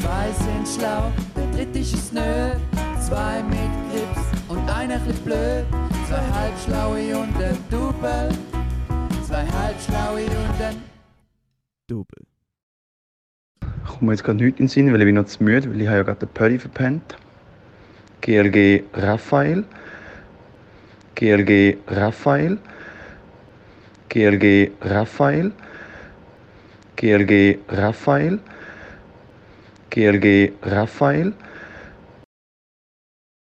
Zwei 0.00 0.30
sind 0.32 0.68
schlau, 0.68 1.10
der 1.36 1.50
dritte 1.50 1.78
ist 1.78 1.94
es 1.94 2.12
nö. 2.12 2.52
Zwei 3.00 3.42
mit 3.42 3.58
Grips 3.90 4.22
und 4.48 4.68
einer 4.70 4.98
chli 5.00 5.12
blöd. 5.24 5.64
Zwei 6.06 6.26
halbschlaue 6.32 7.18
und 7.18 7.36
ein 7.36 7.58
Double. 7.70 8.28
Zwei 9.26 9.46
halbschlaue 9.46 10.24
und 10.24 10.60
ein 10.60 10.76
Double. 11.86 12.27
Ich 13.88 13.98
komme 13.98 14.12
jetzt 14.12 14.22
gerade 14.22 14.38
nicht 14.38 14.60
in 14.60 14.66
den 14.66 14.68
Sinn, 14.68 14.92
weil 14.92 15.00
ich 15.00 15.06
bin 15.06 15.14
noch 15.14 15.24
zu 15.24 15.42
müde, 15.42 15.70
weil 15.70 15.80
ich 15.80 15.88
habe 15.88 15.96
ja 15.96 16.02
gerade 16.02 16.26
den 16.26 16.28
Pödi 16.28 16.58
verpennt. 16.58 17.16
GLG 18.20 18.84
Raphael. 18.92 19.64
GLG 21.14 21.78
Raphael. 21.88 22.58
GLG 24.10 24.70
Raphael. 24.82 25.52
GLG 26.96 27.58
Raphael. 27.68 28.38
GLG 29.90 30.52
Raphael. 30.62 31.32